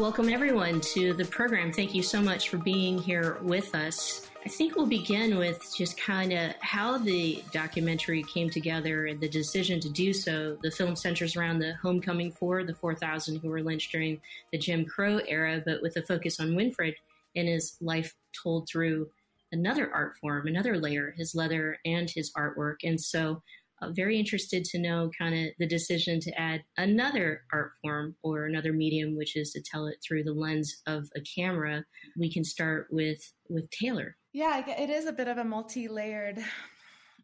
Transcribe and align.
Welcome, 0.00 0.30
everyone, 0.30 0.80
to 0.94 1.12
the 1.12 1.26
program. 1.26 1.70
Thank 1.72 1.94
you 1.94 2.02
so 2.02 2.22
much 2.22 2.48
for 2.48 2.56
being 2.56 2.96
here 2.96 3.36
with 3.42 3.74
us. 3.74 4.30
I 4.42 4.48
think 4.48 4.74
we'll 4.74 4.86
begin 4.86 5.36
with 5.36 5.74
just 5.76 6.00
kind 6.00 6.32
of 6.32 6.54
how 6.60 6.96
the 6.96 7.44
documentary 7.52 8.22
came 8.22 8.48
together 8.48 9.08
and 9.08 9.20
the 9.20 9.28
decision 9.28 9.78
to 9.80 9.90
do 9.90 10.14
so. 10.14 10.56
The 10.62 10.70
film 10.70 10.96
centers 10.96 11.36
around 11.36 11.58
the 11.58 11.74
homecoming 11.82 12.32
for 12.32 12.64
the 12.64 12.72
4,000 12.72 13.40
who 13.40 13.50
were 13.50 13.62
lynched 13.62 13.92
during 13.92 14.22
the 14.52 14.58
Jim 14.58 14.86
Crow 14.86 15.20
era, 15.28 15.62
but 15.66 15.82
with 15.82 15.98
a 15.98 16.02
focus 16.02 16.40
on 16.40 16.56
Winfred 16.56 16.94
and 17.36 17.46
his 17.46 17.76
life 17.82 18.14
told 18.32 18.70
through 18.70 19.10
another 19.52 19.92
art 19.92 20.16
form, 20.16 20.46
another 20.46 20.78
layer, 20.78 21.12
his 21.18 21.34
leather 21.34 21.76
and 21.84 22.08
his 22.08 22.32
artwork. 22.32 22.76
And 22.84 22.98
so 22.98 23.42
uh, 23.82 23.90
very 23.92 24.18
interested 24.18 24.64
to 24.64 24.78
know 24.78 25.10
kind 25.18 25.34
of 25.34 25.52
the 25.58 25.66
decision 25.66 26.20
to 26.20 26.40
add 26.40 26.62
another 26.76 27.42
art 27.52 27.72
form 27.82 28.14
or 28.22 28.46
another 28.46 28.72
medium, 28.72 29.16
which 29.16 29.36
is 29.36 29.52
to 29.52 29.62
tell 29.62 29.86
it 29.86 29.96
through 30.06 30.24
the 30.24 30.32
lens 30.32 30.82
of 30.86 31.08
a 31.16 31.20
camera. 31.20 31.84
We 32.16 32.32
can 32.32 32.44
start 32.44 32.88
with 32.90 33.20
with 33.48 33.70
Taylor. 33.70 34.16
Yeah, 34.32 34.62
it 34.66 34.90
is 34.90 35.06
a 35.06 35.12
bit 35.12 35.28
of 35.28 35.38
a 35.38 35.44
multi-layered 35.44 36.38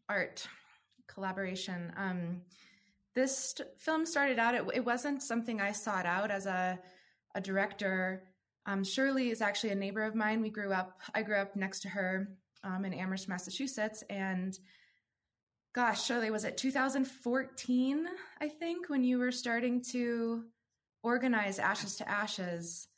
art 0.09 0.47
collaboration. 1.07 1.93
Um, 1.97 2.43
this 3.15 3.55
film 3.79 4.07
started 4.07 4.39
out; 4.39 4.55
it, 4.55 4.65
it, 4.75 4.85
wasn't 4.85 5.23
something 5.23 5.61
I 5.61 5.73
sought 5.73 6.07
out 6.07 6.31
as 6.31 6.47
a 6.47 6.79
a 7.35 7.41
director. 7.41 8.25
Um, 8.67 8.83
Shirley 8.83 9.31
is 9.31 9.41
actually 9.41 9.71
a 9.71 9.77
neighbor 9.77 10.03
of 10.03 10.15
mine. 10.15 10.41
We 10.41 10.51
grew 10.51 10.73
up. 10.73 11.01
I 11.15 11.23
grew 11.23 11.37
up 11.37 11.55
next 11.55 11.81
to 11.81 11.89
her 11.89 12.29
um, 12.65 12.85
in 12.85 12.93
Amherst, 12.93 13.29
Massachusetts, 13.29 14.03
and 14.11 14.59
gosh, 15.77 16.07
Shirley, 16.07 16.31
was 16.31 16.45
it 16.45 16.57
2014, 16.57 18.07
I 18.41 18.49
think, 18.49 18.89
when 18.89 19.05
you 19.05 19.19
were 19.19 19.31
starting 19.31 19.83
to 19.91 20.45
organize 21.03 21.59
Ashes 21.59 21.97
to 21.97 22.09
Ashes? 22.09 22.89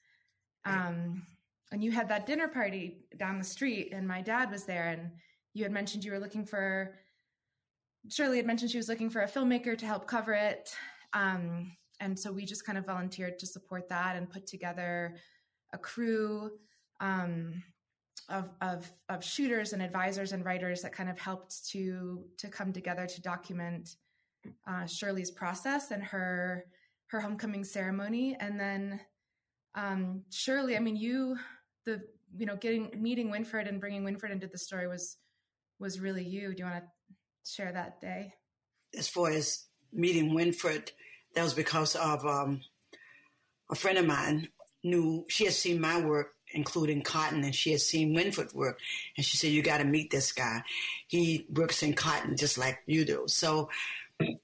Um, 0.65 1.27
and 1.73 1.83
you 1.83 1.91
had 1.91 2.09
that 2.09 2.25
dinner 2.25 2.47
party 2.47 2.99
down 3.17 3.39
the 3.39 3.45
street, 3.45 3.89
and 3.93 4.07
my 4.07 4.23
dad 4.23 4.53
was 4.53 4.63
there, 4.63 4.91
and 4.91 5.11
you 5.55 5.65
had 5.65 5.73
mentioned 5.73 6.05
you 6.05 6.13
were 6.13 6.21
looking 6.21 6.47
for, 6.47 6.95
Shirley 8.09 8.37
had 8.37 8.47
mentioned 8.47 8.71
she 8.71 8.77
was 8.77 8.89
looking 8.89 9.11
for 9.11 9.23
a 9.23 9.29
filmmaker 9.29 9.77
to 9.77 9.85
help 9.85 10.07
cover 10.07 10.33
it. 10.33 10.73
Um, 11.15 11.73
and 11.99 12.17
so 12.17 12.31
we 12.31 12.45
just 12.45 12.65
kind 12.65 12.79
of 12.79 12.87
volunteered 12.87 13.41
to 13.41 13.47
support 13.47 13.89
that 13.89 14.15
and 14.15 14.31
put 14.31 14.47
together 14.47 15.17
a 15.73 15.79
crew. 15.79 16.53
Um, 17.01 17.61
of, 18.29 18.51
of, 18.61 18.91
of 19.09 19.25
shooters 19.25 19.73
and 19.73 19.83
advisors 19.83 20.33
and 20.33 20.45
writers 20.45 20.83
that 20.83 20.93
kind 20.93 21.09
of 21.09 21.19
helped 21.19 21.69
to 21.71 22.25
to 22.39 22.49
come 22.49 22.73
together 22.73 23.07
to 23.07 23.21
document 23.23 23.97
uh, 24.67 24.87
Shirley's 24.87 25.31
process 25.31 25.91
and 25.91 26.03
her 26.03 26.67
her 27.09 27.21
homecoming 27.21 27.65
ceremony, 27.65 28.37
and 28.39 28.61
then 28.61 29.01
um, 29.75 30.23
Shirley. 30.31 30.77
I 30.77 30.81
mean, 30.81 30.97
you 30.97 31.37
the 31.87 32.03
you 32.37 32.47
know 32.47 32.57
getting 32.57 32.91
meeting 32.97 33.31
Winfred 33.31 33.69
and 33.69 33.81
bringing 33.81 34.05
Winfred 34.05 34.31
into 34.31 34.47
the 34.47 34.59
story 34.59 34.87
was 34.87 35.17
was 35.79 36.01
really 36.01 36.25
you. 36.25 36.55
Do 36.55 36.63
you 36.63 36.65
want 36.65 36.85
to 36.85 36.91
share 37.51 37.73
that 37.73 38.01
day? 38.01 38.35
As 38.97 39.09
far 39.09 39.31
as 39.31 39.65
meeting 39.93 40.35
Winfred, 40.35 40.91
that 41.35 41.43
was 41.45 41.55
because 41.55 41.97
of 41.97 42.25
um, 42.27 42.61
a 43.71 43.75
friend 43.75 43.99
of 43.99 44.07
mine 44.07 44.49
knew 44.85 45.25
she 45.29 45.45
had 45.45 45.55
seen 45.55 45.81
my 45.81 46.01
work 46.01 46.33
including 46.53 47.03
cotton, 47.03 47.45
and 47.45 47.55
she 47.55 47.73
had 47.73 47.81
seen 47.81 48.15
Winfred 48.15 48.55
work, 48.55 48.81
and 49.17 49.25
she 49.25 49.37
said, 49.37 49.51
"You 49.51 49.63
got 49.63 49.79
to 49.79 49.85
meet 49.85 50.11
this 50.11 50.33
guy. 50.33 50.63
He 51.07 51.47
works 51.51 51.83
in 51.83 51.95
cotton 51.95 52.37
just 52.37 52.59
like 52.59 52.79
you 52.87 53.05
do." 53.05 53.25
So 53.27 53.71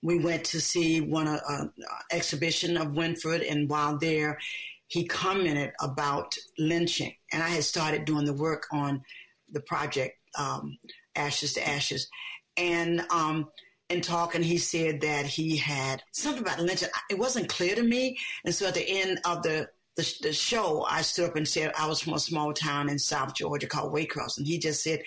we 0.03 0.19
went 0.19 0.45
to 0.45 0.61
see 0.61 1.01
one 1.01 1.27
uh, 1.27 1.41
uh, 1.49 1.67
exhibition 2.11 2.77
of 2.77 2.89
Winfred, 2.89 3.51
and 3.51 3.69
while 3.69 3.99
there, 3.99 4.39
he 4.87 5.05
commented 5.05 5.73
about 5.81 6.37
lynching, 6.59 7.15
and 7.33 7.43
I 7.43 7.49
had 7.49 7.65
started 7.65 8.05
doing 8.05 8.25
the 8.25 8.35
work 8.35 8.67
on 8.73 9.03
the 9.51 9.61
project 9.61 10.17
um, 10.39 10.79
Ashes 11.17 11.55
to 11.55 11.67
Ashes, 11.67 12.09
and. 12.57 13.03
Um, 13.11 13.49
in 13.91 14.01
talking, 14.01 14.43
he 14.43 14.57
said 14.57 15.03
that 15.03 15.27
he 15.27 15.59
had 15.59 16.03
something 16.11 16.43
about 16.43 16.59
lynching. 16.59 16.89
It 17.11 17.19
wasn't 17.19 17.51
clear 17.51 17.75
to 17.77 17.83
me. 17.83 18.19
And 18.45 18.55
so 18.55 18.67
at 18.67 18.75
the 18.75 18.89
end 18.89 19.21
of 19.27 19.43
the 19.43 19.69
the, 19.97 20.15
the 20.23 20.33
show, 20.33 20.85
I 20.89 21.03
stood 21.03 21.31
up 21.31 21.37
and 21.37 21.47
said 21.47 21.73
I 21.79 21.89
was 21.89 22.01
from 22.01 22.15
a 22.15 22.19
small 22.19 22.53
town 22.53 22.89
in 22.89 22.99
South 22.99 23.35
Georgia 23.35 23.67
called 23.67 23.93
Waycross. 23.93 24.39
And 24.39 24.47
he 24.47 24.59
just 24.59 24.83
said, 24.83 25.03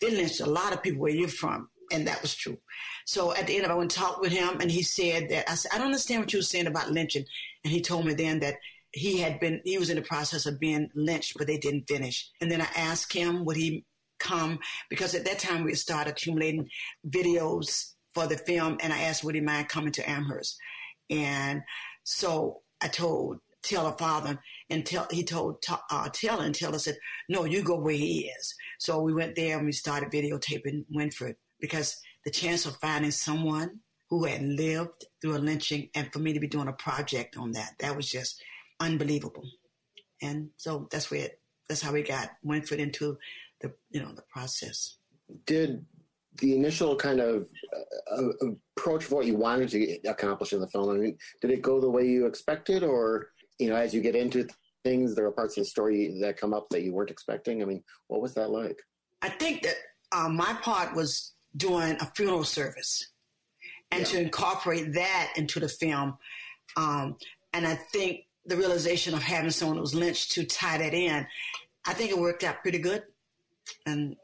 they 0.00 0.10
lynched 0.10 0.40
a 0.40 0.46
lot 0.46 0.72
of 0.72 0.82
people 0.82 1.00
where 1.00 1.12
you're 1.12 1.28
from. 1.28 1.68
And 1.92 2.06
that 2.08 2.22
was 2.22 2.34
true. 2.34 2.58
So 3.04 3.34
at 3.34 3.46
the 3.46 3.56
end 3.56 3.64
of 3.64 3.70
it, 3.70 3.74
I 3.74 3.76
went 3.76 3.92
and 3.94 4.02
talked 4.02 4.20
with 4.20 4.32
him 4.32 4.60
and 4.60 4.70
he 4.70 4.82
said 4.82 5.28
that, 5.28 5.50
I 5.50 5.54
said, 5.54 5.70
I 5.72 5.78
don't 5.78 5.86
understand 5.86 6.22
what 6.22 6.32
you 6.32 6.38
were 6.38 6.44
saying 6.44 6.66
about 6.66 6.90
lynching. 6.90 7.26
And 7.62 7.72
he 7.72 7.80
told 7.80 8.06
me 8.06 8.14
then 8.14 8.40
that 8.40 8.56
he 8.90 9.18
had 9.18 9.38
been, 9.38 9.60
he 9.64 9.78
was 9.78 9.90
in 9.90 9.96
the 9.96 10.02
process 10.02 10.46
of 10.46 10.58
being 10.58 10.88
lynched, 10.94 11.36
but 11.36 11.46
they 11.46 11.58
didn't 11.58 11.88
finish. 11.88 12.30
And 12.40 12.50
then 12.50 12.60
I 12.60 12.68
asked 12.76 13.12
him, 13.12 13.44
would 13.44 13.56
he 13.56 13.84
come? 14.18 14.58
Because 14.88 15.14
at 15.14 15.26
that 15.26 15.38
time 15.38 15.64
we 15.64 15.72
had 15.72 15.78
started 15.78 16.10
accumulating 16.10 16.70
videos 17.06 17.92
for 18.14 18.26
the 18.26 18.38
film. 18.38 18.78
And 18.80 18.92
I 18.92 19.02
asked, 19.02 19.22
would 19.24 19.34
he 19.34 19.40
mind 19.40 19.68
coming 19.68 19.92
to 19.92 20.08
Amherst? 20.08 20.56
And 21.10 21.62
so 22.04 22.62
I 22.80 22.88
told 22.88 23.40
tell 23.64 23.90
her 23.90 23.96
father 23.96 24.38
and 24.70 24.84
tell 24.86 25.06
he 25.10 25.24
told 25.24 25.62
uh, 25.90 26.08
tell 26.12 26.40
and 26.40 26.54
tell 26.54 26.74
us 26.74 26.84
said 26.84 26.96
no 27.28 27.44
you 27.44 27.62
go 27.62 27.78
where 27.78 27.94
he 27.94 28.30
is. 28.38 28.54
So 28.78 29.00
we 29.00 29.14
went 29.14 29.36
there 29.36 29.56
and 29.56 29.66
we 29.66 29.72
started 29.72 30.10
videotaping 30.10 30.84
winfred 30.94 31.34
because 31.60 31.96
the 32.24 32.30
chance 32.30 32.66
of 32.66 32.76
finding 32.76 33.10
someone 33.10 33.80
who 34.10 34.24
had 34.24 34.42
lived 34.42 35.06
through 35.20 35.36
a 35.36 35.38
lynching 35.38 35.88
and 35.94 36.12
for 36.12 36.18
me 36.18 36.32
to 36.32 36.40
be 36.40 36.46
doing 36.46 36.68
a 36.68 36.72
project 36.72 37.36
on 37.36 37.52
that 37.52 37.72
that 37.80 37.96
was 37.96 38.08
just 38.08 38.42
unbelievable. 38.80 39.44
And 40.22 40.50
so 40.56 40.88
that's 40.90 41.10
where 41.10 41.26
it, 41.26 41.40
that's 41.68 41.82
how 41.82 41.92
we 41.92 42.02
got 42.02 42.30
winfred 42.44 42.78
into 42.78 43.18
the 43.60 43.72
you 43.90 44.00
know 44.00 44.12
the 44.14 44.24
process. 44.30 44.98
Did 45.46 45.84
the 46.40 46.54
initial 46.54 46.96
kind 46.96 47.20
of 47.20 47.46
uh, 48.10 48.16
uh 48.16 48.50
approach 48.76 49.04
of 49.04 49.12
what 49.12 49.26
you 49.26 49.36
wanted 49.36 49.68
to 49.68 49.98
accomplish 50.08 50.52
in 50.52 50.60
the 50.60 50.66
film 50.66 50.90
i 50.90 50.94
mean 50.94 51.16
did 51.40 51.50
it 51.50 51.62
go 51.62 51.80
the 51.80 51.88
way 51.88 52.04
you 52.04 52.26
expected 52.26 52.82
or 52.82 53.28
you 53.58 53.68
know, 53.68 53.76
as 53.76 53.94
you 53.94 54.00
get 54.00 54.16
into 54.16 54.46
things, 54.82 55.14
there 55.14 55.26
are 55.26 55.32
parts 55.32 55.56
of 55.56 55.62
the 55.62 55.68
story 55.68 56.18
that 56.20 56.36
come 56.36 56.52
up 56.52 56.68
that 56.70 56.82
you 56.82 56.92
weren't 56.92 57.10
expecting. 57.10 57.62
I 57.62 57.64
mean, 57.64 57.82
what 58.08 58.20
was 58.20 58.34
that 58.34 58.50
like? 58.50 58.78
I 59.22 59.28
think 59.28 59.62
that 59.62 59.74
um, 60.12 60.36
my 60.36 60.54
part 60.62 60.94
was 60.94 61.32
doing 61.56 61.96
a 62.00 62.12
funeral 62.14 62.44
service 62.44 63.10
and 63.90 64.00
yeah. 64.00 64.06
to 64.06 64.20
incorporate 64.20 64.94
that 64.94 65.32
into 65.36 65.60
the 65.60 65.68
film. 65.68 66.18
Um, 66.76 67.16
and 67.52 67.66
I 67.66 67.74
think 67.74 68.26
the 68.44 68.56
realization 68.56 69.14
of 69.14 69.22
having 69.22 69.50
someone 69.50 69.76
who 69.76 69.82
was 69.82 69.94
lynched 69.94 70.32
to 70.32 70.44
tie 70.44 70.78
that 70.78 70.92
in, 70.92 71.26
I 71.86 71.94
think 71.94 72.10
it 72.10 72.18
worked 72.18 72.44
out 72.44 72.62
pretty 72.62 72.78
good. 72.78 73.02
And 73.86 74.16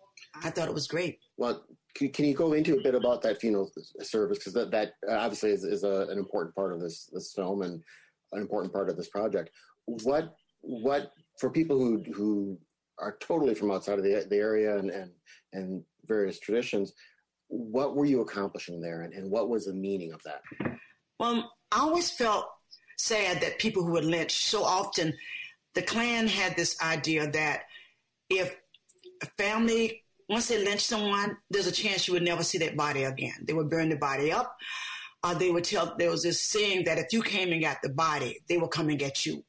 I 0.43 0.51
thought 0.51 0.69
it 0.69 0.75
was 0.75 0.87
great. 0.87 1.19
Well, 1.37 1.65
can, 1.95 2.11
can 2.11 2.25
you 2.25 2.35
go 2.35 2.53
into 2.53 2.77
a 2.77 2.83
bit 2.83 2.95
about 2.95 3.23
that 3.23 3.41
funeral 3.41 3.71
service? 4.03 4.39
Because 4.39 4.53
that, 4.55 4.71
that 4.73 4.95
obviously 5.09 5.51
is, 5.51 5.65
is 5.65 5.85
a, 5.85 6.07
an 6.11 6.19
important 6.19 6.55
part 6.55 6.73
of 6.73 6.81
this, 6.81 7.09
this 7.13 7.33
film. 7.33 7.63
And 7.63 7.83
an 8.33 8.41
important 8.41 8.73
part 8.73 8.89
of 8.89 8.97
this 8.97 9.09
project. 9.09 9.51
What 9.87 10.35
what 10.61 11.13
for 11.39 11.51
people 11.51 11.79
who 11.79 12.03
who 12.13 12.59
are 12.99 13.17
totally 13.21 13.55
from 13.55 13.71
outside 13.71 13.99
of 13.99 14.05
the, 14.05 14.27
the 14.29 14.37
area 14.37 14.79
and, 14.79 14.91
and 14.91 15.11
and 15.53 15.83
various 16.07 16.39
traditions, 16.39 16.93
what 17.49 17.97
were 17.97 18.05
you 18.05 18.21
accomplishing 18.21 18.81
there, 18.81 19.03
and, 19.03 19.13
and 19.15 19.31
what 19.31 19.49
was 19.49 19.67
the 19.67 19.75
meaning 19.75 20.13
of 20.13 20.23
that? 20.23 20.43
Well, 21.19 21.53
I 21.73 21.81
always 21.81 22.11
felt 22.11 22.47
sad 22.99 23.41
that 23.41 23.59
people 23.59 23.83
who 23.83 23.93
were 23.93 24.03
lynched 24.03 24.47
so 24.47 24.63
often, 24.63 25.15
the 25.75 25.83
Klan 25.83 26.27
had 26.27 26.57
this 26.57 26.81
idea 26.83 27.31
that 27.31 27.63
if 28.29 28.55
a 29.23 29.27
family 29.39 30.03
once 30.31 30.47
they 30.47 30.65
lynch 30.65 30.83
someone, 30.83 31.37
there's 31.51 31.67
a 31.67 31.73
chance 31.73 32.07
you 32.07 32.15
would 32.15 32.23
never 32.23 32.45
see 32.45 32.59
that 32.59 32.77
body 32.77 33.03
again. 33.03 33.35
They 33.43 33.53
would 33.53 33.69
burn 33.69 33.89
the 33.89 33.97
body 33.97 34.31
up 34.31 34.57
uh, 35.23 35.35
they 35.35 35.51
would 35.51 35.65
tell, 35.65 35.95
there 35.99 36.11
was 36.11 36.23
this 36.23 36.41
saying 36.41 36.85
that 36.85 36.99
if 36.99 37.13
you 37.13 37.23
came 37.23 37.53
and 37.53 37.63
got 37.63 37.83
the 37.83 37.91
body, 37.91 38.41
they 38.49 38.57
would 38.57 38.71
come 38.71 38.89
and 38.89 38.99
get 38.99 39.27
you. 39.27 39.45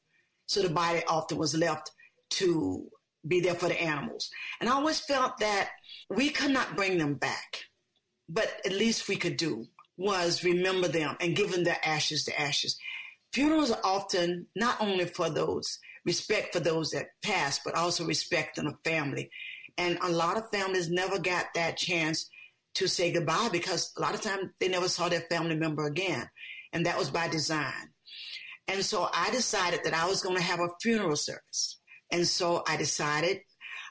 So 0.46 0.62
the 0.62 0.68
body 0.68 1.02
often 1.08 1.38
was 1.38 1.54
left 1.54 1.90
to 2.30 2.86
be 3.26 3.40
there 3.40 3.54
for 3.54 3.68
the 3.68 3.80
animals. 3.80 4.30
And 4.60 4.68
I 4.68 4.74
always 4.74 5.00
felt 5.00 5.38
that 5.38 5.70
we 6.10 6.30
could 6.30 6.50
not 6.50 6.76
bring 6.76 6.98
them 6.98 7.14
back, 7.14 7.64
but 8.28 8.60
at 8.66 8.72
least 8.72 9.08
we 9.08 9.16
could 9.16 9.36
do 9.36 9.66
was 9.96 10.42
remember 10.42 10.88
them 10.88 11.16
and 11.20 11.36
give 11.36 11.52
them 11.52 11.64
their 11.64 11.78
ashes 11.84 12.24
to 12.24 12.40
ashes. 12.40 12.78
Funerals 13.32 13.70
are 13.70 13.80
often 13.84 14.46
not 14.56 14.80
only 14.80 15.06
for 15.06 15.30
those, 15.30 15.78
respect 16.04 16.52
for 16.52 16.60
those 16.60 16.90
that 16.90 17.08
passed, 17.22 17.62
but 17.64 17.74
also 17.74 18.04
respect 18.04 18.58
in 18.58 18.66
a 18.66 18.76
family. 18.84 19.30
And 19.78 19.98
a 20.02 20.10
lot 20.10 20.36
of 20.36 20.50
families 20.50 20.90
never 20.90 21.18
got 21.18 21.46
that 21.54 21.76
chance 21.76 22.28
to 22.74 22.88
say 22.88 23.12
goodbye 23.12 23.48
because 23.52 23.92
a 23.96 24.00
lot 24.00 24.14
of 24.14 24.20
times 24.20 24.50
they 24.60 24.68
never 24.68 24.88
saw 24.88 25.08
their 25.08 25.24
family 25.30 25.56
member 25.56 25.86
again. 25.86 26.28
And 26.72 26.86
that 26.86 26.98
was 26.98 27.10
by 27.10 27.28
design. 27.28 27.90
And 28.68 28.84
so 28.84 29.08
I 29.12 29.30
decided 29.30 29.80
that 29.84 29.94
I 29.94 30.06
was 30.06 30.22
going 30.22 30.36
to 30.36 30.42
have 30.42 30.60
a 30.60 30.68
funeral 30.80 31.16
service. 31.16 31.80
And 32.10 32.26
so 32.26 32.62
I 32.66 32.76
decided 32.76 33.40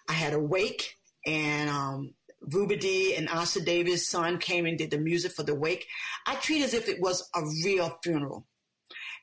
I 0.10 0.14
had 0.14 0.34
a 0.34 0.40
wake 0.40 0.96
and, 1.26 1.70
um, 1.70 2.14
Ruby 2.42 3.16
and 3.16 3.30
Ossie 3.30 3.64
Davis' 3.64 4.08
son 4.08 4.40
came 4.40 4.66
and 4.66 4.78
did 4.78 4.92
the 4.92 4.98
music 4.98 5.34
for 5.34 5.44
the 5.44 5.54
wake. 5.54 5.86
I 6.26 6.36
treat 6.36 6.64
as 6.64 6.74
if 6.74 6.90
it 6.90 7.00
was 7.00 7.30
a 7.36 7.42
real 7.64 8.00
funeral. 8.04 8.48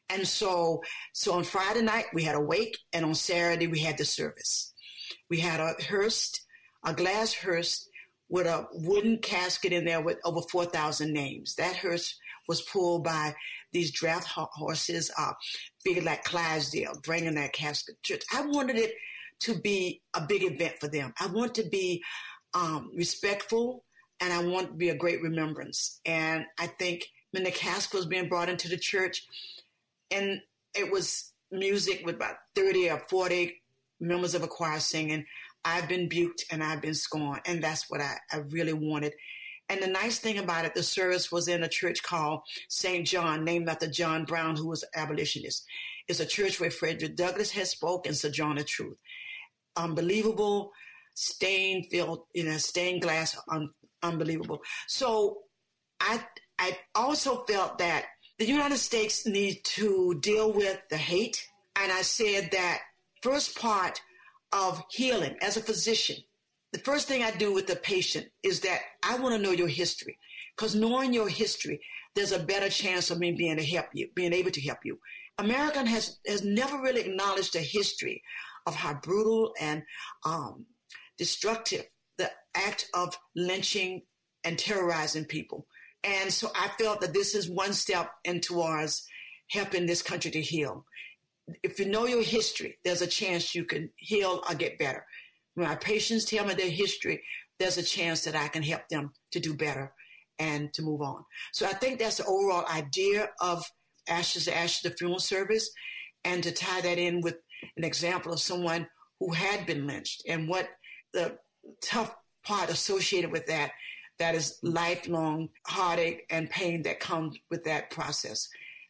And 0.08 0.26
so, 0.26 0.82
so 1.12 1.34
on 1.34 1.44
Friday 1.44 1.82
night 1.82 2.06
we 2.14 2.22
had 2.22 2.36
a 2.36 2.40
wake, 2.40 2.78
and 2.92 3.04
on 3.04 3.14
Saturday 3.14 3.66
we 3.66 3.80
had 3.80 3.98
the 3.98 4.04
service. 4.04 4.72
We 5.28 5.40
had 5.40 5.60
a 5.60 5.74
hearse, 5.82 6.40
a 6.84 6.94
glass 6.94 7.34
hearse 7.34 7.87
with 8.28 8.46
a 8.46 8.66
wooden 8.72 9.18
casket 9.18 9.72
in 9.72 9.84
there 9.84 10.00
with 10.00 10.18
over 10.24 10.40
4,000 10.50 11.12
names. 11.12 11.54
That 11.54 11.76
hearse 11.76 12.18
was 12.46 12.62
pulled 12.62 13.04
by 13.04 13.34
these 13.72 13.90
draft 13.90 14.28
horses, 14.28 15.10
uh, 15.18 15.32
big 15.84 16.02
like 16.02 16.24
Clydesdale, 16.24 17.00
bringing 17.02 17.34
that 17.34 17.52
casket 17.52 18.02
church. 18.02 18.22
I 18.32 18.42
wanted 18.42 18.76
it 18.76 18.92
to 19.40 19.54
be 19.54 20.02
a 20.14 20.20
big 20.20 20.42
event 20.42 20.74
for 20.80 20.88
them. 20.88 21.12
I 21.20 21.26
want 21.26 21.54
to 21.56 21.68
be 21.68 22.02
um, 22.54 22.90
respectful 22.96 23.84
and 24.20 24.32
I 24.32 24.44
want 24.44 24.68
to 24.68 24.74
be 24.74 24.88
a 24.88 24.96
great 24.96 25.22
remembrance. 25.22 26.00
And 26.04 26.44
I 26.58 26.66
think 26.66 27.06
when 27.30 27.44
the 27.44 27.50
casket 27.50 27.94
was 27.94 28.06
being 28.06 28.28
brought 28.28 28.48
into 28.48 28.68
the 28.68 28.76
church, 28.76 29.26
and 30.10 30.40
it 30.74 30.90
was 30.90 31.32
music 31.50 32.02
with 32.04 32.16
about 32.16 32.36
30 32.56 32.90
or 32.90 33.02
40 33.08 33.62
members 34.00 34.34
of 34.34 34.42
a 34.42 34.48
choir 34.48 34.80
singing, 34.80 35.24
I've 35.68 35.88
been 35.88 36.08
buked 36.08 36.44
and 36.50 36.62
I've 36.64 36.80
been 36.80 36.94
scorned. 36.94 37.42
And 37.44 37.62
that's 37.62 37.90
what 37.90 38.00
I, 38.00 38.16
I 38.32 38.38
really 38.38 38.72
wanted. 38.72 39.12
And 39.68 39.82
the 39.82 39.86
nice 39.86 40.18
thing 40.18 40.38
about 40.38 40.64
it, 40.64 40.74
the 40.74 40.82
service 40.82 41.30
was 41.30 41.46
in 41.46 41.62
a 41.62 41.68
church 41.68 42.02
called 42.02 42.40
St. 42.68 43.06
John, 43.06 43.44
named 43.44 43.68
after 43.68 43.86
John 43.86 44.24
Brown, 44.24 44.56
who 44.56 44.68
was 44.68 44.82
an 44.82 44.88
abolitionist. 44.94 45.66
It's 46.08 46.20
a 46.20 46.26
church 46.26 46.58
where 46.58 46.70
Frederick 46.70 47.16
Douglass 47.16 47.50
had 47.50 47.66
spoken 47.66 48.14
Sojourner 48.14 48.62
Truth. 48.62 48.96
Unbelievable, 49.76 50.72
stained 51.14 51.86
filled, 51.90 52.22
you 52.32 52.44
know, 52.44 52.56
stained 52.56 53.02
glass, 53.02 53.36
un, 53.50 53.68
unbelievable. 54.02 54.60
So 54.86 55.40
I, 56.00 56.24
I 56.58 56.78
also 56.94 57.44
felt 57.44 57.76
that 57.78 58.06
the 58.38 58.46
United 58.46 58.78
States 58.78 59.26
need 59.26 59.60
to 59.64 60.18
deal 60.20 60.50
with 60.50 60.80
the 60.88 60.96
hate. 60.96 61.46
And 61.76 61.92
I 61.92 62.00
said 62.00 62.52
that 62.52 62.80
first 63.20 63.58
part 63.58 64.00
of 64.52 64.82
healing 64.90 65.36
as 65.40 65.56
a 65.56 65.62
physician, 65.62 66.16
the 66.72 66.78
first 66.80 67.08
thing 67.08 67.22
I 67.22 67.30
do 67.30 67.52
with 67.52 67.66
the 67.66 67.76
patient 67.76 68.26
is 68.42 68.60
that 68.60 68.80
I 69.02 69.18
want 69.18 69.34
to 69.34 69.42
know 69.42 69.52
your 69.52 69.68
history. 69.68 70.18
Because 70.56 70.74
knowing 70.74 71.14
your 71.14 71.28
history, 71.28 71.80
there's 72.14 72.32
a 72.32 72.38
better 72.38 72.68
chance 72.68 73.10
of 73.10 73.18
me 73.18 73.32
being 73.32 73.56
to 73.56 73.64
help 73.64 73.86
you, 73.94 74.08
being 74.14 74.32
able 74.32 74.50
to 74.50 74.60
help 74.60 74.78
you. 74.84 74.98
American 75.38 75.86
has 75.86 76.18
has 76.26 76.42
never 76.42 76.82
really 76.82 77.02
acknowledged 77.02 77.52
the 77.52 77.60
history 77.60 78.22
of 78.66 78.74
how 78.74 78.94
brutal 78.94 79.54
and 79.60 79.82
um, 80.24 80.66
destructive 81.16 81.86
the 82.18 82.30
act 82.54 82.88
of 82.92 83.16
lynching 83.36 84.02
and 84.44 84.58
terrorizing 84.58 85.24
people. 85.24 85.66
And 86.02 86.32
so 86.32 86.50
I 86.54 86.68
felt 86.78 87.00
that 87.00 87.14
this 87.14 87.34
is 87.34 87.48
one 87.48 87.72
step 87.72 88.10
in 88.24 88.40
towards 88.40 89.06
helping 89.50 89.86
this 89.86 90.02
country 90.02 90.30
to 90.32 90.40
heal. 90.40 90.84
If 91.62 91.78
you 91.78 91.86
know 91.86 92.06
your 92.06 92.22
history, 92.22 92.78
there's 92.84 93.02
a 93.02 93.06
chance 93.06 93.54
you 93.54 93.64
can 93.64 93.90
heal 93.96 94.42
or 94.48 94.54
get 94.54 94.78
better. 94.78 95.04
When 95.54 95.66
my 95.66 95.76
patients 95.76 96.24
tell 96.24 96.44
me 96.44 96.54
their 96.54 96.70
history, 96.70 97.22
there's 97.58 97.78
a 97.78 97.82
chance 97.82 98.22
that 98.22 98.36
I 98.36 98.48
can 98.48 98.62
help 98.62 98.88
them 98.88 99.12
to 99.32 99.40
do 99.40 99.54
better 99.54 99.92
and 100.38 100.72
to 100.74 100.82
move 100.82 101.00
on. 101.00 101.24
So 101.52 101.66
I 101.66 101.72
think 101.72 101.98
that's 101.98 102.18
the 102.18 102.26
overall 102.26 102.64
idea 102.66 103.28
of 103.40 103.64
Ashes 104.08 104.44
to 104.44 104.56
Ashes, 104.56 104.82
the 104.82 104.90
funeral 104.90 105.18
service, 105.18 105.70
and 106.24 106.42
to 106.42 106.52
tie 106.52 106.80
that 106.82 106.98
in 106.98 107.20
with 107.20 107.36
an 107.76 107.84
example 107.84 108.32
of 108.32 108.40
someone 108.40 108.86
who 109.18 109.32
had 109.32 109.66
been 109.66 109.86
lynched 109.86 110.22
and 110.28 110.48
what 110.48 110.68
the 111.12 111.38
tough 111.82 112.14
part 112.44 112.70
associated 112.70 113.32
with 113.32 113.46
that 113.46 113.72
that 114.18 114.34
is 114.34 114.58
lifelong 114.62 115.48
heartache 115.66 116.24
and 116.30 116.50
pain 116.50 116.82
that 116.82 117.00
comes 117.00 117.36
with 117.50 117.64
that 117.64 117.90
process. 117.90 118.48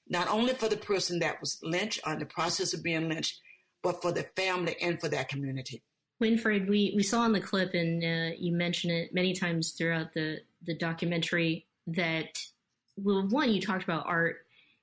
Not 0.08 0.28
only 0.28 0.54
for 0.54 0.68
the 0.68 0.76
person 0.76 1.18
that 1.20 1.40
was 1.40 1.58
lynched 1.62 2.00
or 2.06 2.12
in 2.14 2.18
the 2.18 2.26
process 2.26 2.74
of 2.74 2.82
being 2.82 3.08
lynched, 3.08 3.40
but 3.82 4.02
for 4.02 4.12
the 4.12 4.24
family 4.36 4.76
and 4.80 5.00
for 5.00 5.08
that 5.08 5.28
community. 5.28 5.82
Winfred, 6.22 6.68
we, 6.68 6.92
we 6.96 7.02
saw 7.02 7.24
in 7.24 7.32
the 7.32 7.40
clip, 7.40 7.74
and 7.74 8.02
uh, 8.02 8.34
you 8.38 8.52
mentioned 8.52 8.92
it 8.92 9.14
many 9.14 9.34
times 9.34 9.72
throughout 9.72 10.12
the, 10.14 10.38
the 10.64 10.74
documentary, 10.74 11.66
that, 11.86 12.38
well, 12.96 13.26
one, 13.28 13.52
you 13.52 13.60
talked 13.60 13.84
about 13.84 14.06
art 14.06 14.38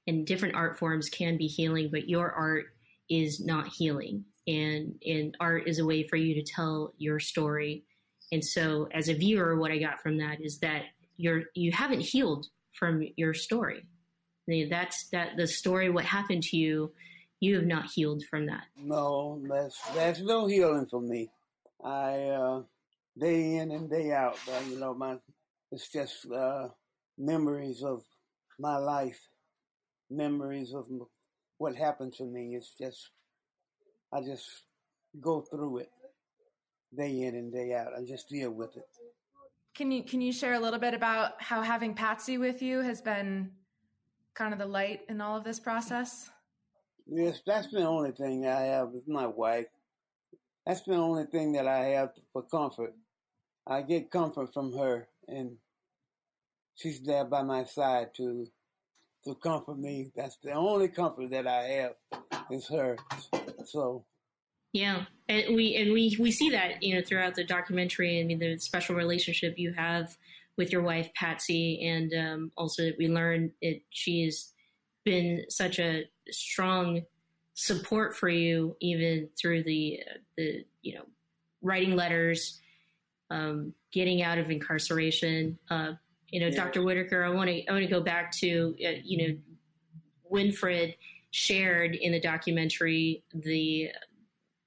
and 0.08 0.26
different 0.26 0.56
art 0.56 0.80
forms 0.80 1.10
can 1.10 1.36
be 1.36 1.48
healing, 1.48 1.90
but 1.92 2.08
your 2.08 2.32
art 2.32 2.68
is 3.10 3.44
not 3.44 3.68
healing. 3.68 4.24
And, 4.48 4.96
and 5.06 5.36
art 5.40 5.68
is 5.68 5.80
a 5.80 5.86
way 5.86 6.08
for 6.08 6.16
you 6.16 6.36
to 6.36 6.44
tell 6.44 6.94
your 6.98 7.20
story 7.20 7.84
and 8.32 8.44
so 8.44 8.88
as 8.92 9.10
a 9.10 9.14
viewer, 9.14 9.56
what 9.56 9.72
I 9.72 9.78
got 9.78 10.02
from 10.02 10.18
that 10.18 10.42
is 10.42 10.60
that 10.60 10.84
you're, 11.18 11.44
you 11.54 11.72
haven't 11.72 12.02
healed 12.02 12.48
from 12.74 13.08
your 13.16 13.34
story. 13.34 13.86
That's 14.48 15.06
that 15.10 15.38
the 15.38 15.48
story, 15.48 15.90
what 15.90 16.06
happened 16.06 16.44
to 16.44 16.58
you, 16.58 16.92
you 17.40 17.56
have 17.56 17.66
not 17.66 17.86
healed 17.92 18.24
from 18.30 18.46
that. 18.46 18.64
No, 18.78 19.42
that's, 19.50 19.80
that's 19.94 20.22
no 20.22 20.48
healing 20.48 20.86
for 20.86 21.02
me. 21.02 21.30
I, 21.84 22.30
uh, 22.30 22.62
day 23.18 23.56
in 23.56 23.72
and 23.72 23.90
day 23.90 24.12
out, 24.12 24.38
uh, 24.48 24.62
you 24.70 24.80
know, 24.80 24.94
my, 24.94 25.18
it's 25.72 25.90
just, 25.90 26.30
uh, 26.32 26.70
memories 27.18 27.84
of 27.84 28.04
my 28.60 28.78
life, 28.78 29.20
memories 30.10 30.74
of 30.74 30.88
what 31.58 31.76
happened 31.76 32.14
to 32.14 32.24
me. 32.24 32.56
It's 32.56 32.72
just, 32.80 33.10
I 34.14 34.22
just 34.22 34.48
go 35.20 35.42
through 35.42 35.80
it 35.80 35.92
day 36.96 37.22
in 37.22 37.36
and 37.36 37.52
day 37.52 37.74
out. 37.74 37.94
I 37.98 38.04
just 38.04 38.30
deal 38.30 38.52
with 38.52 38.78
it. 38.78 38.88
Can 39.74 39.92
you 39.92 40.04
can 40.04 40.22
you 40.22 40.32
share 40.32 40.54
a 40.54 40.60
little 40.60 40.80
bit 40.80 40.94
about 40.94 41.42
how 41.42 41.62
having 41.62 41.94
Patsy 41.94 42.38
with 42.38 42.62
you 42.62 42.80
has 42.80 43.02
been 43.02 43.52
kind 44.36 44.54
of 44.54 44.60
the 44.60 44.66
light 44.66 45.02
in 45.10 45.22
all 45.22 45.38
of 45.38 45.44
this 45.44 45.60
process? 45.60 46.30
Yes, 47.08 47.42
that's 47.46 47.72
the 47.72 47.86
only 47.86 48.12
thing 48.12 48.46
I 48.46 48.62
have 48.62 48.90
with 48.90 49.08
my 49.08 49.28
wife. 49.28 49.68
That's 50.66 50.82
the 50.82 50.96
only 50.96 51.26
thing 51.26 51.54
that 51.54 51.68
I 51.68 51.86
have 51.86 52.12
for 52.34 52.44
comfort. 52.44 52.94
I 53.68 53.82
get 53.82 54.12
comfort 54.12 54.54
from 54.54 54.74
her, 54.78 55.08
and 55.28 55.58
she's 56.76 57.02
there 57.02 57.26
by 57.26 57.44
my 57.44 57.64
side 57.64 58.14
to 58.18 58.48
to 59.26 59.36
comfort 59.36 59.80
me. 59.80 60.12
That's 60.16 60.38
the 60.44 60.52
only 60.52 60.88
comfort 60.88 61.32
that 61.32 61.48
I 61.48 61.64
have 61.64 61.94
is 62.52 62.68
her. 62.68 62.98
So 63.66 64.06
yeah, 64.74 65.06
and 65.30 65.56
we 65.56 65.76
and 65.76 65.94
we 65.94 66.18
we 66.20 66.32
see 66.32 66.50
that 66.50 66.84
you 66.84 66.96
know 66.96 67.02
throughout 67.02 67.36
the 67.36 67.44
documentary. 67.44 68.20
I 68.20 68.24
mean, 68.24 68.40
the 68.40 68.58
special 68.58 68.96
relationship 68.96 69.56
you 69.58 69.74
have 69.74 70.18
with 70.58 70.72
your 70.72 70.82
wife 70.82 71.10
Patsy, 71.16 71.86
and 71.88 72.14
um, 72.14 72.52
also 72.58 72.92
we 72.98 73.08
learned 73.08 73.52
it 73.62 73.82
she's 73.90 74.54
been 75.04 75.46
such 75.50 75.80
a 75.80 76.04
strong 76.30 77.02
support 77.54 78.16
for 78.16 78.30
you, 78.30 78.76
even 78.82 79.30
through 79.40 79.64
the 79.64 80.00
the 80.38 80.66
you 80.82 80.96
know 80.96 81.04
writing 81.62 81.96
letters, 81.96 82.60
um, 83.30 83.74
getting 83.92 84.22
out 84.22 84.38
of 84.38 84.50
incarceration. 84.50 85.58
Uh, 85.70 85.94
you 86.30 86.40
know, 86.40 86.48
yeah. 86.48 86.56
Dr. 86.56 86.84
Whitaker, 86.84 87.24
I 87.24 87.30
want 87.30 87.50
to 87.50 87.66
I 87.68 87.72
want 87.72 87.84
to 87.84 87.92
go 87.92 88.02
back 88.02 88.32
to 88.38 88.76
uh, 88.86 89.00
you 89.04 89.28
know 89.28 89.38
Winfred 90.32 90.96
shared 91.32 91.96
in 91.96 92.14
the 92.14 92.20
documentary 92.20 93.24
the 93.34 93.90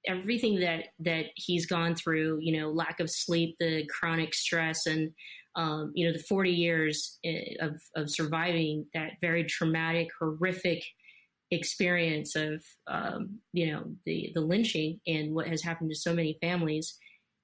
everything 0.05 0.59
that 0.59 0.85
that 0.99 1.25
he's 1.35 1.65
gone 1.65 1.95
through, 1.95 2.39
you 2.41 2.59
know, 2.59 2.69
lack 2.69 2.99
of 2.99 3.09
sleep, 3.09 3.57
the 3.59 3.85
chronic 3.87 4.33
stress, 4.33 4.85
and 4.85 5.11
um, 5.59 5.91
you 5.93 6.07
know, 6.07 6.13
the 6.13 6.23
40 6.23 6.51
years 6.51 7.19
eh, 7.25 7.55
of 7.59 7.81
of 7.93 8.09
surviving 8.09 8.85
that 8.93 9.13
very 9.19 9.43
traumatic, 9.43 10.07
horrific 10.17 10.85
experience 11.51 12.35
of 12.37 12.63
um, 12.87 13.39
you 13.51 13.69
know 13.69 13.83
the 14.05 14.31
the 14.33 14.39
lynching 14.39 15.01
and 15.05 15.35
what 15.35 15.47
has 15.47 15.61
happened 15.61 15.89
to 15.89 15.95
so 15.95 16.13
many 16.13 16.37
families, 16.39 16.97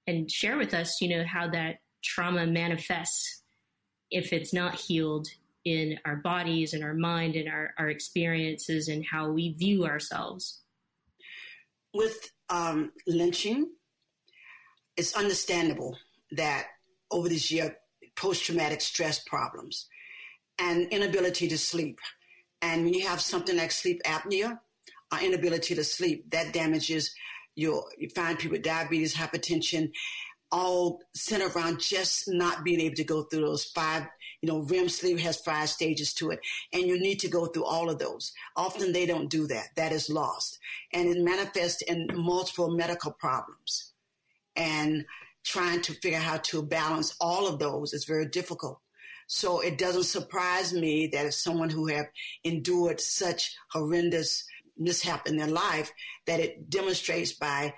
and 0.08 0.32
share 0.32 0.58
with 0.58 0.74
us, 0.74 1.02
you 1.02 1.10
know, 1.10 1.26
how 1.26 1.50
that 1.50 1.80
trauma 2.04 2.48
manifests 2.48 3.44
if 4.10 4.32
it's 4.32 4.54
not 4.54 4.76
healed 4.76 5.28
in 5.66 6.00
our 6.06 6.18
bodies 6.18 6.74
and 6.74 6.84
our 6.86 6.94
mind 6.94 7.36
and 7.36 7.50
our, 7.50 7.74
our 7.78 7.90
experiences 7.90 8.88
and 8.88 9.04
how 9.12 9.30
we 9.30 9.54
view 9.54 9.84
ourselves. 9.84 10.62
With 11.94 12.32
um, 12.50 12.92
lynching, 13.08 13.72
it's 14.96 15.18
understandable 15.18 15.98
that 16.34 16.68
over 17.10 17.28
this 17.28 17.50
year, 17.52 17.76
post 18.16 18.46
traumatic 18.46 18.82
stress 18.82 19.20
problems 19.20 19.88
and 20.60 20.88
inability 20.92 21.48
to 21.48 21.58
sleep. 21.58 22.00
And 22.62 22.84
when 22.84 22.94
you 22.94 23.08
have 23.08 23.22
something 23.22 23.58
like 23.58 23.72
sleep 23.72 24.02
apnea, 24.06 24.60
or 25.12 25.20
inability 25.20 25.76
to 25.76 25.84
sleep, 25.84 26.30
that 26.32 26.54
damages 26.54 27.14
your, 27.56 27.86
you 27.98 28.10
find 28.10 28.40
people 28.40 28.56
with 28.56 28.64
diabetes, 28.64 29.16
hypertension, 29.16 29.92
all 30.52 31.02
centered 31.14 31.56
around 31.56 31.80
just 31.80 32.28
not 32.28 32.64
being 32.64 32.80
able 32.80 32.96
to 32.96 33.04
go 33.04 33.24
through 33.24 33.42
those 33.42 33.66
five 33.66 34.08
you 34.46 34.52
know, 34.52 34.62
REM 34.62 34.90
sleep 34.90 35.18
has 35.22 35.40
five 35.40 35.70
stages 35.70 36.14
to 36.14 36.30
it, 36.30 36.40
and 36.72 36.84
you 36.84 37.00
need 37.00 37.20
to 37.22 37.28
go 37.28 37.48
through 37.48 37.66
all 37.66 37.90
of 37.90 37.98
those. 37.98 38.32
Often 38.56 38.92
they 38.92 39.08
don't 39.08 39.28
do 39.28 39.48
that. 39.48 39.70
That 39.76 39.92
is 39.92 40.08
lost. 40.08 40.60
And 40.94 41.10
it 41.10 41.24
manifests 41.24 41.82
in 41.82 42.10
multiple 42.14 42.70
medical 42.70 43.12
problems. 43.12 43.94
And 44.56 45.06
trying 45.46 45.82
to 45.84 45.94
figure 45.94 46.18
out 46.18 46.24
how 46.24 46.38
to 46.38 46.64
balance 46.64 47.16
all 47.22 47.48
of 47.48 47.60
those 47.60 47.94
is 47.94 48.06
very 48.06 48.26
difficult. 48.26 48.80
So 49.28 49.60
it 49.60 49.78
doesn't 49.78 50.04
surprise 50.04 50.74
me 50.74 51.08
that 51.08 51.26
if 51.26 51.34
someone 51.34 51.70
who 51.70 51.88
have 51.88 52.08
endured 52.44 53.00
such 53.00 53.56
horrendous 53.72 54.44
mishap 54.78 55.28
in 55.28 55.38
their 55.38 55.48
life, 55.48 55.92
that 56.28 56.40
it 56.40 56.70
demonstrates 56.70 57.34
by 57.34 57.74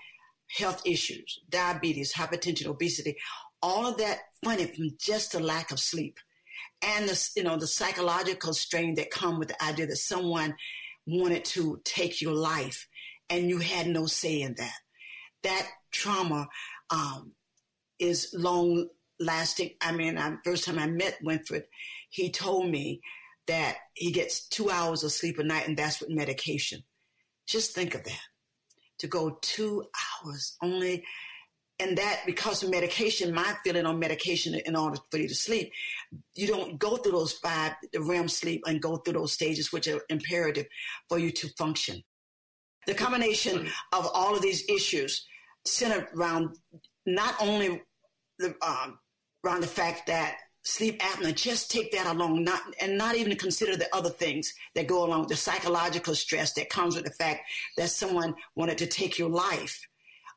health 0.50 0.82
issues, 0.86 1.40
diabetes, 1.50 2.14
hypertension, 2.14 2.68
obesity, 2.68 3.18
all 3.62 3.88
of 3.88 3.98
that 3.98 4.20
funded 4.44 4.76
from 4.76 4.92
just 5.00 5.36
a 5.36 5.40
lack 5.40 5.72
of 5.72 5.80
sleep 5.80 6.20
and 6.82 7.10
the 7.10 7.30
you 7.36 7.44
know 7.44 7.58
the 7.58 7.68
psychological 7.68 8.54
strain 8.54 8.96
that 8.96 9.10
come 9.12 9.40
with 9.40 9.48
the 9.50 9.64
idea 9.64 9.88
that 9.88 9.98
someone 9.98 10.56
wanted 11.06 11.44
to 11.44 11.82
take 11.84 12.22
your 12.22 12.34
life 12.34 12.88
and 13.30 13.50
you 13.50 13.58
had 13.58 13.88
no 13.88 14.06
say 14.06 14.42
in 14.42 14.54
that 14.56 14.78
that 15.44 15.68
trauma 15.92 16.48
um, 16.90 17.32
is 18.00 18.34
long 18.34 18.88
lasting. 19.20 19.72
I 19.82 19.92
mean 19.92 20.18
I, 20.18 20.36
first 20.44 20.66
time 20.66 20.80
i 20.80 20.88
met 20.88 21.18
winfred 21.24 21.64
he 22.10 22.32
told 22.32 22.70
me 22.70 23.02
that 23.48 23.78
he 23.94 24.12
gets 24.12 24.48
two 24.48 24.70
hours 24.70 25.04
of 25.04 25.12
sleep 25.12 25.40
a 25.40 25.44
night 25.44 25.68
and 25.68 25.78
that's 25.78 26.02
with 26.02 26.10
medication. 26.10 26.84
Just 27.48 27.74
think 27.74 27.96
of 27.96 28.04
that. 28.04 28.20
To 29.00 29.08
go 29.08 29.38
two 29.42 29.86
hours 30.26 30.58
only 30.62 31.06
and 31.80 31.98
that 31.98 32.22
because 32.26 32.64
of 32.64 32.72
medication, 32.72 33.34
my 33.34 33.56
feeling 33.64 33.86
on 33.86 34.00
medication 34.00 34.56
in 34.56 34.76
order 34.76 34.98
for 35.12 35.18
you 35.18 35.28
to 35.28 35.36
sleep, 35.36 35.72
you 36.34 36.48
don't 36.48 36.80
go 36.80 36.98
through 36.98 37.12
those 37.12 37.34
five, 37.34 37.74
the 37.94 38.02
REM 38.02 38.28
sleep 38.28 38.64
and 38.66 38.82
go 38.82 38.98
through 38.98 39.14
those 39.14 39.34
stages, 39.34 39.72
which 39.72 39.88
are 39.88 40.02
imperative 40.10 40.66
for 41.08 41.20
you 41.20 41.32
to 41.32 41.50
function. 41.50 42.04
The 42.88 42.96
combination 42.96 43.70
of 43.94 44.10
all 44.14 44.36
of 44.36 44.42
these 44.42 44.68
issues 44.70 45.28
centered 45.66 46.08
around 46.16 46.56
not 47.08 47.36
only 47.42 47.82
the, 48.38 48.56
um, 48.62 49.00
around 49.44 49.62
the 49.62 49.68
fact 49.68 50.06
that 50.08 50.38
sleep 50.64 51.00
apnea, 51.00 51.34
just 51.34 51.72
take 51.72 51.92
that 51.94 52.06
along, 52.06 52.44
not 52.44 52.62
and 52.82 52.98
not 52.98 53.16
even 53.16 53.36
consider 53.38 53.76
the 53.76 53.88
other 53.96 54.10
things 54.10 54.54
that 54.76 54.88
go 54.88 55.06
along 55.06 55.22
with 55.22 55.30
the 55.30 55.36
psychological 55.36 56.14
stress 56.14 56.54
that 56.54 56.70
comes 56.70 56.96
with 56.96 57.06
the 57.06 57.12
fact 57.12 57.42
that 57.78 57.90
someone 57.90 58.36
wanted 58.56 58.78
to 58.78 58.86
take 58.86 59.18
your 59.18 59.30
life 59.30 59.88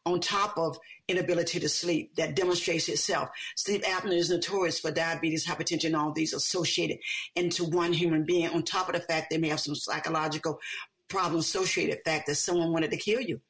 on 0.07 0.21
top 0.21 0.57
of 0.57 0.79
inability 1.09 1.59
to 1.61 1.69
sleep 1.69 2.15
that 2.15 2.37
demonstrates 2.37 2.89
itself. 2.89 3.29
Sleep 3.57 3.83
apnea 3.83 4.17
is 4.17 4.31
notorious 4.31 4.79
for 4.79 4.93
diabetes, 4.93 5.47
hypertension, 5.47 5.99
all 5.99 6.13
these 6.13 6.33
associated 6.33 6.99
into 7.35 7.65
one 7.65 7.93
human 7.93 8.25
being. 8.25 8.49
On 8.51 8.63
top 8.63 8.89
of 8.89 8.95
the 8.95 9.01
fact 9.01 9.29
they 9.31 9.39
may 9.39 9.49
have 9.49 9.61
some 9.61 9.75
psychological 9.75 10.61
problem 11.09 11.41
associated 11.41 11.99
fact 12.05 12.29
that 12.29 12.37
someone 12.37 12.73
wanted 12.73 12.93
to 12.93 12.97
kill 12.97 13.21
you. 13.21 13.41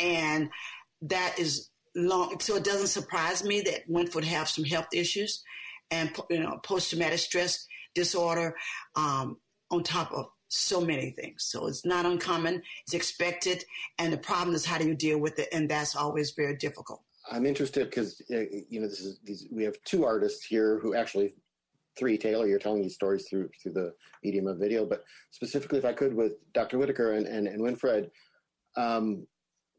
And 0.00 0.50
that 1.02 1.38
is 1.38 1.70
long. 1.94 2.38
So 2.40 2.56
it 2.56 2.64
doesn't 2.64 2.88
surprise 2.88 3.44
me 3.44 3.60
that 3.62 3.88
Winfred 3.88 4.24
have 4.24 4.48
some 4.48 4.64
health 4.64 4.88
issues 4.92 5.42
and, 5.90 6.10
you 6.30 6.40
know, 6.40 6.58
post-traumatic 6.62 7.18
stress 7.18 7.66
disorder 7.94 8.56
um, 8.96 9.38
on 9.70 9.82
top 9.82 10.12
of 10.12 10.26
so 10.48 10.80
many 10.80 11.10
things. 11.10 11.44
So 11.44 11.66
it's 11.66 11.86
not 11.86 12.06
uncommon, 12.06 12.62
it's 12.84 12.94
expected, 12.94 13.64
and 13.98 14.12
the 14.12 14.18
problem 14.18 14.54
is 14.54 14.64
how 14.66 14.78
do 14.78 14.86
you 14.86 14.94
deal 14.94 15.18
with 15.18 15.38
it, 15.38 15.48
and 15.52 15.68
that's 15.68 15.96
always 15.96 16.32
very 16.32 16.56
difficult. 16.56 17.02
I'm 17.30 17.46
interested 17.46 17.88
because 17.88 18.20
uh, 18.32 18.40
you 18.68 18.80
know 18.80 18.88
this 18.88 19.00
is 19.00 19.20
these, 19.24 19.46
we 19.50 19.62
have 19.64 19.76
two 19.84 20.04
artists 20.04 20.44
here 20.44 20.78
who 20.80 20.94
actually 20.94 21.34
three 21.96 22.18
Taylor. 22.18 22.46
You're 22.46 22.58
telling 22.58 22.82
these 22.82 22.94
stories 22.94 23.28
through 23.28 23.50
through 23.62 23.72
the 23.72 23.94
medium 24.24 24.46
of 24.48 24.58
video, 24.58 24.84
but 24.84 25.04
specifically, 25.30 25.78
if 25.78 25.84
I 25.84 25.92
could, 25.92 26.14
with 26.14 26.32
Dr. 26.52 26.78
Whitaker 26.78 27.12
and 27.12 27.26
and, 27.26 27.46
and 27.46 27.60
Winfred, 27.60 28.10
um, 28.76 29.26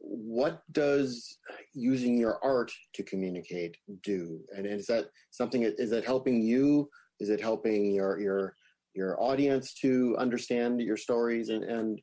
what 0.04 0.64
does 0.72 1.38
using 1.74 2.18
your 2.18 2.44
art 2.44 2.72
to 2.94 3.04
communicate 3.04 3.78
do? 4.04 4.42
And 4.56 4.66
is 4.66 4.88
that 4.88 5.06
something? 5.30 5.64
Is 5.64 5.92
that 5.92 6.06
helping 6.06 6.42
you? 6.42 6.90
Is 7.20 7.30
it 7.30 7.40
helping 7.40 7.94
your 7.94 8.20
your 8.20 8.56
your 8.94 9.22
audience 9.22 9.74
to 9.76 10.16
understand 10.18 10.82
your 10.82 10.98
stories 10.98 11.50
and, 11.50 11.64
and 11.64 12.02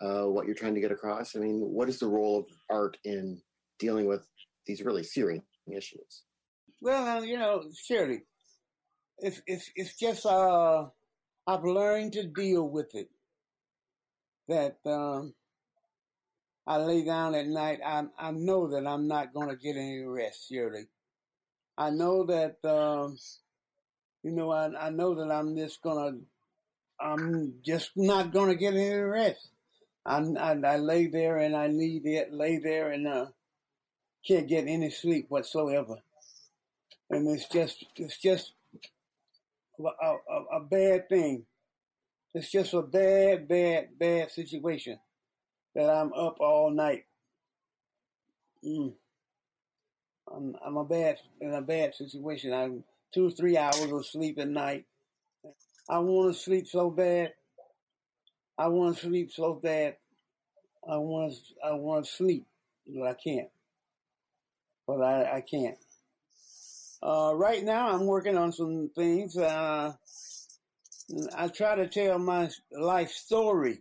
uh, 0.00 0.24
what 0.24 0.46
you're 0.46 0.54
trying 0.54 0.74
to 0.74 0.80
get 0.80 0.92
across? 0.92 1.34
I 1.34 1.40
mean, 1.40 1.60
what 1.60 1.88
is 1.88 1.98
the 1.98 2.08
role 2.08 2.38
of 2.38 2.46
art 2.70 2.96
in 3.04 3.40
dealing 3.78 4.06
with 4.06 4.26
these 4.66 4.82
really 4.82 5.02
serious 5.02 5.42
issues? 5.74 6.22
Well, 6.80 7.24
you 7.24 7.38
know, 7.38 7.64
Shirley, 7.74 8.22
it's 9.18 9.40
it's 9.46 9.70
it's 9.76 9.96
just 9.96 10.26
uh, 10.26 10.84
I've 11.46 11.64
learned 11.64 12.12
to 12.14 12.26
deal 12.26 12.68
with 12.68 12.94
it. 12.94 13.08
That 14.48 14.76
um, 14.84 15.32
I 16.66 16.76
lay 16.76 17.04
down 17.04 17.34
at 17.34 17.46
night, 17.46 17.80
I 17.84 18.04
I 18.18 18.30
know 18.30 18.68
that 18.68 18.86
I'm 18.86 19.08
not 19.08 19.32
going 19.34 19.48
to 19.48 19.56
get 19.56 19.76
any 19.76 20.04
rest. 20.04 20.48
Shirley. 20.48 20.86
I 21.76 21.90
know 21.90 22.24
that 22.26 22.56
um, 22.64 23.16
you 24.22 24.32
know, 24.32 24.50
I, 24.50 24.86
I 24.86 24.90
know 24.90 25.14
that 25.14 25.32
I'm 25.32 25.56
just 25.56 25.82
gonna, 25.82 26.18
I'm 27.00 27.54
just 27.64 27.92
not 27.96 28.32
gonna 28.32 28.54
get 28.54 28.74
any 28.74 28.94
rest. 28.94 29.50
I, 30.04 30.18
I, 30.18 30.52
I 30.52 30.76
lay 30.76 31.06
there 31.06 31.38
and 31.38 31.56
I 31.56 31.68
need 31.68 32.06
it, 32.06 32.32
lay 32.32 32.58
there 32.58 32.90
and 32.90 33.06
uh, 33.06 33.26
can't 34.26 34.48
get 34.48 34.66
any 34.66 34.90
sleep 34.90 35.26
whatsoever. 35.28 35.96
And 37.08 37.28
it's 37.28 37.48
just, 37.48 37.84
it's 37.96 38.18
just 38.18 38.52
a, 39.78 39.84
a, 39.84 40.58
a 40.58 40.60
bad 40.60 41.08
thing. 41.08 41.44
It's 42.34 42.50
just 42.50 42.74
a 42.74 42.82
bad, 42.82 43.48
bad, 43.48 43.88
bad 43.98 44.30
situation 44.30 44.98
that 45.74 45.88
I'm 45.88 46.12
up 46.12 46.36
all 46.40 46.70
night. 46.70 47.04
Mm. 48.64 48.92
I'm, 50.34 50.54
I'm 50.64 50.76
a 50.76 50.84
bad, 50.84 51.18
in 51.40 51.54
a 51.54 51.62
bad 51.62 51.94
situation. 51.94 52.52
I'm 52.52 52.84
two 53.12 53.26
or 53.26 53.30
three 53.30 53.56
hours 53.56 53.90
of 53.90 54.06
sleep 54.06 54.38
at 54.38 54.48
night. 54.48 54.86
I 55.88 55.98
want 55.98 56.34
to 56.34 56.40
sleep 56.40 56.66
so 56.68 56.90
bad. 56.90 57.32
I 58.58 58.68
want 58.68 58.96
to 58.96 59.06
sleep 59.06 59.32
so 59.32 59.54
bad. 59.54 59.96
I 60.88 60.96
want 60.96 61.32
to, 61.32 61.38
I 61.66 61.72
want 61.72 62.04
to 62.04 62.10
sleep, 62.10 62.46
but 62.86 63.08
I 63.08 63.14
can't. 63.14 63.48
But 64.86 65.02
I, 65.02 65.36
I 65.36 65.40
can't. 65.40 65.76
Uh, 67.02 67.32
right 67.34 67.64
now, 67.64 67.90
I'm 67.90 68.06
working 68.06 68.36
on 68.36 68.52
some 68.52 68.90
things. 68.94 69.36
Uh, 69.36 69.92
I 71.34 71.48
try 71.48 71.74
to 71.76 71.88
tell 71.88 72.18
my 72.18 72.50
life 72.70 73.10
story 73.10 73.80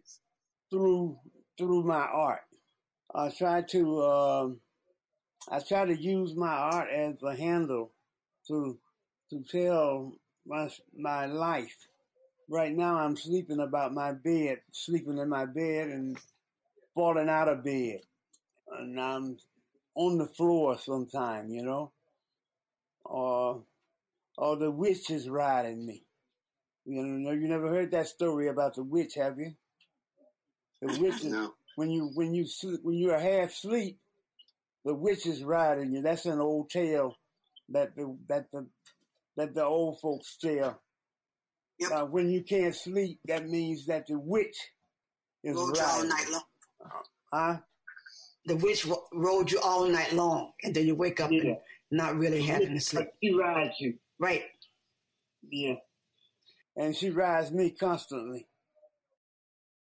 through 0.69 1.17
through 1.59 1.83
my 1.83 2.07
art. 2.07 2.41
I 3.13 3.29
try 3.29 3.61
to 3.61 3.99
uh, 3.99 4.49
I 5.51 5.59
try 5.59 5.85
to 5.85 5.95
use 5.95 6.33
my 6.35 6.47
art 6.47 6.89
as 6.89 7.15
a 7.21 7.35
handle 7.35 7.91
to 8.47 8.79
to 9.29 9.43
tell 9.43 10.13
my 10.47 10.69
my 10.97 11.25
life. 11.25 11.75
Right 12.49 12.75
now, 12.75 12.95
I'm 12.97 13.15
sleeping 13.15 13.59
about 13.59 13.93
my 13.93 14.13
bed, 14.13 14.61
sleeping 14.71 15.17
in 15.19 15.29
my 15.29 15.45
bed 15.45 15.89
and 15.89 16.17
falling 16.95 17.29
out 17.29 17.49
of 17.49 17.63
bed, 17.63 17.99
and 18.79 18.99
I'm 18.99 19.37
on 19.95 20.17
the 20.17 20.27
floor 20.27 20.77
sometime, 20.77 21.49
you 21.49 21.63
know, 21.63 21.91
or 23.03 23.63
or 24.37 24.55
the 24.55 24.71
witch 24.71 25.09
is 25.09 25.27
riding 25.27 25.85
me. 25.85 26.05
You 26.85 27.03
know, 27.03 27.31
you 27.31 27.47
never 27.49 27.67
heard 27.67 27.91
that 27.91 28.07
story 28.07 28.47
about 28.47 28.75
the 28.75 28.83
witch, 28.83 29.15
have 29.15 29.37
you? 29.37 29.53
The 30.81 31.00
witches 31.00 31.25
no. 31.25 31.53
when 31.75 31.89
you 31.89 32.12
when 32.13 32.33
you 32.33 32.45
sleep, 32.45 32.79
when 32.83 32.98
you're 32.98 33.19
half 33.19 33.51
asleep, 33.51 34.00
the 34.86 34.93
witch 34.93 35.25
is 35.25 35.43
riding 35.43 35.93
you. 35.93 36.01
That's 36.01 36.25
an 36.25 36.39
old 36.39 36.69
tale 36.69 37.15
that 37.69 37.95
the 37.95 38.17
that 38.27 38.51
the 38.51 38.67
that 39.36 39.53
the 39.53 39.65
old 39.65 40.00
folks 40.00 40.38
tell. 40.38 40.81
Yep. 41.79 41.91
Uh, 41.91 42.05
when 42.05 42.29
you 42.29 42.43
can't 42.43 42.75
sleep, 42.75 43.19
that 43.25 43.48
means 43.48 43.86
that 43.86 44.07
the 44.07 44.19
witch 44.19 44.57
is 45.43 45.55
rode 45.55 45.77
you 45.77 45.83
all 45.83 46.03
night 46.03 46.27
long. 46.29 46.43
Huh? 47.31 47.57
The 48.45 48.55
witch 48.55 48.86
rode 49.13 49.51
you 49.51 49.59
all 49.59 49.88
night 49.88 50.13
long, 50.13 50.51
and 50.63 50.75
then 50.75 50.88
you 50.88 50.95
wake 50.95 51.19
up 51.19 51.31
yeah. 51.31 51.41
and 51.41 51.57
not 51.91 52.17
really 52.17 52.41
having 52.41 52.74
to 52.74 52.79
sleep. 52.79 53.07
She 53.24 53.33
rides 53.33 53.75
you. 53.79 53.95
Right. 54.17 54.43
Yeah. 55.50 55.75
And 56.75 56.95
she 56.95 57.09
rides 57.09 57.51
me 57.51 57.71
constantly. 57.71 58.48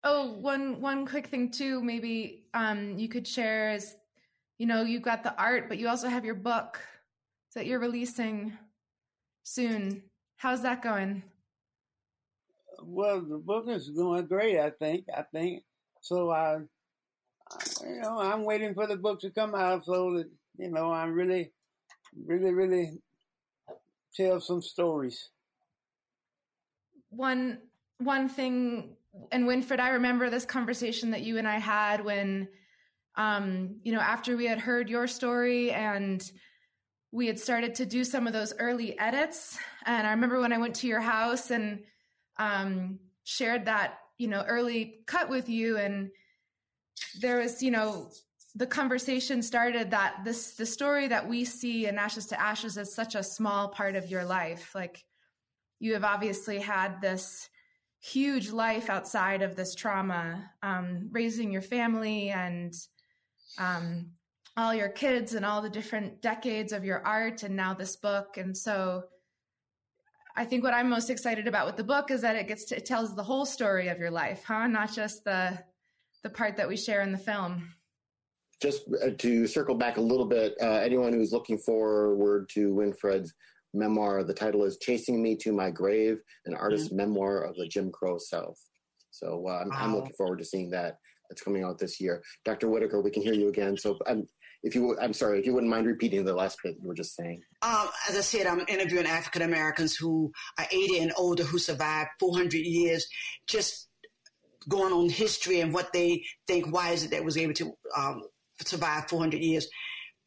Oh, 0.04 0.32
one 0.34 0.82
one 0.82 1.06
quick 1.06 1.28
thing 1.28 1.52
too, 1.52 1.82
maybe 1.84 2.46
um, 2.54 2.98
you 2.98 3.08
could 3.08 3.28
share 3.28 3.72
is, 3.72 3.96
you 4.58 4.66
know, 4.66 4.82
you've 4.82 5.04
got 5.04 5.24
the 5.24 5.36
art, 5.40 5.70
but 5.70 5.78
you 5.78 5.88
also 5.88 6.08
have 6.08 6.26
your 6.26 6.36
book 6.36 6.80
that 7.54 7.68
you're 7.68 7.80
releasing 7.80 8.58
soon. 9.44 10.04
How's 10.38 10.64
that 10.64 10.82
going? 10.82 11.22
Well, 12.84 13.22
the 13.22 13.38
book 13.38 13.66
is 13.68 13.90
going 13.90 14.26
great. 14.26 14.60
I 14.60 14.72
think. 14.72 15.06
I 15.16 15.22
think 15.22 15.64
so. 16.02 16.32
I, 16.32 16.58
I, 17.52 17.58
you 17.86 18.02
know, 18.02 18.18
I'm 18.18 18.44
waiting 18.44 18.74
for 18.74 18.88
the 18.88 18.96
book 18.96 19.20
to 19.22 19.30
come 19.30 19.54
out 19.54 19.86
so 19.86 20.18
that 20.18 20.30
you 20.58 20.72
know 20.72 20.92
I'm 20.92 21.14
really, 21.14 21.52
really, 22.26 22.52
really 22.52 23.02
tell 24.16 24.42
some 24.42 24.64
stories. 24.64 25.30
One 27.10 27.60
one 28.00 28.30
thing, 28.30 28.96
and 29.32 29.46
Winfred, 29.46 29.80
I 29.80 29.90
remember 29.90 30.30
this 30.30 30.46
conversation 30.46 31.12
that 31.12 31.22
you 31.22 31.38
and 31.38 31.48
I 31.48 31.60
had 31.60 32.04
when, 32.04 32.48
um, 33.16 33.80
you 33.84 33.92
know, 33.92 34.00
after 34.00 34.38
we 34.38 34.46
had 34.46 34.60
heard 34.60 34.90
your 34.90 35.08
story 35.08 35.72
and 35.72 36.24
we 37.12 37.28
had 37.28 37.40
started 37.40 37.76
to 37.76 37.86
do 37.86 38.04
some 38.04 38.26
of 38.26 38.34
those 38.34 38.54
early 38.58 38.98
edits. 38.98 39.58
And 39.86 40.08
I 40.08 40.12
remember 40.12 40.40
when 40.40 40.54
I 40.54 40.58
went 40.58 40.76
to 40.76 40.88
your 40.88 41.02
house 41.02 41.52
and 41.52 41.84
um, 42.38 43.00
shared 43.24 43.66
that, 43.66 44.00
you 44.18 44.28
know, 44.28 44.44
early 44.48 45.04
cut 45.08 45.30
with 45.30 45.50
you, 45.50 45.78
and 45.78 46.10
there 47.20 47.40
was, 47.40 47.62
you 47.62 47.72
know, 47.72 48.12
the 48.56 48.68
conversation 48.68 49.42
started 49.42 49.92
that 49.92 50.24
this 50.24 50.54
the 50.56 50.66
story 50.66 51.08
that 51.08 51.28
we 51.28 51.44
see 51.46 51.88
in 51.88 51.98
Ashes 51.98 52.28
to 52.28 52.40
Ashes 52.40 52.78
is 52.78 52.94
such 52.94 53.16
a 53.16 53.24
small 53.24 53.70
part 53.70 53.96
of 53.96 54.10
your 54.10 54.26
life. 54.26 54.76
Like 54.76 55.04
you 55.80 55.94
have 55.94 56.04
obviously 56.04 56.60
had 56.60 57.02
this 57.02 57.50
huge 58.02 58.52
life 58.52 58.90
outside 58.90 59.42
of 59.42 59.56
this 59.56 59.76
trauma, 59.76 60.52
um, 60.64 61.08
raising 61.12 61.52
your 61.52 61.62
family 61.62 62.30
and 62.30 62.74
um, 63.58 64.08
all 64.58 64.74
your 64.74 64.90
kids 64.90 65.34
and 65.34 65.46
all 65.46 65.62
the 65.62 65.70
different 65.70 66.22
decades 66.22 66.74
of 66.74 66.84
your 66.84 67.06
art 67.06 67.44
and 67.44 67.56
now 67.56 67.74
this 67.74 67.96
book. 67.96 68.38
And 68.38 68.58
so 68.58 69.04
i 70.36 70.46
think 70.46 70.64
what 70.64 70.74
i'm 70.74 70.90
most 70.90 71.10
excited 71.10 71.48
about 71.48 71.66
with 71.66 71.76
the 71.76 71.84
book 71.84 72.10
is 72.10 72.22
that 72.22 72.36
it 72.36 72.48
gets 72.48 72.66
to 72.66 72.78
it 72.78 72.86
tells 72.86 73.16
the 73.16 73.24
whole 73.24 73.46
story 73.46 73.90
of 73.90 74.00
your 74.00 74.12
life 74.12 74.44
huh? 74.48 74.68
Not 74.68 74.94
just 74.94 75.24
the 75.24 75.60
the 76.24 76.30
part 76.30 76.56
that 76.58 76.68
we 76.68 76.78
share 76.78 77.02
in 77.02 77.12
the 77.12 77.18
film. 77.18 77.74
Just 78.62 78.84
uh, 79.04 79.10
to 79.18 79.48
circle 79.48 79.74
back 79.74 79.98
a 79.98 80.02
little 80.02 80.26
bit 80.26 80.54
uh, 80.62 80.80
anyone 80.84 81.14
who's 81.14 81.32
looking 81.32 81.58
forward 81.58 82.48
to 82.50 82.74
winfred's 82.74 83.34
memoir 83.74 84.24
the 84.24 84.34
title 84.34 84.64
is 84.64 84.78
chasing 84.78 85.22
me 85.22 85.36
to 85.36 85.52
my 85.52 85.70
grave 85.70 86.20
an 86.46 86.56
artist's 86.56 86.90
mm-hmm. 86.90 86.98
memoir 86.98 87.44
of 87.44 87.56
the 87.56 87.68
jim 87.68 87.92
crow 87.92 88.18
south 88.18 88.60
so 89.12 89.46
uh, 89.48 89.62
I'm, 89.62 89.70
wow. 89.70 89.76
I'm, 89.80 89.96
looking 89.96 90.14
forward 90.14 90.40
to 90.40 90.46
seeing 90.46 90.70
that 90.72 90.98
that's 91.30 91.42
coming 91.42 91.64
out 91.64 91.80
this 91.80 92.00
year 92.00 92.22
dr 92.46 92.68
whitaker 92.68 93.02
we 93.02 93.12
can 93.12 93.24
hear 93.24 93.34
you 93.34 93.50
again 93.50 93.78
so 93.78 93.98
i'm 94.08 94.20
um, 94.20 94.28
if 94.64 94.76
you, 94.76 94.98
I'm 95.00 95.14
sorry, 95.14 95.40
if 95.40 95.46
you 95.46 95.54
wouldn't 95.54 95.72
mind 95.72 95.88
repeating 95.88 96.24
the 96.24 96.36
last 96.36 96.60
bit 96.64 96.76
you 96.80 96.88
were 96.88 96.94
just 96.94 97.16
saying. 97.16 97.42
Um, 97.62 97.90
as 98.08 98.16
I 98.16 98.22
said, 98.22 98.46
I'm 98.46 98.64
interviewing 98.68 99.08
African 99.08 99.42
Americans 99.42 99.96
who 99.96 100.32
are 100.58 100.68
80 100.72 101.00
and 101.00 101.14
older 101.18 101.44
who 101.44 101.58
survived 101.58 102.10
400 102.20 102.54
years, 102.58 103.08
just 103.48 103.88
going 104.70 104.94
on 104.94 105.10
history 105.10 105.62
and 105.62 105.74
what 105.74 105.92
they 105.94 106.24
think. 106.48 106.72
Why 106.72 106.92
is 106.92 107.04
it 107.04 107.12
that 107.12 107.26
was 107.26 107.38
able 107.38 107.54
to 107.56 107.72
um, 107.98 108.22
survive 108.64 109.10
400 109.10 109.42
years? 109.42 109.68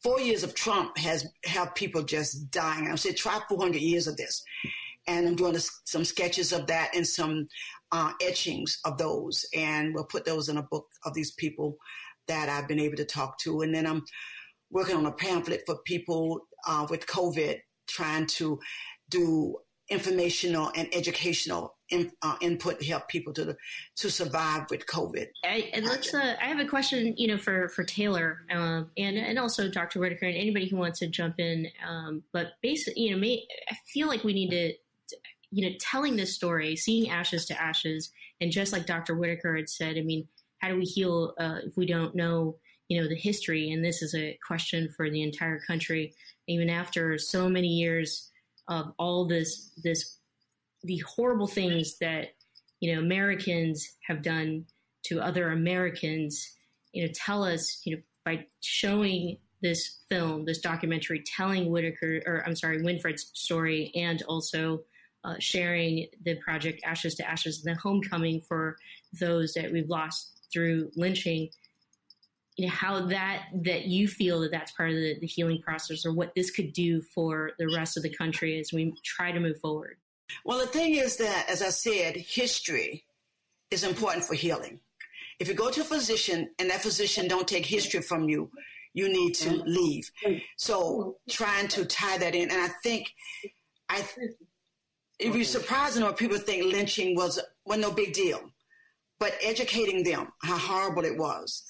Four 0.05 0.19
years 0.19 0.43
of 0.43 0.53
Trump 0.53 0.99
has 0.99 1.25
helped 1.45 1.73
people 1.73 2.03
just 2.03 2.51
dying. 2.51 2.87
I 2.87 2.93
said, 2.93 3.17
try 3.17 3.39
400 3.49 3.81
years 3.81 4.05
of 4.05 4.15
this. 4.17 4.43
And 5.07 5.27
I'm 5.27 5.35
doing 5.35 5.55
a, 5.55 5.59
some 5.85 6.05
sketches 6.05 6.53
of 6.53 6.67
that 6.67 6.91
and 6.95 7.07
some 7.07 7.47
uh, 7.91 8.11
etchings 8.21 8.77
of 8.85 8.99
those. 8.99 9.47
And 9.55 9.95
we'll 9.95 10.03
put 10.03 10.23
those 10.23 10.47
in 10.47 10.57
a 10.57 10.67
book 10.69 10.85
of 11.05 11.15
these 11.15 11.31
people 11.31 11.77
that 12.27 12.49
I've 12.49 12.67
been 12.67 12.79
able 12.79 12.97
to 12.97 13.05
talk 13.05 13.39
to. 13.39 13.61
And 13.61 13.73
then 13.73 13.87
I'm 13.87 14.05
working 14.69 14.95
on 14.95 15.07
a 15.07 15.11
pamphlet 15.11 15.63
for 15.65 15.79
people 15.87 16.41
uh, 16.67 16.85
with 16.87 17.07
COVID, 17.07 17.57
trying 17.87 18.27
to 18.27 18.59
do 19.09 19.55
informational 19.89 20.71
and 20.75 20.87
educational 20.93 21.75
in, 21.89 22.11
uh, 22.23 22.35
input 22.41 22.79
to 22.79 22.85
help 22.85 23.07
people 23.07 23.33
to 23.33 23.55
to 23.97 24.09
survive 24.09 24.69
with 24.69 24.85
COVID. 24.87 25.27
I, 25.43 25.69
and 25.73 25.85
let's. 25.85 26.13
Uh, 26.13 26.35
I 26.41 26.45
have 26.45 26.59
a 26.59 26.65
question, 26.65 27.13
you 27.17 27.27
know, 27.27 27.37
for 27.37 27.69
for 27.69 27.83
Taylor 27.83 28.39
um, 28.51 28.89
and 28.97 29.17
and 29.17 29.37
also 29.37 29.69
Dr. 29.69 29.99
Whitaker 29.99 30.25
and 30.25 30.35
anybody 30.35 30.67
who 30.67 30.77
wants 30.77 30.99
to 30.99 31.07
jump 31.07 31.39
in. 31.39 31.67
Um, 31.87 32.23
but 32.31 32.53
basically, 32.61 33.03
you 33.03 33.11
know, 33.11 33.17
may, 33.17 33.43
I 33.69 33.75
feel 33.93 34.07
like 34.07 34.23
we 34.23 34.33
need 34.33 34.49
to, 34.49 34.73
you 35.51 35.69
know, 35.69 35.75
telling 35.79 36.15
this 36.15 36.33
story, 36.33 36.75
seeing 36.75 37.09
ashes 37.09 37.45
to 37.45 37.61
ashes, 37.61 38.11
and 38.41 38.51
just 38.51 38.73
like 38.73 38.85
Dr. 38.85 39.15
Whitaker 39.15 39.55
had 39.55 39.69
said, 39.69 39.97
I 39.97 40.01
mean, 40.01 40.27
how 40.59 40.69
do 40.69 40.77
we 40.77 40.85
heal 40.85 41.33
uh, 41.39 41.59
if 41.63 41.77
we 41.77 41.85
don't 41.85 42.15
know 42.15 42.57
you 42.87 43.01
know 43.01 43.07
the 43.07 43.15
history 43.15 43.71
and 43.71 43.83
this 43.83 44.03
is 44.03 44.13
a 44.13 44.37
question 44.45 44.87
for 44.95 45.09
the 45.09 45.23
entire 45.23 45.59
country 45.59 46.13
even 46.47 46.69
after 46.69 47.17
so 47.17 47.49
many 47.49 47.67
years 47.67 48.31
of 48.67 48.93
all 48.97 49.25
this 49.25 49.71
this 49.83 50.17
the 50.83 50.97
horrible 50.99 51.47
things 51.47 51.97
that 51.99 52.35
you 52.79 52.93
know 52.93 52.99
Americans 52.99 53.87
have 54.07 54.21
done 54.21 54.65
to 55.03 55.21
other 55.21 55.51
Americans 55.51 56.53
you 56.93 57.05
know 57.05 57.11
tell 57.13 57.43
us 57.43 57.81
you 57.85 57.95
know 57.95 58.01
by 58.23 58.45
showing 58.61 59.37
this 59.61 59.99
film 60.09 60.45
this 60.45 60.59
documentary 60.59 61.23
telling 61.25 61.71
Whitaker 61.71 62.21
or 62.25 62.43
I'm 62.45 62.55
sorry 62.55 62.81
Winfred's 62.81 63.31
story 63.33 63.91
and 63.95 64.21
also 64.23 64.81
uh, 65.23 65.35
sharing 65.39 66.07
the 66.23 66.35
project 66.35 66.81
Ashes 66.85 67.15
to 67.15 67.27
Ashes 67.27 67.65
and 67.65 67.75
the 67.75 67.81
homecoming 67.81 68.41
for 68.41 68.77
those 69.19 69.53
that 69.53 69.71
we've 69.71 69.89
lost 69.89 70.47
through 70.53 70.91
lynching 70.95 71.49
you 72.57 72.65
know 72.65 72.71
how 72.71 73.05
that 73.07 73.47
that 73.53 73.85
you 73.85 74.07
feel 74.07 74.39
that 74.41 74.51
that's 74.51 74.71
part 74.71 74.89
of 74.89 74.95
the, 74.95 75.19
the 75.19 75.27
healing 75.27 75.61
process 75.61 76.05
or 76.05 76.13
what 76.13 76.33
this 76.35 76.51
could 76.51 76.73
do 76.73 77.01
for 77.01 77.51
the 77.59 77.67
rest 77.75 77.97
of 77.97 78.03
the 78.03 78.13
country 78.13 78.59
as 78.59 78.71
we 78.71 78.93
try 79.03 79.31
to 79.31 79.39
move 79.39 79.59
forward. 79.59 79.97
Well 80.45 80.59
the 80.59 80.67
thing 80.67 80.95
is 80.95 81.17
that 81.17 81.45
as 81.49 81.61
i 81.61 81.69
said 81.69 82.15
history 82.15 83.05
is 83.71 83.83
important 83.83 84.25
for 84.25 84.35
healing. 84.35 84.79
If 85.39 85.49
you 85.49 85.53
go 85.53 85.69
to 85.69 85.81
a 85.81 85.85
physician 85.85 86.49
and 86.59 86.69
that 86.69 86.81
physician 86.81 87.27
don't 87.27 87.47
take 87.47 87.65
history 87.65 88.01
from 88.01 88.29
you 88.29 88.49
you 88.93 89.09
need 89.09 89.33
to 89.33 89.51
leave. 89.65 90.09
So 90.55 91.17
trying 91.29 91.67
to 91.69 91.83
tie 91.85 92.17
that 92.17 92.35
in 92.35 92.49
and 92.49 92.61
i 92.61 92.69
think 92.83 93.11
i 93.89 94.03
you're 95.19 95.43
surprised 95.43 95.95
to 95.95 96.01
know 96.01 96.13
people 96.13 96.37
think 96.37 96.71
lynching 96.73 97.15
was 97.15 97.39
was 97.65 97.79
no 97.79 97.91
big 97.91 98.13
deal. 98.13 98.41
But 99.19 99.33
educating 99.41 100.03
them 100.03 100.27
how 100.41 100.57
horrible 100.57 101.05
it 101.05 101.17
was. 101.17 101.63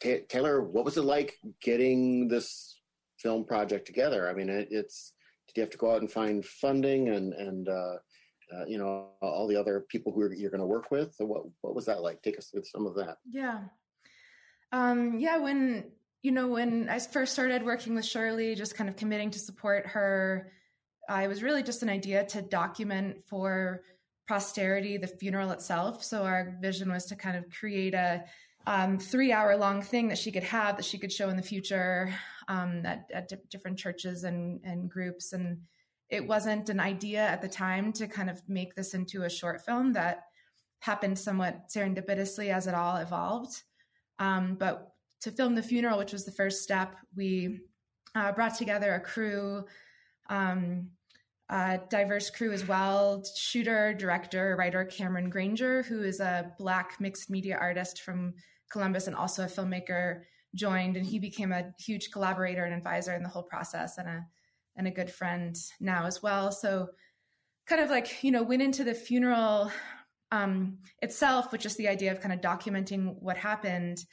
Taylor, 0.00 0.62
what 0.62 0.84
was 0.84 0.96
it 0.96 1.04
like 1.04 1.38
getting 1.62 2.28
this 2.28 2.80
film 3.18 3.44
project 3.44 3.86
together? 3.86 4.28
I 4.28 4.34
mean, 4.34 4.48
it, 4.48 4.68
it's 4.70 5.12
did 5.46 5.56
you 5.56 5.62
have 5.62 5.70
to 5.70 5.78
go 5.78 5.92
out 5.92 6.00
and 6.00 6.10
find 6.10 6.44
funding 6.44 7.08
and 7.08 7.32
and 7.34 7.68
uh, 7.68 7.96
uh, 8.54 8.64
you 8.66 8.78
know 8.78 9.08
all 9.22 9.46
the 9.46 9.56
other 9.56 9.84
people 9.88 10.12
who 10.12 10.30
you're 10.34 10.50
going 10.50 10.60
to 10.60 10.66
work 10.66 10.90
with? 10.90 11.14
What 11.18 11.42
what 11.62 11.74
was 11.74 11.86
that 11.86 12.02
like? 12.02 12.22
Take 12.22 12.38
us 12.38 12.48
through 12.48 12.64
some 12.64 12.86
of 12.86 12.94
that. 12.96 13.16
Yeah, 13.30 13.60
um, 14.72 15.18
yeah. 15.18 15.38
When 15.38 15.90
you 16.22 16.32
know 16.32 16.48
when 16.48 16.88
I 16.88 16.98
first 16.98 17.32
started 17.32 17.64
working 17.64 17.94
with 17.94 18.04
Shirley, 18.04 18.54
just 18.54 18.74
kind 18.74 18.90
of 18.90 18.96
committing 18.96 19.30
to 19.30 19.38
support 19.38 19.86
her, 19.86 20.52
I 21.08 21.26
was 21.26 21.42
really 21.42 21.62
just 21.62 21.82
an 21.82 21.88
idea 21.88 22.24
to 22.26 22.42
document 22.42 23.24
for 23.26 23.82
posterity 24.26 24.96
the 24.96 25.06
funeral 25.06 25.50
itself. 25.50 26.02
So 26.02 26.22
our 26.22 26.56
vision 26.60 26.90
was 26.90 27.06
to 27.06 27.16
kind 27.16 27.36
of 27.36 27.44
create 27.50 27.94
a 27.94 28.24
um, 28.66 28.98
three 28.98 29.32
hour 29.32 29.56
long 29.56 29.82
thing 29.82 30.08
that 30.08 30.18
she 30.18 30.32
could 30.32 30.42
have 30.42 30.76
that 30.76 30.84
she 30.84 30.98
could 30.98 31.12
show 31.12 31.28
in 31.28 31.36
the 31.36 31.42
future 31.42 32.14
um, 32.48 32.84
at, 32.84 33.06
at 33.12 33.28
d- 33.28 33.36
different 33.50 33.78
churches 33.78 34.24
and, 34.24 34.60
and 34.64 34.90
groups. 34.90 35.32
And 35.32 35.58
it 36.08 36.26
wasn't 36.26 36.68
an 36.68 36.80
idea 36.80 37.20
at 37.20 37.42
the 37.42 37.48
time 37.48 37.92
to 37.94 38.06
kind 38.06 38.30
of 38.30 38.40
make 38.48 38.74
this 38.74 38.94
into 38.94 39.22
a 39.22 39.30
short 39.30 39.64
film 39.64 39.92
that 39.94 40.24
happened 40.80 41.18
somewhat 41.18 41.68
serendipitously 41.68 42.52
as 42.52 42.66
it 42.66 42.74
all 42.74 42.96
evolved. 42.96 43.62
Um, 44.18 44.56
but 44.58 44.92
to 45.22 45.30
film 45.30 45.54
the 45.54 45.62
funeral, 45.62 45.98
which 45.98 46.12
was 46.12 46.24
the 46.24 46.32
first 46.32 46.62
step, 46.62 46.94
we 47.16 47.60
uh, 48.14 48.32
brought 48.32 48.56
together 48.56 48.94
a 48.94 49.00
crew 49.00 49.64
um, 50.30 50.88
uh, 51.50 51.78
diverse 51.90 52.30
crew 52.30 52.52
as 52.52 52.66
well 52.66 53.22
shooter, 53.36 53.92
director, 53.94 54.56
writer 54.58 54.84
Cameron 54.84 55.28
Granger, 55.28 55.82
who 55.82 56.02
is 56.02 56.20
a 56.20 56.52
Black 56.58 57.00
mixed 57.00 57.30
media 57.30 57.58
artist 57.60 58.02
from 58.02 58.34
Columbus 58.74 59.06
and 59.06 59.16
also 59.16 59.44
a 59.44 59.46
filmmaker, 59.46 60.22
joined, 60.54 60.96
and 60.96 61.06
he 61.06 61.18
became 61.18 61.52
a 61.52 61.72
huge 61.78 62.10
collaborator 62.10 62.64
and 62.64 62.74
advisor 62.74 63.14
in 63.14 63.22
the 63.22 63.28
whole 63.28 63.42
process 63.42 63.96
and 63.96 64.08
a 64.08 64.26
and 64.76 64.86
a 64.86 64.90
good 64.90 65.10
friend 65.10 65.56
now 65.80 66.04
as 66.04 66.22
well. 66.22 66.50
So, 66.52 66.88
kind 67.66 67.80
of 67.80 67.88
like 67.88 68.22
you 68.22 68.30
know, 68.30 68.42
went 68.42 68.60
into 68.60 68.84
the 68.84 68.94
funeral 68.94 69.70
um, 70.30 70.78
itself, 71.00 71.52
which 71.52 71.62
just 71.62 71.78
the 71.78 71.88
idea 71.88 72.12
of 72.12 72.20
kind 72.20 72.34
of 72.34 72.40
documenting 72.40 73.14
what 73.20 73.36
happened, 73.36 74.04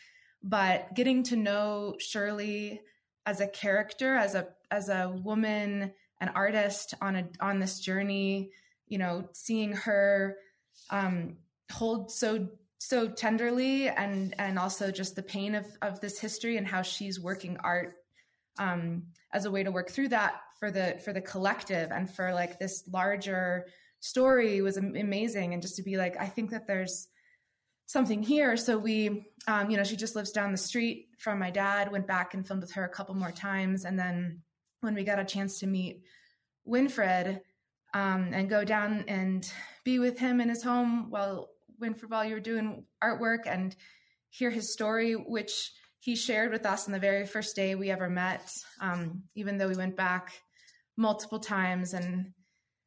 but 0.42 0.94
getting 0.96 1.24
to 1.24 1.36
know 1.36 1.96
Shirley 2.00 2.80
as 3.26 3.42
a 3.42 3.48
character, 3.48 4.16
as 4.16 4.36
a 4.36 4.48
as 4.70 4.88
a 4.88 5.14
woman 5.24 5.92
an 6.22 6.30
artist 6.30 6.94
on 7.02 7.16
a 7.16 7.28
on 7.42 7.60
this 7.60 7.80
journey 7.80 8.52
you 8.88 8.98
know 8.98 9.28
seeing 9.34 9.74
her 9.74 10.38
um, 10.92 11.38
hold 11.72 12.12
so 12.12 12.48
so 12.84 13.08
tenderly 13.08 13.90
and 13.90 14.34
and 14.40 14.58
also 14.58 14.90
just 14.90 15.16
the 15.16 15.22
pain 15.22 15.54
of 15.54 15.68
of 15.84 16.00
this 16.00 16.20
history 16.20 16.58
and 16.58 16.66
how 16.66 16.82
she's 16.82 17.20
working 17.20 17.56
art 17.64 17.94
um, 18.58 19.04
as 19.32 19.46
a 19.46 19.52
way 19.52 19.62
to 19.62 19.72
work 19.72 19.92
through 19.92 20.08
that 20.08 20.42
for 20.60 20.72
the 20.72 21.00
for 21.06 21.14
the 21.14 21.22
collective 21.22 21.92
and 21.92 22.10
for 22.10 22.34
like 22.34 22.58
this 22.58 22.84
larger 22.92 23.68
story 24.00 24.62
was 24.64 24.78
amazing. 24.78 25.54
And 25.54 25.62
just 25.62 25.76
to 25.76 25.84
be 25.84 25.96
like 25.96 26.20
i 26.20 26.26
think 26.26 26.50
that 26.50 26.66
there's 26.66 27.08
something 27.86 28.24
here. 28.24 28.58
So 28.58 28.80
we 28.80 29.28
um, 29.48 29.70
you 29.70 29.78
know 29.78 29.84
she 29.84 29.96
just 29.96 30.16
lives 30.16 30.32
down 30.32 30.52
the 30.52 30.58
street 30.58 31.10
from 31.20 31.38
my 31.38 31.52
dad 31.52 31.92
went 31.92 32.08
back 32.08 32.34
and 32.34 32.48
filmed 32.48 32.64
with 32.64 32.72
her 32.72 32.84
a 32.84 32.90
couple 32.90 33.14
more 33.14 33.32
times. 33.32 33.86
And 33.86 34.00
then 34.00 34.42
when 34.80 34.96
we 34.96 35.04
got 35.04 35.20
a 35.20 35.26
chance 35.26 35.60
to 35.60 35.68
meet 35.68 36.02
Winfred 36.68 37.42
um, 37.94 38.32
and 38.34 38.50
go 38.50 38.64
down 38.64 39.06
and 39.08 39.48
be 39.84 40.00
with 40.00 40.18
him 40.18 40.42
in 40.42 40.50
his 40.50 40.64
home 40.64 41.12
while 41.12 41.52
While 42.08 42.26
you 42.26 42.36
were 42.36 42.40
doing 42.40 42.86
artwork 43.04 43.46
and 43.46 43.76
hear 44.30 44.50
his 44.50 44.72
story, 44.72 45.14
which 45.14 45.72
he 46.00 46.16
shared 46.16 46.52
with 46.52 46.66
us 46.66 46.88
on 46.88 46.94
the 46.94 47.00
very 47.00 47.26
first 47.26 47.56
day 47.56 47.76
we 47.76 47.92
ever 47.92 48.10
met, 48.10 48.52
um, 48.80 49.24
even 49.36 49.58
though 49.58 49.68
we 49.68 49.76
went 49.76 49.96
back 49.96 50.32
multiple 50.98 51.40
times 51.40 51.94
and 51.94 52.34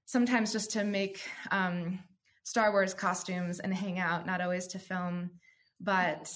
sometimes 0.06 0.52
just 0.52 0.72
to 0.72 0.84
make 0.84 1.20
um, 1.50 1.98
Star 2.44 2.72
Wars 2.72 2.94
costumes 2.94 3.60
and 3.60 3.74
hang 3.74 3.98
out, 3.98 4.26
not 4.26 4.40
always 4.40 4.68
to 4.68 4.78
film. 4.78 5.30
But 5.80 6.32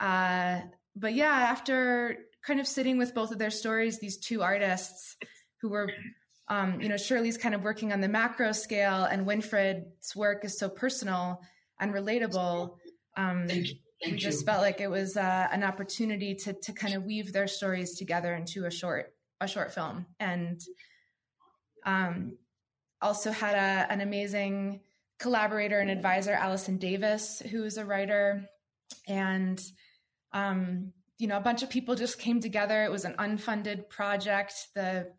uh, 0.00 0.60
but 0.94 1.14
yeah, 1.14 1.32
after 1.32 2.16
kind 2.44 2.60
of 2.60 2.66
sitting 2.66 2.98
with 2.98 3.14
both 3.14 3.30
of 3.30 3.38
their 3.38 3.50
stories, 3.50 3.98
these 3.98 4.18
two 4.18 4.42
artists 4.42 5.16
who 5.60 5.68
were, 5.68 5.90
um, 6.48 6.80
you 6.80 6.88
know, 6.88 6.96
Shirley's 6.96 7.38
kind 7.38 7.54
of 7.54 7.62
working 7.62 7.92
on 7.92 8.00
the 8.00 8.08
macro 8.08 8.52
scale, 8.52 9.04
and 9.04 9.26
Winfred's 9.26 10.14
work 10.14 10.44
is 10.44 10.58
so 10.58 10.68
personal 10.68 11.40
and 11.80 11.92
relatable. 11.92 12.76
Um, 13.16 13.46
Thank 13.46 13.68
you. 13.68 13.74
Thank 14.02 14.14
we 14.14 14.18
just 14.18 14.44
felt 14.44 14.60
like 14.60 14.80
it 14.80 14.90
was 14.90 15.16
uh, 15.16 15.48
an 15.50 15.64
opportunity 15.64 16.34
to 16.34 16.52
to 16.52 16.72
kind 16.72 16.94
of 16.94 17.04
weave 17.04 17.32
their 17.32 17.46
stories 17.46 17.96
together 17.96 18.34
into 18.34 18.66
a 18.66 18.70
short 18.70 19.14
a 19.40 19.48
short 19.48 19.72
film, 19.72 20.06
and 20.20 20.60
um, 21.84 22.36
also 23.00 23.30
had 23.30 23.54
a, 23.54 23.90
an 23.92 24.00
amazing 24.00 24.80
collaborator 25.18 25.78
and 25.78 25.90
advisor, 25.90 26.32
Allison 26.32 26.76
Davis, 26.76 27.42
who's 27.50 27.78
a 27.78 27.84
writer, 27.84 28.44
and 29.08 29.62
um, 30.32 30.92
you 31.18 31.26
know 31.26 31.38
a 31.38 31.40
bunch 31.42 31.62
of 31.62 31.70
people 31.70 31.94
just 31.94 32.18
came 32.18 32.40
together. 32.40 32.84
It 32.84 32.90
was 32.90 33.06
an 33.06 33.14
unfunded 33.18 33.88
project. 33.88 34.54
The 34.74 35.10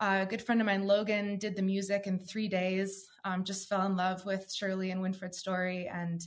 uh, 0.00 0.24
good 0.24 0.42
friend 0.42 0.60
of 0.60 0.66
mine, 0.66 0.86
Logan, 0.86 1.38
did 1.38 1.56
the 1.56 1.62
music 1.62 2.06
in 2.06 2.18
three 2.18 2.48
days. 2.48 3.06
Um, 3.24 3.44
just 3.44 3.68
fell 3.68 3.86
in 3.86 3.96
love 3.96 4.26
with 4.26 4.52
Shirley 4.52 4.90
and 4.90 5.00
Winfred's 5.00 5.38
story, 5.38 5.88
and 5.88 6.20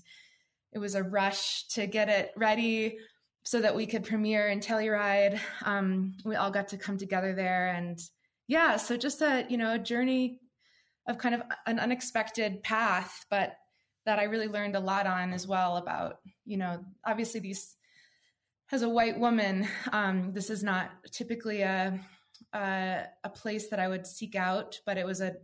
it 0.72 0.80
was 0.80 0.96
a 0.96 1.04
rush 1.04 1.68
to 1.70 1.88
get 1.88 2.10
it 2.10 2.32
ready 2.36 2.98
so 3.44 3.62
that 3.62 3.76
we 3.76 3.86
could 3.86 4.04
premiere 4.04 4.48
in 4.50 4.60
Telluride. 4.60 5.40
Um, 5.64 6.16
we 6.26 6.36
all 6.36 6.52
got 6.52 6.70
to 6.70 6.78
come 6.78 6.98
together 6.98 7.34
there, 7.34 7.70
and 7.70 8.00
yeah, 8.48 8.78
so 8.78 8.96
just 8.98 9.22
a 9.22 9.46
you 9.50 9.58
know 9.58 9.74
a 9.74 9.80
journey 9.80 10.40
of 11.08 11.18
kind 11.18 11.36
of 11.36 11.42
an 11.66 11.80
unexpected 11.80 12.64
path, 12.64 13.26
but 13.30 13.54
that 14.06 14.20
I 14.20 14.24
really 14.24 14.48
learned 14.48 14.76
a 14.76 14.80
lot 14.80 15.08
on 15.08 15.34
as 15.34 15.46
well 15.46 15.78
about 15.78 16.20
you 16.46 16.58
know 16.58 16.84
obviously 17.06 17.42
these 17.42 17.76
as 18.72 18.82
a 18.82 18.90
white 18.90 19.18
woman, 19.18 19.68
um, 19.94 20.34
this 20.34 20.50
is 20.50 20.62
not 20.62 20.92
typically 21.12 21.62
a, 21.62 21.98
a, 22.54 23.04
a 23.24 23.30
place 23.30 23.70
that 23.70 23.80
I 23.80 23.88
would 23.88 24.06
seek 24.06 24.36
out, 24.36 24.80
but 24.86 24.98
it 24.98 25.06
was 25.06 25.22
a 25.22 25.36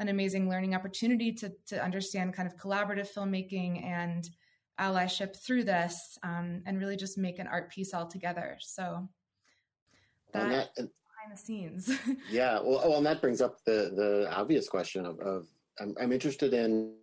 an 0.00 0.08
amazing 0.08 0.48
learning 0.48 0.76
opportunity 0.76 1.32
to 1.32 1.52
to 1.66 1.82
understand 1.82 2.34
kind 2.34 2.46
of 2.46 2.56
collaborative 2.56 3.12
filmmaking 3.12 3.84
and 3.84 4.30
allyship 4.78 5.36
through 5.36 5.64
this 5.64 6.18
um, 6.22 6.62
and 6.66 6.78
really 6.78 6.96
just 6.96 7.18
make 7.18 7.38
an 7.38 7.46
art 7.46 7.70
piece 7.70 7.92
all 7.92 8.06
together. 8.06 8.56
So 8.60 9.08
that, 10.32 10.48
that 10.50 10.74
behind 10.76 11.32
the 11.32 11.36
scenes. 11.36 11.90
yeah. 12.30 12.60
Well, 12.60 12.82
well, 12.88 12.98
and 12.98 13.06
that 13.06 13.20
brings 13.20 13.40
up 13.40 13.58
the, 13.64 13.92
the 13.94 14.28
obvious 14.32 14.68
question 14.68 15.04
of, 15.04 15.18
of 15.20 15.46
I'm, 15.80 15.94
I'm 16.00 16.12
interested 16.12 16.54
in 16.54 16.94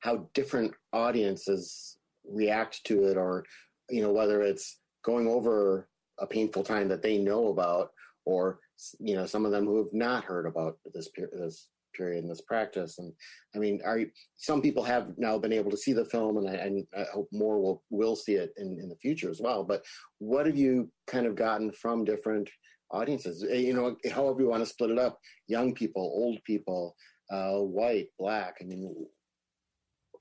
how 0.00 0.28
different 0.34 0.72
audiences 0.92 1.98
react 2.24 2.84
to 2.84 3.04
it 3.04 3.16
or, 3.16 3.44
you 3.90 4.02
know, 4.02 4.12
whether 4.12 4.42
it's 4.42 4.78
going 5.04 5.26
over 5.26 5.88
a 6.18 6.26
painful 6.26 6.62
time 6.62 6.88
that 6.88 7.02
they 7.02 7.18
know 7.18 7.48
about 7.48 7.92
or, 8.24 8.60
you 9.00 9.14
know, 9.14 9.26
some 9.26 9.44
of 9.44 9.52
them 9.52 9.64
who 9.64 9.78
have 9.78 9.92
not 9.92 10.24
heard 10.24 10.46
about 10.46 10.78
this, 10.94 11.08
this 11.32 11.68
period 11.96 12.22
in 12.22 12.28
this 12.28 12.42
practice. 12.42 12.98
And 12.98 13.12
I 13.54 13.58
mean, 13.58 13.80
are 13.84 14.00
some 14.36 14.60
people 14.60 14.82
have 14.84 15.12
now 15.16 15.38
been 15.38 15.52
able 15.52 15.70
to 15.70 15.76
see 15.76 15.92
the 15.92 16.04
film, 16.04 16.36
and 16.36 16.48
I, 16.48 16.54
and 16.54 16.86
I 16.96 17.04
hope 17.12 17.28
more 17.32 17.60
will 17.60 17.82
will 17.90 18.16
see 18.16 18.34
it 18.34 18.52
in, 18.56 18.78
in 18.80 18.88
the 18.88 18.96
future 18.96 19.30
as 19.30 19.40
well. 19.40 19.64
But 19.64 19.84
what 20.18 20.46
have 20.46 20.56
you 20.56 20.90
kind 21.06 21.26
of 21.26 21.36
gotten 21.36 21.72
from 21.72 22.04
different 22.04 22.50
audiences? 22.90 23.44
Eh, 23.48 23.56
you 23.56 23.74
know, 23.74 23.96
however 24.12 24.42
you 24.42 24.48
want 24.48 24.62
to 24.62 24.66
split 24.66 24.90
it 24.90 24.98
up: 24.98 25.18
young 25.48 25.74
people, 25.74 26.02
old 26.02 26.38
people, 26.44 26.94
uh, 27.30 27.58
white, 27.58 28.08
black. 28.18 28.56
I 28.60 28.64
mean, 28.64 28.94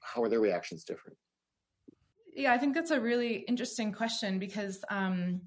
how 0.02 0.24
are 0.24 0.30
their 0.30 0.40
reactions 0.42 0.84
different? 0.84 1.18
Yeah, 2.36 2.54
I 2.54 2.58
think 2.58 2.76
that's 2.76 2.92
a 2.92 3.00
really 3.00 3.46
interesting 3.48 3.94
question 3.94 4.40
because 4.40 4.84
um, 4.90 5.42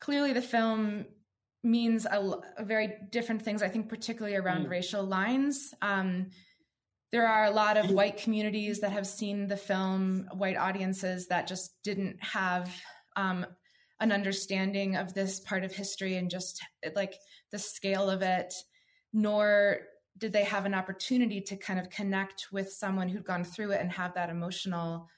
clearly 0.00 0.32
the 0.32 0.40
film 0.40 1.04
means 1.62 2.06
a, 2.06 2.40
a, 2.58 2.64
very 2.64 2.94
different 3.10 3.42
things. 3.42 3.62
I 3.62 3.68
think, 3.68 3.88
particularly 3.88 4.36
around 4.36 4.66
mm. 4.66 4.70
racial 4.70 5.04
lines. 5.04 5.74
Um, 5.82 6.30
there 7.12 7.26
are 7.26 7.44
a 7.44 7.50
lot 7.50 7.76
of 7.76 7.90
white 7.90 8.16
communities 8.16 8.80
that 8.80 8.92
have 8.92 9.06
seen 9.06 9.46
the 9.46 9.56
film, 9.56 10.26
white 10.32 10.56
audiences 10.56 11.28
that 11.28 11.46
just 11.46 11.82
didn't 11.84 12.16
have 12.22 12.74
um, 13.16 13.44
an 14.00 14.10
understanding 14.10 14.96
of 14.96 15.12
this 15.12 15.40
part 15.40 15.62
of 15.62 15.72
history 15.72 16.16
and 16.16 16.30
just 16.30 16.60
like 16.96 17.14
the 17.50 17.58
scale 17.58 18.08
of 18.08 18.22
it, 18.22 18.52
nor 19.12 19.80
did 20.18 20.32
they 20.32 20.44
have 20.44 20.64
an 20.64 20.74
opportunity 20.74 21.40
to 21.40 21.56
kind 21.56 21.78
of 21.78 21.90
connect 21.90 22.46
with 22.50 22.72
someone 22.72 23.08
who'd 23.08 23.24
gone 23.24 23.44
through 23.44 23.72
it 23.72 23.80
and 23.80 23.92
have 23.92 24.14
that 24.14 24.30
emotional 24.30 25.08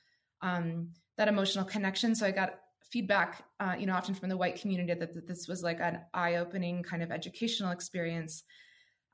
um, 0.43 0.89
that 1.17 1.29
emotional 1.29 1.65
connection. 1.65 2.15
So 2.15 2.27
I 2.27 2.33
got 2.33 2.59
feedback, 2.95 3.43
uh, 3.59 3.75
you 3.77 3.87
know, 3.87 3.95
often 3.95 4.15
from 4.15 4.29
the 4.29 4.37
white 4.37 4.61
community 4.61 4.95
that, 4.95 5.13
that 5.15 5.27
this 5.27 5.49
was 5.49 5.65
like 5.65 5.81
an 5.81 5.99
eye-opening 6.15 6.81
kind 6.85 7.03
of 7.03 7.11
educational 7.11 7.73
experience. 7.73 8.45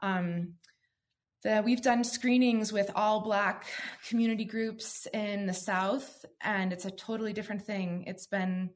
Um, 0.03 0.57
the, 1.43 1.63
we've 1.65 1.81
done 1.81 2.05
screenings 2.05 2.75
with 2.75 2.91
all 2.95 3.23
Black 3.23 3.65
community 4.07 4.45
groups 4.45 5.09
in 5.15 5.47
the 5.47 5.55
South, 5.55 6.27
and 6.43 6.75
it's 6.75 6.85
a 6.85 6.91
totally 6.91 7.33
different 7.33 7.63
thing. 7.63 8.05
It's 8.07 8.27
been 8.27 8.69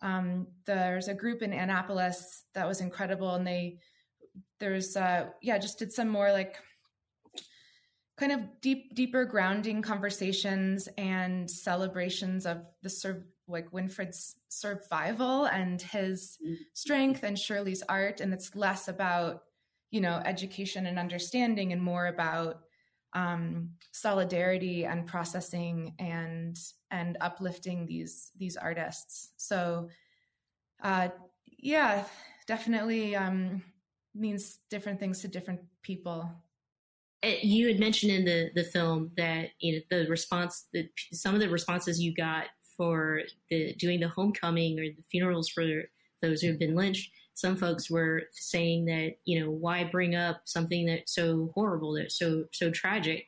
um, 0.00 0.46
there's 0.64 1.08
a 1.08 1.14
group 1.14 1.42
in 1.42 1.52
Annapolis 1.52 2.44
that 2.54 2.66
was 2.66 2.80
incredible, 2.80 3.34
and 3.34 3.46
they 3.46 3.80
there's 4.58 4.96
uh, 4.96 5.26
yeah 5.42 5.58
just 5.58 5.78
did 5.78 5.92
some 5.92 6.08
more 6.08 6.32
like 6.32 6.56
kind 8.16 8.32
of 8.32 8.40
deep 8.62 8.94
deeper 8.94 9.26
grounding 9.26 9.82
conversations 9.82 10.88
and 10.96 11.50
celebrations 11.50 12.46
of 12.46 12.62
the 12.82 12.88
sur- 12.88 13.26
like 13.48 13.70
Winfred's 13.70 14.36
survival 14.48 15.46
and 15.46 15.80
his 15.80 16.38
mm-hmm. 16.44 16.54
strength 16.74 17.22
and 17.22 17.38
Shirley's 17.38 17.82
art. 17.88 18.20
And 18.20 18.32
it's 18.32 18.56
less 18.56 18.88
about, 18.88 19.42
you 19.90 20.00
know, 20.00 20.20
education 20.24 20.86
and 20.86 20.98
understanding 20.98 21.72
and 21.72 21.82
more 21.82 22.06
about 22.06 22.62
um, 23.12 23.70
solidarity 23.92 24.84
and 24.84 25.06
processing 25.06 25.94
and 25.98 26.58
and 26.90 27.16
uplifting 27.20 27.86
these 27.86 28.30
these 28.36 28.56
artists. 28.56 29.30
So 29.36 29.88
uh, 30.82 31.08
yeah, 31.58 32.04
definitely 32.46 33.16
um, 33.16 33.62
means 34.14 34.58
different 34.70 35.00
things 35.00 35.20
to 35.20 35.28
different 35.28 35.60
people. 35.82 36.30
Eh, 37.22 37.38
you 37.42 37.68
had 37.68 37.80
mentioned 37.80 38.12
in 38.12 38.24
the 38.24 38.50
the 38.54 38.64
film 38.64 39.10
that 39.16 39.50
you 39.60 39.72
know 39.72 39.80
the 39.90 40.10
response 40.10 40.66
that 40.74 40.88
some 41.12 41.34
of 41.34 41.40
the 41.40 41.48
responses 41.48 42.00
you 42.00 42.14
got 42.14 42.46
for 42.76 43.22
the 43.50 43.74
doing 43.74 44.00
the 44.00 44.08
homecoming 44.08 44.78
or 44.78 44.84
the 44.84 45.04
funerals 45.10 45.48
for 45.48 45.64
those 46.22 46.40
who 46.40 46.48
have 46.48 46.58
been 46.58 46.74
lynched, 46.74 47.10
some 47.34 47.56
folks 47.56 47.90
were 47.90 48.22
saying 48.32 48.86
that 48.86 49.16
you 49.24 49.40
know 49.40 49.50
why 49.50 49.84
bring 49.84 50.14
up 50.14 50.40
something 50.44 50.86
that's 50.86 51.14
so 51.14 51.50
horrible, 51.54 51.94
that's 51.94 52.18
so 52.18 52.44
so 52.52 52.70
tragic, 52.70 53.26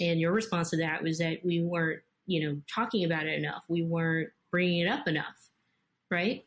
and 0.00 0.20
your 0.20 0.32
response 0.32 0.70
to 0.70 0.76
that 0.78 1.02
was 1.02 1.18
that 1.18 1.44
we 1.44 1.62
weren't 1.62 2.00
you 2.26 2.42
know 2.42 2.60
talking 2.72 3.04
about 3.04 3.26
it 3.26 3.38
enough, 3.38 3.64
we 3.68 3.82
weren't 3.82 4.30
bringing 4.50 4.80
it 4.80 4.88
up 4.88 5.06
enough, 5.08 5.48
right? 6.10 6.44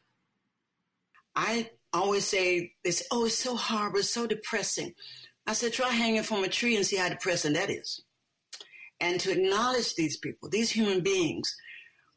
I 1.36 1.70
always 1.94 2.26
say 2.26 2.74
this. 2.84 3.04
Oh, 3.12 3.26
it's 3.26 3.38
so 3.38 3.56
horrible, 3.56 4.00
it's 4.00 4.10
so 4.10 4.28
depressing. 4.28 4.94
I 5.46 5.54
said, 5.54 5.74
try 5.74 5.90
hanging 5.90 6.24
from 6.24 6.44
a 6.44 6.48
tree 6.48 6.76
and 6.76 6.86
see 6.86 6.96
how 6.96 7.10
depressing 7.10 7.54
that 7.54 7.70
is. 7.70 8.02
And 9.00 9.20
to 9.20 9.32
acknowledge 9.32 9.96
these 9.96 10.18
people, 10.18 10.50
these 10.50 10.72
human 10.72 11.02
beings 11.02 11.54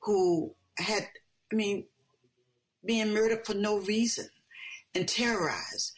who 0.07 0.55
had, 0.79 1.07
I 1.53 1.57
mean, 1.57 1.85
being 2.85 3.13
murdered 3.13 3.45
for 3.45 3.55
no 3.55 3.81
reason 3.81 4.29
and 4.95 5.07
terrorized 5.07 5.93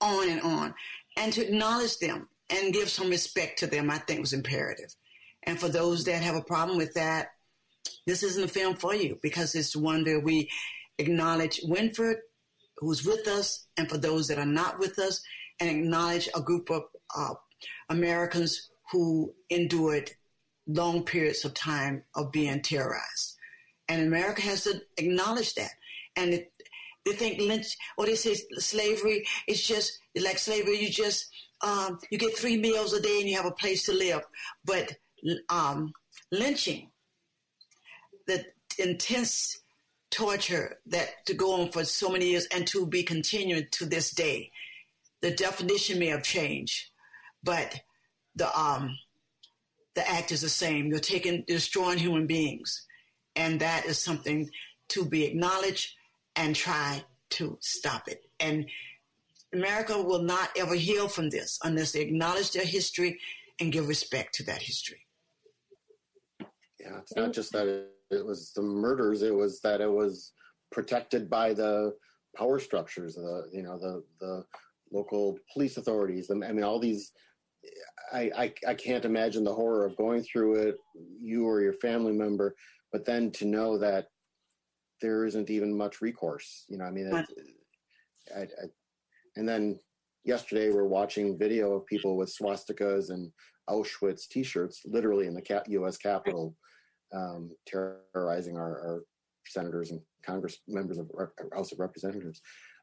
on 0.00 0.28
and 0.28 0.42
on. 0.42 0.74
And 1.16 1.32
to 1.32 1.46
acknowledge 1.46 1.98
them 1.98 2.28
and 2.50 2.74
give 2.74 2.90
some 2.90 3.08
respect 3.08 3.58
to 3.60 3.66
them, 3.66 3.90
I 3.90 3.98
think 3.98 4.20
was 4.20 4.34
imperative. 4.34 4.94
And 5.44 5.58
for 5.58 5.68
those 5.68 6.04
that 6.04 6.22
have 6.22 6.36
a 6.36 6.42
problem 6.42 6.76
with 6.76 6.94
that, 6.94 7.28
this 8.06 8.22
isn't 8.22 8.44
a 8.44 8.48
film 8.48 8.76
for 8.76 8.94
you 8.94 9.18
because 9.22 9.54
it's 9.54 9.74
one 9.74 10.04
where 10.04 10.20
we 10.20 10.50
acknowledge 10.98 11.60
Winfred, 11.64 12.16
who's 12.76 13.04
with 13.04 13.26
us, 13.26 13.66
and 13.78 13.88
for 13.88 13.96
those 13.96 14.28
that 14.28 14.38
are 14.38 14.44
not 14.44 14.78
with 14.78 14.98
us, 14.98 15.22
and 15.58 15.70
acknowledge 15.70 16.28
a 16.36 16.42
group 16.42 16.70
of 16.70 16.82
uh, 17.16 17.34
Americans 17.88 18.68
who 18.92 19.32
endured 19.48 20.10
long 20.66 21.04
periods 21.04 21.44
of 21.44 21.54
time 21.54 22.02
of 22.14 22.32
being 22.32 22.60
terrorized. 22.60 23.33
And 23.88 24.02
America 24.02 24.42
has 24.42 24.64
to 24.64 24.80
acknowledge 24.96 25.54
that. 25.54 25.70
And 26.16 26.34
it, 26.34 26.52
they 27.04 27.12
think 27.12 27.40
lynch, 27.40 27.76
or 27.98 28.06
they 28.06 28.14
say 28.14 28.34
slavery 28.58 29.26
is 29.46 29.66
just 29.66 29.98
like 30.16 30.38
slavery. 30.38 30.80
You 30.80 30.90
just, 30.90 31.28
um, 31.60 31.98
you 32.10 32.18
get 32.18 32.36
three 32.36 32.56
meals 32.56 32.92
a 32.94 33.00
day 33.00 33.20
and 33.20 33.28
you 33.28 33.36
have 33.36 33.46
a 33.46 33.50
place 33.50 33.84
to 33.86 33.92
live. 33.92 34.22
But 34.64 34.96
um, 35.50 35.92
lynching, 36.30 36.90
the 38.26 38.44
intense 38.78 39.58
torture 40.10 40.78
that 40.86 41.26
to 41.26 41.34
go 41.34 41.60
on 41.60 41.70
for 41.72 41.84
so 41.84 42.08
many 42.08 42.30
years 42.30 42.46
and 42.54 42.66
to 42.68 42.86
be 42.86 43.02
continued 43.02 43.72
to 43.72 43.84
this 43.84 44.12
day. 44.12 44.50
The 45.22 45.32
definition 45.32 45.98
may 45.98 46.06
have 46.06 46.22
changed, 46.22 46.90
but 47.42 47.80
the 48.36 48.56
um 48.58 48.96
the 49.94 50.08
act 50.08 50.30
is 50.30 50.42
the 50.42 50.48
same. 50.48 50.86
You're 50.86 50.98
taking 50.98 51.44
destroying 51.46 51.98
human 51.98 52.26
beings, 52.26 52.86
and 53.36 53.60
that 53.60 53.86
is 53.86 53.98
something 53.98 54.50
to 54.88 55.04
be 55.04 55.24
acknowledged 55.24 55.94
and 56.36 56.54
try 56.54 57.04
to 57.30 57.58
stop 57.60 58.08
it. 58.08 58.22
And 58.40 58.66
America 59.52 60.00
will 60.00 60.22
not 60.22 60.50
ever 60.56 60.74
heal 60.74 61.08
from 61.08 61.30
this 61.30 61.58
unless 61.62 61.92
they 61.92 62.00
acknowledge 62.00 62.52
their 62.52 62.64
history 62.64 63.20
and 63.60 63.72
give 63.72 63.88
respect 63.88 64.34
to 64.34 64.44
that 64.44 64.62
history. 64.62 65.00
Yeah, 66.80 66.98
it's 66.98 67.16
not 67.16 67.32
just 67.32 67.52
that 67.52 67.66
it, 68.10 68.26
was 68.26 68.52
the 68.54 68.62
murders; 68.62 69.22
it 69.22 69.34
was 69.34 69.60
that 69.60 69.80
it 69.80 69.90
was 69.90 70.32
protected 70.70 71.30
by 71.30 71.54
the 71.54 71.94
power 72.36 72.58
structures, 72.58 73.14
the 73.14 73.48
you 73.52 73.62
know 73.62 73.78
the 73.78 74.04
the 74.20 74.44
local 74.92 75.38
police 75.52 75.76
authorities. 75.76 76.30
I 76.30 76.34
mean, 76.34 76.62
all 76.62 76.78
these. 76.78 77.12
I, 78.12 78.30
I, 78.36 78.54
I 78.68 78.74
can't 78.74 79.06
imagine 79.06 79.42
the 79.42 79.54
horror 79.54 79.86
of 79.86 79.96
going 79.96 80.22
through 80.22 80.56
it, 80.56 80.76
you 81.22 81.46
or 81.46 81.62
your 81.62 81.72
family 81.72 82.12
member, 82.12 82.54
but 82.94 83.04
then 83.04 83.28
to 83.32 83.44
know 83.44 83.76
that 83.76 84.06
there 85.02 85.24
isn't 85.24 85.50
even 85.50 85.76
much 85.76 86.00
recourse. 86.00 86.64
You 86.68 86.78
know, 86.78 86.84
I 86.84 86.92
mean, 86.92 87.08
it, 87.08 87.26
I, 88.32 88.40
I, 88.42 88.66
and 89.34 89.48
then 89.48 89.80
yesterday 90.22 90.70
we're 90.70 90.84
watching 90.84 91.36
video 91.36 91.72
of 91.72 91.86
people 91.86 92.16
with 92.16 92.32
swastikas 92.32 93.10
and 93.10 93.32
Auschwitz 93.68 94.28
T-shirts, 94.28 94.82
literally 94.84 95.26
in 95.26 95.34
the 95.34 95.62
U.S. 95.70 95.96
Capitol, 95.96 96.54
um, 97.12 97.50
terrorizing 97.66 98.56
our, 98.56 98.70
our, 98.80 99.02
senators 99.46 99.90
and 99.90 100.00
Congress 100.24 100.60
members 100.68 100.98
of 100.98 101.10
House 101.52 101.72
of 101.72 101.80
Representatives. 101.80 102.40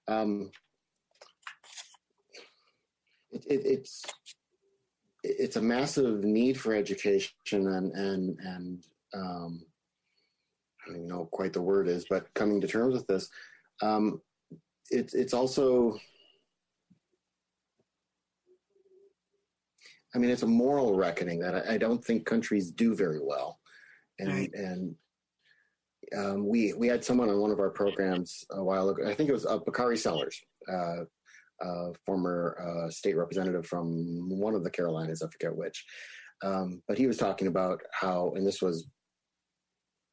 Um, 0.10 0.52
it, 3.32 3.45
it, 3.50 3.62
it's 3.65 4.04
it's 5.24 5.56
a 5.56 5.62
massive 5.62 6.26
need 6.26 6.60
for 6.60 6.76
education 6.76 7.32
and 7.50 7.93
and 7.93 8.39
and 8.41 8.84
um, 9.13 9.65
I 10.84 10.89
don't 10.89 10.98
even 10.98 11.08
know 11.08 11.30
quite 11.32 11.54
the 11.54 11.62
word 11.62 11.88
is, 11.88 12.06
but 12.10 12.34
coming 12.34 12.62
to 12.62 12.67
terms 12.67 12.94
with 12.94 13.08
this, 13.08 13.30
um, 13.82 14.22
it's 14.89 15.13
it's 15.13 15.34
also 15.34 15.98
I 20.13 20.17
mean, 20.17 20.30
it's 20.30 20.44
a 20.44 20.48
moral 20.48 20.96
reckoning 20.96 21.39
that 21.39 21.56
I, 21.56 21.76
I 21.76 21.78
don't 21.78 22.04
think 22.04 22.26
countries 22.26 22.72
do 22.72 22.96
very 22.96 23.20
well, 23.22 23.60
and 24.20 24.30
right. 24.30 24.50
and 24.54 24.96
um, 26.17 26.48
we 26.48 26.74
we 26.74 26.88
had 26.88 27.04
someone 27.04 27.30
on 27.30 27.39
one 27.39 27.52
of 27.52 27.60
our 27.60 27.70
programs 27.70 28.44
a 28.52 28.63
while 28.63 28.89
ago. 28.89 29.08
I 29.08 29.13
think 29.13 29.30
it 29.30 29.34
was 29.34 29.46
uh, 29.46 29.60
Bakari 29.60 29.98
Sellers, 29.98 30.41
uh, 30.72 31.04
uh, 31.63 31.91
former 32.06 32.58
uh, 32.60 32.89
state 32.89 33.15
representative 33.15 33.65
from 33.65 34.30
one 34.30 34.54
of 34.54 34.63
the 34.63 34.72
Carolinas, 34.72 35.22
I 35.22 35.28
forget 35.28 35.56
which, 35.56 35.86
um, 36.44 36.82
but 36.88 36.98
he 36.98 37.08
was 37.08 37.17
talking 37.17 37.48
about 37.48 37.82
how, 37.94 38.34
and 38.36 38.46
this 38.46 38.62
was 38.62 38.88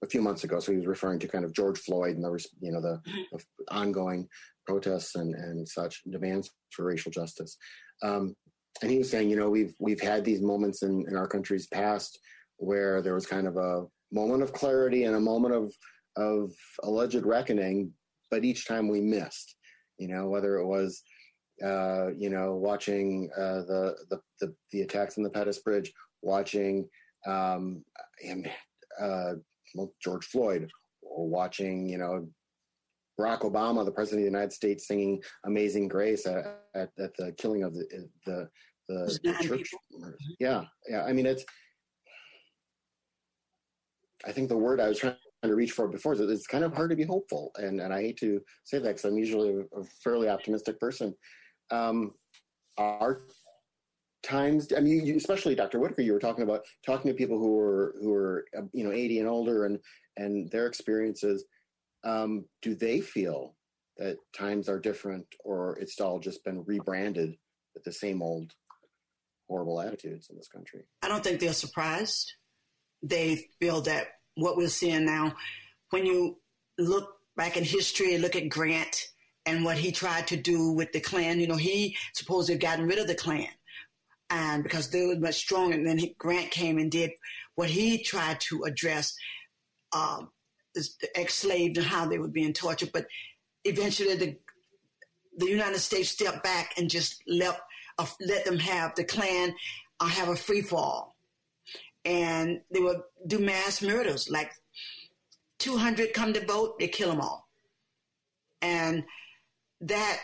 a 0.03 0.07
few 0.07 0.23
months 0.23 0.45
ago. 0.45 0.61
So 0.61 0.73
he 0.73 0.79
was 0.79 0.87
referring 0.87 1.19
to 1.21 1.29
kind 1.29 1.45
of 1.45 1.53
George 1.53 1.79
Floyd 1.81 2.17
and 2.17 2.25
the 2.25 2.45
you 2.61 2.73
know 2.73 2.81
the, 2.81 3.01
the 3.33 3.43
ongoing 3.71 4.29
protests 4.67 5.15
and 5.15 5.35
and 5.35 5.69
such 5.69 6.03
demands 6.11 6.51
for 6.71 6.85
racial 6.85 7.11
justice. 7.11 7.57
Um, 8.03 8.35
and 8.83 8.91
he 8.91 8.99
was 8.99 9.11
saying, 9.11 9.29
you 9.29 9.37
know, 9.37 9.51
we've 9.51 9.75
we've 9.79 10.01
had 10.01 10.25
these 10.25 10.41
moments 10.41 10.83
in, 10.83 11.05
in 11.09 11.17
our 11.17 11.27
country's 11.27 11.67
past 11.67 12.19
where 12.59 13.03
there 13.03 13.15
was 13.15 13.27
kind 13.27 13.47
of 13.47 13.57
a 13.57 13.87
moment 14.13 14.43
of 14.43 14.53
clarity 14.53 15.05
and 15.05 15.17
a 15.17 15.21
moment 15.21 15.55
of 15.55 15.73
of 16.17 16.51
alleged 16.83 17.25
reckoning, 17.25 17.93
but 18.31 18.45
each 18.45 18.67
time 18.67 18.89
we 18.89 19.01
missed. 19.01 19.57
You 19.99 20.09
know, 20.09 20.29
whether 20.29 20.57
it 20.57 20.67
was 20.67 21.03
uh, 21.65 22.09
you 22.17 22.31
know 22.31 22.55
watching 22.55 23.31
uh, 23.37 23.63
the, 23.63 23.97
the, 24.11 24.21
the 24.41 24.55
the 24.71 24.83
attacks 24.83 25.19
on 25.19 25.25
the 25.25 25.31
Pettus 25.31 25.59
Bridge, 25.59 25.93
watching 26.23 26.89
um, 27.27 27.85
and, 28.25 28.51
uh, 29.01 29.35
George 30.03 30.27
Floyd, 30.27 30.71
or 31.03 31.29
watching 31.29 31.89
you 31.89 31.99
know 31.99 32.29
Barack 33.19 33.41
Obama, 33.41 33.85
the 33.85 33.91
president 33.91 34.21
of 34.21 34.33
the 34.33 34.37
United 34.37 34.53
States, 34.53 34.87
singing 34.87 35.23
"Amazing 35.45 35.89
Grace" 35.89 36.27
at, 36.27 36.61
at, 36.75 36.91
at 36.99 37.17
the 37.17 37.33
killing 37.37 37.63
of 37.63 37.75
the 37.75 38.09
the, 38.25 38.49
the, 38.89 39.19
the 39.23 39.35
church. 39.43 39.71
Yeah, 40.39 40.65
yeah. 40.89 41.05
I 41.05 41.13
mean, 41.13 41.27
it's. 41.27 41.45
I 44.27 44.33
think 44.33 44.49
the 44.49 44.57
word 44.57 44.81
I 44.81 44.89
was 44.89 44.99
trying 44.99 45.17
to 45.45 45.55
reach 45.55 45.73
for 45.73 45.87
before 45.89 46.13
is 46.13 46.21
it's 46.21 46.47
kind 46.47 46.65
of 46.65 46.75
hard 46.75 46.91
to 46.91 46.97
be 46.97 47.05
hopeful, 47.05 47.51
and 47.57 47.81
and 47.81 47.93
I 47.93 48.03
hate 48.03 48.19
to 48.19 48.41
say 48.65 48.79
that 48.79 48.89
because 48.89 49.05
I'm 49.05 49.19
usually 49.19 49.51
a, 49.51 49.81
a, 49.81 49.85
fairly 50.03 50.29
optimistic 50.29 50.79
person. 50.81 51.15
Um, 51.71 52.13
our 52.79 53.23
times, 54.29 54.73
I 54.77 54.81
mean, 54.81 55.07
you, 55.07 55.17
especially 55.17 55.55
Dr. 55.55 55.79
Whitaker, 55.79 56.03
you 56.03 56.13
were 56.13 56.19
talking 56.19 56.45
about 56.45 56.63
talking 56.85 57.11
to 57.11 57.17
people 57.17 57.39
who 57.39 57.57
were 57.57 57.95
who 58.01 58.15
are 58.15 58.45
you 58.73 58.85
know 58.85 58.93
80 58.93 59.21
and 59.21 59.29
older, 59.29 59.65
and 59.65 59.79
and 60.17 60.51
their 60.51 60.67
experiences 60.67 61.45
um, 62.05 62.45
do 62.63 62.75
they 62.75 63.01
feel 63.01 63.55
that 63.97 64.17
times 64.37 64.69
are 64.69 64.79
different 64.79 65.27
or 65.45 65.77
it's 65.81 66.01
all 66.01 66.21
just 66.21 66.45
been 66.45 66.65
rebranded 66.65 67.35
with 67.75 67.85
the 67.85 67.93
same 67.93 68.23
old 68.23 68.53
horrible 69.49 69.81
attitudes 69.81 70.29
in 70.31 70.37
this 70.37 70.49
country? 70.49 70.85
I 71.03 71.09
don't 71.09 71.25
think 71.25 71.41
they're 71.41 71.53
surprised. 71.53 72.33
They 73.03 73.47
feel 73.61 73.81
that 73.83 74.07
what 74.37 74.57
we're 74.57 74.69
seeing 74.69 75.05
now, 75.05 75.35
when 75.91 76.07
you 76.07 76.39
look 76.79 77.15
back 77.37 77.57
in 77.57 77.65
history, 77.65 78.15
and 78.15 78.23
look 78.23 78.37
at 78.37 78.49
Grant 78.49 79.09
and 79.47 79.65
what 79.65 79.79
he 79.79 79.93
tried 79.93 80.27
to 80.29 80.37
do 80.37 80.73
with 80.73 80.93
the 80.93 81.01
Klan, 81.01 81.41
you 81.41 81.47
know, 81.47 81.57
he 81.57 81.97
supposedly 82.15 82.59
gotten 82.59 82.87
rid 82.87 82.99
of 82.99 83.07
the 83.07 83.15
Klan. 83.15 83.49
And 84.31 84.63
because 84.63 84.91
they 84.91 85.07
were 85.07 85.17
much 85.17 85.37
stronger, 85.37 85.75
and 85.75 85.87
then 85.87 86.01
Grant 86.19 86.51
came 86.51 86.77
and 86.77 86.91
did 86.91 87.13
what 87.55 87.71
he 87.71 88.03
tried 88.03 88.41
to 88.41 88.65
address 88.65 89.17
um, 89.95 90.31
the 90.75 90.87
ex-slaves 91.15 91.79
and 91.79 91.87
how 91.87 92.05
they 92.05 92.19
were 92.19 92.29
being 92.29 92.53
tortured. 92.53 92.91
But 92.93 93.07
eventually, 93.65 94.17
the 94.17 94.37
the 95.39 95.47
United 95.47 95.79
States 95.79 96.11
stepped 96.11 96.43
back 96.43 96.75
and 96.77 96.91
just 96.91 97.23
let 97.27 97.59
uh, 97.97 98.07
let 98.21 98.45
them 98.45 98.59
have 98.59 98.95
the 98.97 99.05
Klan 99.05 99.55
uh, 99.99 100.07
have 100.07 100.29
a 100.29 100.37
free 100.37 100.61
fall, 100.61 101.17
and 102.05 102.61
they 102.71 102.81
would 102.81 103.01
do 103.27 103.39
mass 103.39 103.81
murders. 103.81 104.29
Like 104.29 104.53
two 105.59 105.79
hundred 105.79 106.13
come 106.13 106.35
to 106.35 106.45
vote, 106.45 106.79
they 106.79 106.89
kill 106.89 107.09
them 107.09 107.23
all, 107.23 107.49
and 108.61 109.05
that 109.81 110.21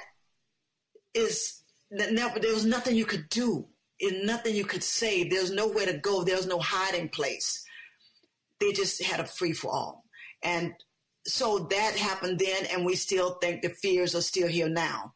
is 1.14 1.62
there 1.90 2.52
was 2.52 2.66
nothing 2.66 2.96
you 2.96 3.06
could 3.06 3.30
do. 3.30 3.66
Nothing 4.22 4.54
you 4.54 4.64
could 4.64 4.82
say. 4.82 5.28
There's 5.28 5.50
nowhere 5.50 5.86
to 5.86 5.98
go. 5.98 6.24
There's 6.24 6.46
no 6.46 6.58
hiding 6.58 7.08
place. 7.08 7.64
They 8.60 8.72
just 8.72 9.02
had 9.02 9.20
a 9.20 9.24
free 9.24 9.52
for 9.52 9.72
all. 9.72 10.04
And 10.42 10.74
so 11.26 11.66
that 11.70 11.96
happened 11.96 12.38
then, 12.38 12.66
and 12.66 12.84
we 12.84 12.96
still 12.96 13.38
think 13.40 13.62
the 13.62 13.70
fears 13.70 14.14
are 14.14 14.20
still 14.20 14.48
here 14.48 14.68
now. 14.68 15.14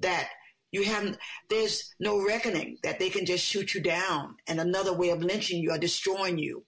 That 0.00 0.28
you 0.72 0.84
haven't, 0.84 1.18
there's 1.50 1.94
no 2.00 2.24
reckoning 2.24 2.78
that 2.82 2.98
they 2.98 3.10
can 3.10 3.26
just 3.26 3.44
shoot 3.44 3.74
you 3.74 3.80
down 3.80 4.36
and 4.48 4.60
another 4.60 4.92
way 4.92 5.10
of 5.10 5.22
lynching 5.22 5.62
you 5.62 5.70
or 5.70 5.78
destroying 5.78 6.38
you 6.38 6.64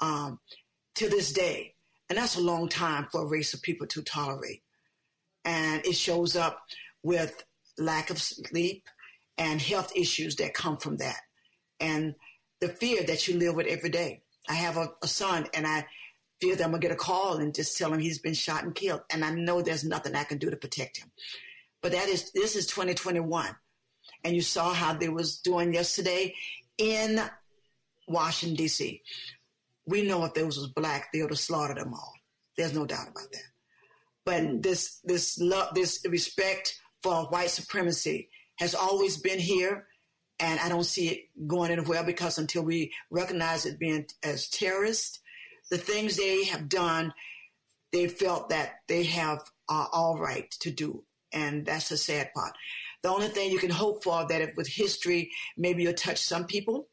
um, 0.00 0.38
to 0.96 1.08
this 1.08 1.32
day. 1.32 1.74
And 2.08 2.18
that's 2.18 2.36
a 2.36 2.42
long 2.42 2.68
time 2.68 3.08
for 3.10 3.22
a 3.22 3.28
race 3.28 3.54
of 3.54 3.62
people 3.62 3.86
to 3.88 4.02
tolerate. 4.02 4.62
And 5.44 5.84
it 5.86 5.94
shows 5.94 6.36
up 6.36 6.60
with 7.02 7.42
lack 7.78 8.10
of 8.10 8.20
sleep 8.20 8.84
and 9.38 9.62
health 9.62 9.92
issues 9.94 10.36
that 10.36 10.52
come 10.52 10.76
from 10.76 10.96
that. 10.98 11.20
And 11.80 12.14
the 12.60 12.68
fear 12.68 13.04
that 13.04 13.28
you 13.28 13.38
live 13.38 13.54
with 13.54 13.66
every 13.66 13.90
day. 13.90 14.22
I 14.48 14.54
have 14.54 14.76
a, 14.76 14.88
a 15.02 15.06
son 15.06 15.46
and 15.54 15.66
I 15.66 15.86
fear 16.40 16.56
that 16.56 16.64
I'm 16.64 16.70
gonna 16.70 16.80
get 16.80 16.90
a 16.90 16.96
call 16.96 17.36
and 17.36 17.54
just 17.54 17.78
tell 17.78 17.92
him 17.92 18.00
he's 18.00 18.18
been 18.18 18.34
shot 18.34 18.64
and 18.64 18.74
killed. 18.74 19.02
And 19.10 19.24
I 19.24 19.30
know 19.30 19.62
there's 19.62 19.84
nothing 19.84 20.14
I 20.14 20.24
can 20.24 20.38
do 20.38 20.50
to 20.50 20.56
protect 20.56 20.98
him. 20.98 21.10
But 21.82 21.92
that 21.92 22.08
is 22.08 22.32
this 22.32 22.56
is 22.56 22.66
2021. 22.66 23.54
And 24.24 24.34
you 24.34 24.42
saw 24.42 24.72
how 24.72 24.94
they 24.94 25.08
was 25.08 25.38
doing 25.38 25.72
yesterday 25.72 26.34
in 26.76 27.20
Washington, 28.08 28.64
DC. 28.64 29.00
We 29.86 30.02
know 30.02 30.24
if 30.24 30.34
those 30.34 30.58
was 30.58 30.68
black, 30.68 31.12
they 31.12 31.22
would 31.22 31.30
have 31.30 31.38
slaughtered 31.38 31.78
them 31.78 31.94
all. 31.94 32.12
There's 32.56 32.74
no 32.74 32.84
doubt 32.84 33.08
about 33.08 33.30
that. 33.32 33.42
But 34.24 34.62
this 34.62 35.00
this 35.04 35.38
love 35.38 35.74
this 35.74 36.04
respect 36.08 36.78
for 37.02 37.26
white 37.26 37.50
supremacy 37.50 38.28
has 38.58 38.74
always 38.74 39.16
been 39.16 39.38
here 39.38 39.86
and 40.40 40.60
I 40.60 40.68
don't 40.68 40.84
see 40.84 41.08
it 41.08 41.48
going 41.48 41.70
anywhere 41.70 42.04
because 42.04 42.38
until 42.38 42.62
we 42.62 42.92
recognize 43.10 43.66
it 43.66 43.78
being 43.78 44.06
as 44.22 44.48
terrorist 44.48 45.20
the 45.70 45.78
things 45.78 46.16
they 46.16 46.44
have 46.44 46.68
done, 46.68 47.12
they 47.92 48.08
felt 48.08 48.48
that 48.50 48.76
they 48.88 49.04
have 49.04 49.40
uh, 49.68 49.86
all 49.92 50.18
right 50.18 50.50
to 50.60 50.70
do. 50.70 51.04
And 51.32 51.66
that's 51.66 51.90
the 51.90 51.96
sad 51.96 52.30
part. 52.34 52.52
The 53.02 53.10
only 53.10 53.28
thing 53.28 53.50
you 53.50 53.58
can 53.58 53.70
hope 53.70 54.02
for 54.02 54.26
that 54.26 54.40
if 54.40 54.56
with 54.56 54.68
history, 54.68 55.30
maybe 55.56 55.82
you'll 55.82 55.94
touch 55.94 56.18
some 56.18 56.46
people. 56.46 56.88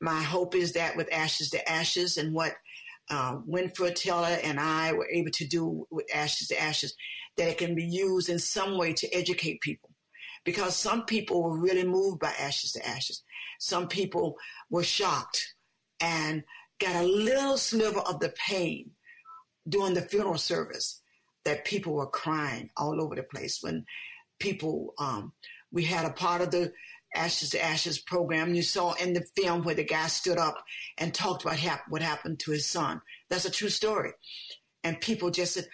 My 0.00 0.22
hope 0.22 0.54
is 0.54 0.72
that 0.72 0.96
with 0.96 1.12
ashes 1.12 1.50
to 1.50 1.68
ashes 1.68 2.18
and 2.18 2.34
what 2.34 2.54
uh, 3.10 3.38
Winfred 3.48 3.94
Taylor 3.94 4.38
and 4.42 4.60
I 4.60 4.92
were 4.92 5.08
able 5.08 5.30
to 5.32 5.46
do 5.46 5.86
with 5.90 6.06
Ashes 6.14 6.48
to 6.48 6.60
Ashes, 6.60 6.94
that 7.36 7.48
it 7.48 7.58
can 7.58 7.74
be 7.74 7.84
used 7.84 8.28
in 8.28 8.38
some 8.38 8.78
way 8.78 8.92
to 8.94 9.14
educate 9.14 9.60
people. 9.60 9.90
Because 10.44 10.76
some 10.76 11.04
people 11.04 11.42
were 11.42 11.58
really 11.58 11.84
moved 11.84 12.20
by 12.20 12.32
Ashes 12.38 12.72
to 12.72 12.86
Ashes. 12.86 13.22
Some 13.58 13.88
people 13.88 14.36
were 14.70 14.82
shocked 14.82 15.54
and 16.00 16.44
got 16.78 16.96
a 16.96 17.06
little 17.06 17.56
sliver 17.56 18.00
of 18.00 18.20
the 18.20 18.34
pain 18.48 18.90
during 19.68 19.94
the 19.94 20.02
funeral 20.02 20.38
service 20.38 21.00
that 21.44 21.64
people 21.64 21.94
were 21.94 22.06
crying 22.06 22.70
all 22.76 23.00
over 23.00 23.14
the 23.14 23.22
place 23.22 23.58
when 23.62 23.84
people 24.38 24.94
um, 24.98 25.32
we 25.72 25.84
had 25.84 26.04
a 26.04 26.10
part 26.10 26.40
of 26.40 26.50
the 26.50 26.72
Ashes 27.14 27.50
to 27.50 27.62
Ashes 27.62 27.98
program. 27.98 28.54
You 28.54 28.62
saw 28.62 28.92
in 28.94 29.14
the 29.14 29.24
film 29.36 29.62
where 29.62 29.74
the 29.74 29.84
guy 29.84 30.06
stood 30.08 30.38
up 30.38 30.62
and 30.98 31.14
talked 31.14 31.42
about 31.44 31.58
hap- 31.58 31.88
what 31.88 32.02
happened 32.02 32.40
to 32.40 32.50
his 32.50 32.68
son. 32.68 33.00
That's 33.30 33.44
a 33.44 33.50
true 33.50 33.68
story. 33.68 34.12
And 34.82 35.00
people 35.00 35.30
just 35.30 35.54
said, 35.54 35.66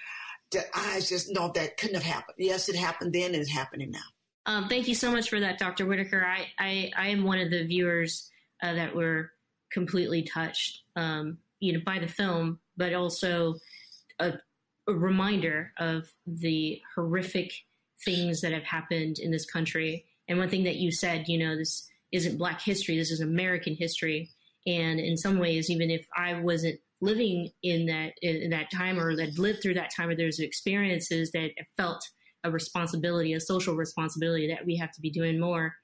their 0.53 0.65
eyes 0.75 1.09
just 1.09 1.33
know 1.33 1.51
that 1.55 1.77
couldn't 1.77 1.95
have 1.97 2.05
happened. 2.05 2.37
Yes, 2.39 2.69
it 2.69 2.77
happened 2.77 3.13
then 3.13 3.33
and 3.33 3.37
it's 3.37 3.51
happening 3.51 3.91
now. 3.91 3.99
Um, 4.47 4.69
thank 4.69 4.89
you 4.89 4.95
so 4.95 5.11
much 5.11 5.29
for 5.29 5.41
that, 5.41 5.59
Dr. 5.59 5.87
Whitaker. 5.87 6.25
I, 6.25 6.47
I, 6.59 6.91
I 6.97 7.09
am 7.09 7.25
one 7.25 7.39
of 7.39 7.51
the 7.51 7.65
viewers 7.65 8.31
uh, 8.63 8.75
that 8.75 8.95
were 8.95 9.33
completely 9.71 10.23
touched, 10.23 10.81
um, 10.97 11.39
you 11.61 11.73
know, 11.73 11.81
by 11.85 11.99
the 11.99 12.09
film, 12.09 12.59
but 12.77 12.95
also 12.95 13.57
a, 14.19 14.33
a 14.89 14.93
reminder 14.93 15.73
of 15.79 16.09
the 16.27 16.81
horrific 16.95 17.53
things 18.05 18.41
that 18.41 18.53
have 18.53 18.65
happened 18.65 19.19
in 19.19 19.31
this 19.31 19.45
country 19.45 20.07
and 20.31 20.39
one 20.39 20.49
thing 20.49 20.63
that 20.65 20.77
you 20.77 20.93
said, 20.93 21.29
you 21.29 21.39
know, 21.39 21.57
this 21.57 21.91
isn't 22.13 22.39
Black 22.39 22.63
history, 22.63 22.97
this 22.97 23.11
is 23.11 23.21
American 23.21 23.75
history. 23.75 24.31
And 24.65 25.01
in 25.01 25.17
some 25.17 25.41
ways, 25.41 25.69
even 25.69 25.91
if 25.91 26.07
I 26.17 26.35
wasn't 26.35 26.79
living 27.01 27.51
in 27.65 27.87
that 27.87 28.13
in 28.23 28.51
that 28.51 28.71
time 28.71 29.01
or 29.01 29.17
that 29.17 29.39
lived 29.39 29.61
through 29.61 29.75
that 29.75 29.91
time, 29.95 30.09
or 30.09 30.15
there's 30.15 30.39
experiences 30.39 31.33
that 31.33 31.51
felt 31.77 32.09
a 32.45 32.51
responsibility, 32.51 33.35
a 33.35 33.41
social 33.41 33.75
responsibility 33.75 34.49
that 34.49 34.65
we 34.65 34.77
have 34.77 34.93
to 34.93 35.01
be 35.01 35.11
doing 35.11 35.39
more. 35.39 35.75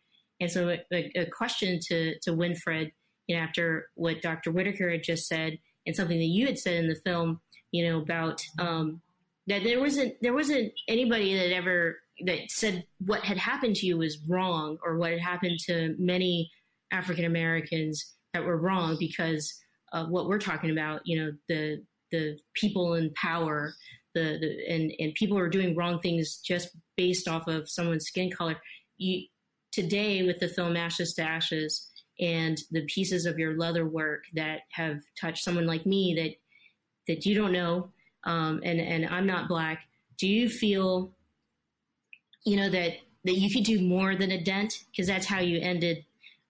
And 0.40 0.50
so, 0.50 0.76
a, 0.92 1.12
a 1.16 1.26
question 1.26 1.80
to 1.88 2.18
to 2.22 2.32
Winfred, 2.32 2.92
you 3.26 3.36
know, 3.36 3.42
after 3.42 3.88
what 3.94 4.22
Dr. 4.22 4.50
Whitaker 4.50 4.90
had 4.90 5.02
just 5.02 5.26
said, 5.26 5.58
and 5.86 5.96
something 5.96 6.18
that 6.18 6.24
you 6.24 6.46
had 6.46 6.58
said 6.58 6.74
in 6.74 6.88
the 6.88 7.00
film, 7.04 7.40
you 7.72 7.88
know, 7.88 8.00
about 8.00 8.42
um, 8.58 9.00
that 9.46 9.64
there 9.64 9.80
wasn't 9.80 10.14
there 10.20 10.34
wasn't 10.34 10.72
anybody 10.88 11.36
that 11.36 11.52
ever 11.52 11.98
that 12.24 12.50
said 12.50 12.84
what 13.04 13.24
had 13.24 13.38
happened 13.38 13.76
to 13.76 13.86
you 13.86 13.98
was 13.98 14.18
wrong 14.28 14.78
or 14.84 14.96
what 14.96 15.10
had 15.10 15.20
happened 15.20 15.58
to 15.60 15.94
many 15.98 16.50
African 16.90 17.24
Americans 17.24 18.14
that 18.32 18.44
were 18.44 18.56
wrong 18.56 18.96
because 18.98 19.54
of 19.92 20.08
what 20.08 20.26
we're 20.26 20.38
talking 20.38 20.70
about, 20.70 21.00
you 21.04 21.18
know, 21.18 21.32
the 21.48 21.82
the 22.12 22.38
people 22.54 22.94
in 22.94 23.12
power, 23.14 23.74
the, 24.16 24.38
the 24.40 24.72
and 24.72 24.92
and 24.98 25.14
people 25.14 25.38
are 25.38 25.48
doing 25.48 25.76
wrong 25.76 26.00
things 26.00 26.38
just 26.38 26.70
based 26.96 27.28
off 27.28 27.46
of 27.46 27.68
someone's 27.68 28.06
skin 28.06 28.30
color. 28.30 28.56
You 28.96 29.26
today 29.72 30.22
with 30.22 30.40
the 30.40 30.48
film 30.48 30.76
Ashes 30.76 31.12
to 31.14 31.22
Ashes 31.22 31.90
and 32.18 32.58
the 32.70 32.86
pieces 32.86 33.26
of 33.26 33.38
your 33.38 33.58
leather 33.58 33.86
work 33.86 34.24
that 34.34 34.60
have 34.72 35.00
touched 35.20 35.44
someone 35.44 35.66
like 35.66 35.84
me 35.84 36.14
that 36.14 36.34
that 37.12 37.26
you 37.26 37.34
don't 37.34 37.52
know, 37.52 37.90
um, 38.24 38.60
and 38.64 38.80
and 38.80 39.06
I'm 39.06 39.26
not 39.26 39.48
black. 39.48 39.82
Do 40.18 40.26
you 40.26 40.48
feel 40.48 41.12
you 42.44 42.56
know 42.56 42.70
that 42.70 42.94
that 43.24 43.34
you 43.34 43.50
could 43.50 43.64
do 43.64 43.82
more 43.82 44.16
than 44.16 44.30
a 44.30 44.42
dent 44.42 44.84
because 44.90 45.06
that's 45.06 45.26
how 45.26 45.40
you 45.40 45.60
ended 45.60 46.04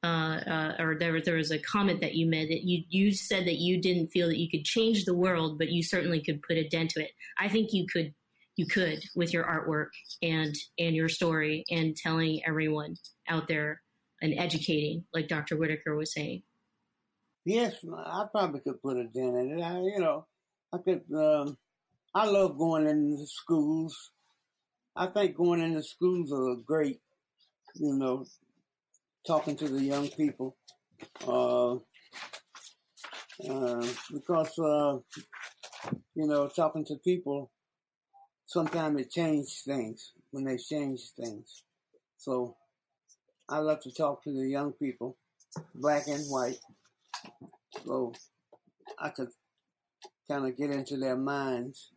uh, 0.06 0.40
uh, 0.50 0.76
or 0.78 0.96
there, 0.98 1.20
there 1.20 1.36
was 1.36 1.50
a 1.50 1.58
comment 1.58 2.00
that 2.00 2.14
you 2.14 2.26
made 2.26 2.50
that 2.50 2.62
you 2.62 2.84
you 2.88 3.12
said 3.12 3.46
that 3.46 3.56
you 3.56 3.80
didn't 3.80 4.08
feel 4.08 4.28
that 4.28 4.38
you 4.38 4.48
could 4.50 4.64
change 4.64 5.04
the 5.04 5.14
world, 5.14 5.58
but 5.58 5.70
you 5.70 5.82
certainly 5.82 6.22
could 6.22 6.42
put 6.42 6.56
a 6.56 6.68
dent 6.68 6.90
to 6.90 7.02
it. 7.02 7.10
I 7.38 7.48
think 7.48 7.72
you 7.72 7.86
could 7.92 8.14
you 8.56 8.66
could 8.66 9.02
with 9.14 9.32
your 9.32 9.44
artwork 9.44 9.88
and 10.22 10.54
and 10.78 10.94
your 10.94 11.08
story 11.08 11.64
and 11.70 11.96
telling 11.96 12.40
everyone 12.46 12.96
out 13.28 13.48
there 13.48 13.82
and 14.22 14.34
educating, 14.38 15.04
like 15.12 15.28
Dr. 15.28 15.56
Whitaker 15.56 15.96
was 15.96 16.14
saying. 16.14 16.42
Yes, 17.44 17.74
I 17.96 18.24
probably 18.32 18.60
could 18.60 18.82
put 18.82 18.96
a 18.96 19.04
dent 19.04 19.36
in 19.36 19.58
it. 19.58 19.62
I, 19.62 19.78
you 19.78 19.98
know, 19.98 20.26
I 20.72 20.78
could. 20.78 21.02
Um, 21.14 21.56
I 22.14 22.26
love 22.26 22.56
going 22.56 22.88
into 22.88 23.26
schools 23.26 24.10
I 24.96 25.06
think 25.06 25.36
going 25.36 25.60
into 25.60 25.82
schools 25.82 26.32
are 26.32 26.56
great, 26.64 27.00
you 27.74 27.94
know, 27.94 28.24
talking 29.26 29.56
to 29.56 29.68
the 29.68 29.82
young 29.82 30.08
people, 30.08 30.56
uh, 31.26 31.74
uh, 33.48 33.86
because, 34.12 34.58
uh, 34.58 34.98
you 36.14 36.26
know, 36.26 36.48
talking 36.48 36.84
to 36.84 36.96
people, 36.96 37.50
sometimes 38.46 39.00
it 39.00 39.10
changes 39.10 39.62
things 39.66 40.12
when 40.30 40.44
they 40.44 40.56
change 40.56 41.10
things. 41.18 41.62
So 42.16 42.56
I 43.48 43.58
love 43.58 43.80
to 43.82 43.92
talk 43.92 44.22
to 44.24 44.32
the 44.32 44.48
young 44.48 44.72
people, 44.72 45.16
black 45.74 46.06
and 46.08 46.24
white, 46.26 46.58
so 47.84 48.12
I 48.98 49.10
could 49.10 49.28
kind 50.28 50.46
of 50.46 50.56
get 50.56 50.70
into 50.70 50.96
their 50.96 51.16
minds. 51.16 51.90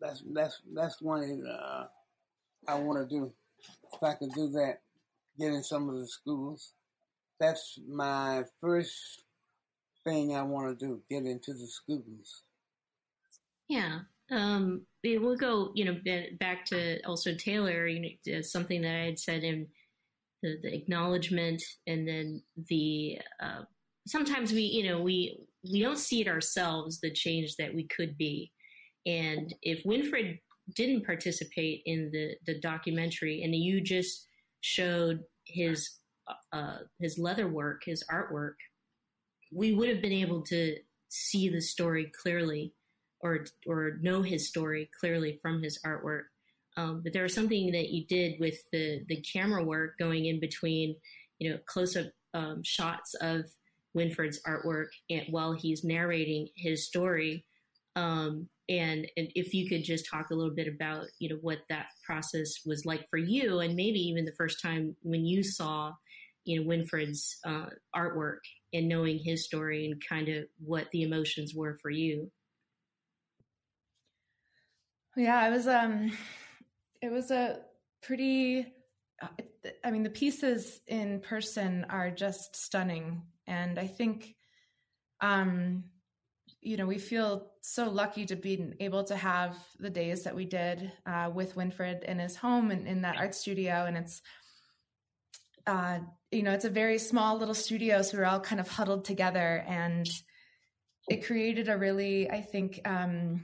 That's 0.00 0.22
that's 0.32 0.60
that's 0.74 1.00
one 1.00 1.42
uh, 1.48 1.86
I 2.68 2.74
want 2.74 3.08
to 3.08 3.14
do. 3.14 3.32
If 3.92 4.02
I 4.02 4.14
could 4.14 4.32
do 4.34 4.48
that, 4.50 4.80
get 5.38 5.52
in 5.52 5.62
some 5.62 5.88
of 5.88 5.98
the 5.98 6.06
schools, 6.06 6.72
that's 7.40 7.78
my 7.88 8.44
first 8.60 9.24
thing 10.04 10.34
I 10.34 10.42
want 10.42 10.78
to 10.78 10.86
do, 10.86 11.02
get 11.10 11.24
into 11.24 11.52
the 11.52 11.66
schools. 11.66 12.42
Yeah. 13.68 14.00
Um, 14.30 14.82
we'll 15.04 15.36
go, 15.36 15.70
you 15.74 15.84
know, 15.84 15.96
back 16.40 16.64
to 16.66 17.00
also 17.04 17.34
Taylor, 17.34 17.86
you 17.86 18.16
know, 18.26 18.40
something 18.40 18.82
that 18.82 18.94
I 18.94 19.04
had 19.06 19.18
said 19.18 19.44
in 19.44 19.66
the, 20.42 20.58
the 20.62 20.74
acknowledgement 20.74 21.62
and 21.86 22.06
then 22.06 22.42
the, 22.68 23.18
uh, 23.40 23.62
sometimes 24.06 24.52
we, 24.52 24.62
you 24.62 24.88
know, 24.88 25.00
we, 25.00 25.38
we 25.70 25.80
don't 25.80 25.98
see 25.98 26.20
it 26.20 26.28
ourselves, 26.28 27.00
the 27.00 27.12
change 27.12 27.56
that 27.56 27.74
we 27.74 27.84
could 27.84 28.16
be. 28.16 28.52
And 29.04 29.54
if 29.62 29.84
Winfred 29.84 30.38
didn't 30.74 31.06
participate 31.06 31.82
in 31.86 32.10
the 32.10 32.34
the 32.46 32.58
documentary, 32.60 33.42
and 33.42 33.54
you 33.54 33.80
just 33.80 34.26
showed 34.66 35.22
his 35.44 35.98
uh, 36.52 36.78
his 36.98 37.18
leather 37.18 37.46
work, 37.46 37.82
his 37.84 38.02
artwork, 38.10 38.54
we 39.52 39.72
would 39.74 39.88
have 39.88 40.02
been 40.02 40.12
able 40.12 40.42
to 40.42 40.76
see 41.08 41.48
the 41.48 41.60
story 41.60 42.10
clearly, 42.20 42.74
or 43.20 43.46
or 43.66 43.98
know 44.02 44.22
his 44.22 44.48
story 44.48 44.90
clearly 44.98 45.38
from 45.40 45.62
his 45.62 45.78
artwork. 45.86 46.24
Um, 46.76 47.00
but 47.02 47.12
there 47.12 47.22
was 47.22 47.32
something 47.32 47.70
that 47.72 47.90
you 47.90 48.04
did 48.06 48.40
with 48.40 48.58
the 48.72 49.04
the 49.08 49.20
camera 49.20 49.62
work 49.62 49.98
going 49.98 50.26
in 50.26 50.40
between, 50.40 50.96
you 51.38 51.50
know, 51.50 51.58
close 51.66 51.96
up 51.96 52.06
um, 52.34 52.62
shots 52.64 53.14
of 53.20 53.44
Winfred's 53.96 54.40
artwork 54.46 54.88
and, 55.08 55.22
while 55.30 55.52
he's 55.52 55.84
narrating 55.84 56.48
his 56.56 56.86
story. 56.86 57.46
Um, 57.96 58.48
and, 58.68 59.06
and 59.16 59.28
if 59.34 59.54
you 59.54 59.68
could 59.68 59.84
just 59.84 60.08
talk 60.08 60.30
a 60.30 60.34
little 60.34 60.54
bit 60.54 60.68
about 60.68 61.06
you 61.18 61.28
know 61.28 61.38
what 61.40 61.60
that 61.68 61.86
process 62.04 62.60
was 62.64 62.84
like 62.84 63.08
for 63.08 63.16
you 63.16 63.60
and 63.60 63.74
maybe 63.74 64.00
even 64.00 64.24
the 64.24 64.32
first 64.32 64.60
time 64.60 64.94
when 65.02 65.24
you 65.24 65.42
saw 65.42 65.92
you 66.44 66.60
know 66.60 66.68
winfred's 66.68 67.38
uh, 67.44 67.66
artwork 67.94 68.38
and 68.72 68.88
knowing 68.88 69.18
his 69.18 69.44
story 69.44 69.86
and 69.86 70.02
kind 70.06 70.28
of 70.28 70.44
what 70.58 70.90
the 70.90 71.02
emotions 71.02 71.54
were 71.54 71.78
for 71.80 71.90
you. 71.90 72.30
Yeah 75.16 75.46
it 75.46 75.50
was 75.50 75.66
um 75.66 76.12
it 77.00 77.10
was 77.10 77.30
a 77.30 77.60
pretty 78.02 78.66
i 79.84 79.90
mean 79.90 80.02
the 80.02 80.10
pieces 80.10 80.80
in 80.86 81.20
person 81.20 81.86
are 81.88 82.10
just 82.10 82.56
stunning. 82.56 83.22
And 83.46 83.78
i 83.78 83.86
think 83.86 84.34
um 85.20 85.84
you 86.66 86.76
know, 86.76 86.86
we 86.86 86.98
feel 86.98 87.46
so 87.60 87.88
lucky 87.88 88.26
to 88.26 88.34
be 88.34 88.72
able 88.80 89.04
to 89.04 89.14
have 89.14 89.56
the 89.78 89.88
days 89.88 90.24
that 90.24 90.34
we 90.34 90.44
did 90.44 90.90
uh, 91.06 91.30
with 91.32 91.54
Winfred 91.54 92.02
in 92.02 92.18
his 92.18 92.34
home 92.34 92.72
and 92.72 92.88
in 92.88 93.02
that 93.02 93.16
art 93.16 93.36
studio. 93.36 93.84
And 93.86 93.96
it's, 93.96 94.20
uh, 95.64 96.00
you 96.32 96.42
know, 96.42 96.50
it's 96.50 96.64
a 96.64 96.70
very 96.70 96.98
small 96.98 97.38
little 97.38 97.54
studio, 97.54 98.02
so 98.02 98.18
we're 98.18 98.24
all 98.24 98.40
kind 98.40 98.60
of 98.60 98.68
huddled 98.68 99.04
together, 99.04 99.64
and 99.68 100.08
it 101.08 101.24
created 101.24 101.68
a 101.68 101.78
really, 101.78 102.28
I 102.28 102.40
think, 102.40 102.80
um, 102.84 103.42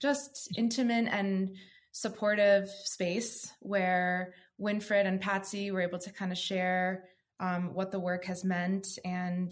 just 0.00 0.48
intimate 0.56 1.08
and 1.10 1.56
supportive 1.92 2.68
space 2.68 3.52
where 3.60 4.34
Winfred 4.60 5.06
and 5.06 5.20
Patsy 5.20 5.70
were 5.70 5.80
able 5.80 5.98
to 5.98 6.12
kind 6.12 6.30
of 6.30 6.36
share 6.38 7.04
um, 7.40 7.72
what 7.72 7.90
the 7.90 8.00
work 8.00 8.26
has 8.26 8.44
meant. 8.44 8.98
And 9.04 9.50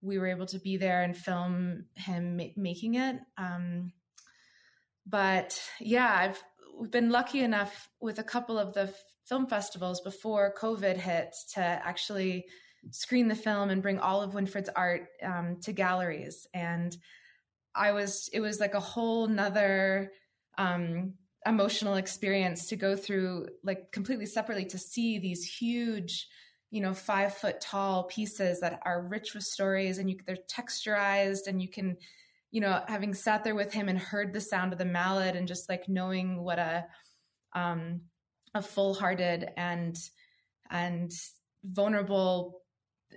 we 0.00 0.18
were 0.18 0.28
able 0.28 0.46
to 0.46 0.58
be 0.58 0.76
there 0.76 1.02
and 1.02 1.16
film 1.16 1.86
him 1.94 2.36
ma- 2.36 2.44
making 2.56 2.94
it. 2.94 3.16
Um, 3.36 3.92
but 5.06 5.60
yeah, 5.80 6.14
I've 6.14 6.42
we've 6.78 6.90
been 6.90 7.10
lucky 7.10 7.40
enough 7.40 7.88
with 8.00 8.18
a 8.18 8.24
couple 8.24 8.58
of 8.58 8.74
the 8.74 8.92
film 9.26 9.46
festivals 9.46 10.00
before 10.00 10.54
COVID 10.60 10.96
hit 10.96 11.34
to 11.54 11.60
actually 11.60 12.46
screen 12.90 13.28
the 13.28 13.34
film 13.34 13.70
and 13.70 13.82
bring 13.82 13.98
all 13.98 14.22
of 14.22 14.32
Winfred's 14.32 14.70
art 14.74 15.06
um, 15.22 15.58
to 15.62 15.72
galleries. 15.72 16.46
And 16.54 16.96
I 17.74 17.92
was 17.92 18.28
it 18.32 18.40
was 18.40 18.60
like 18.60 18.74
a 18.74 18.80
whole 18.80 19.26
nother 19.26 20.12
um, 20.56 21.14
emotional 21.46 21.94
experience 21.94 22.68
to 22.68 22.76
go 22.76 22.96
through 22.96 23.48
like 23.62 23.92
completely 23.92 24.26
separately 24.26 24.66
to 24.66 24.78
see 24.78 25.18
these 25.18 25.44
huge 25.44 26.26
you 26.70 26.80
know 26.80 26.94
five 26.94 27.34
foot 27.34 27.60
tall 27.60 28.04
pieces 28.04 28.60
that 28.60 28.80
are 28.84 29.02
rich 29.02 29.34
with 29.34 29.44
stories 29.44 29.98
and 29.98 30.10
you 30.10 30.16
they're 30.26 30.36
texturized 30.50 31.46
and 31.46 31.62
you 31.62 31.68
can 31.68 31.96
you 32.50 32.60
know 32.60 32.82
having 32.88 33.14
sat 33.14 33.44
there 33.44 33.54
with 33.54 33.72
him 33.72 33.88
and 33.88 33.98
heard 33.98 34.32
the 34.32 34.40
sound 34.40 34.72
of 34.72 34.78
the 34.78 34.84
mallet 34.84 35.36
and 35.36 35.48
just 35.48 35.68
like 35.68 35.88
knowing 35.88 36.42
what 36.42 36.58
a 36.58 36.84
um 37.54 38.00
a 38.54 38.62
full-hearted 38.62 39.50
and 39.56 39.96
and 40.70 41.12
vulnerable 41.64 42.62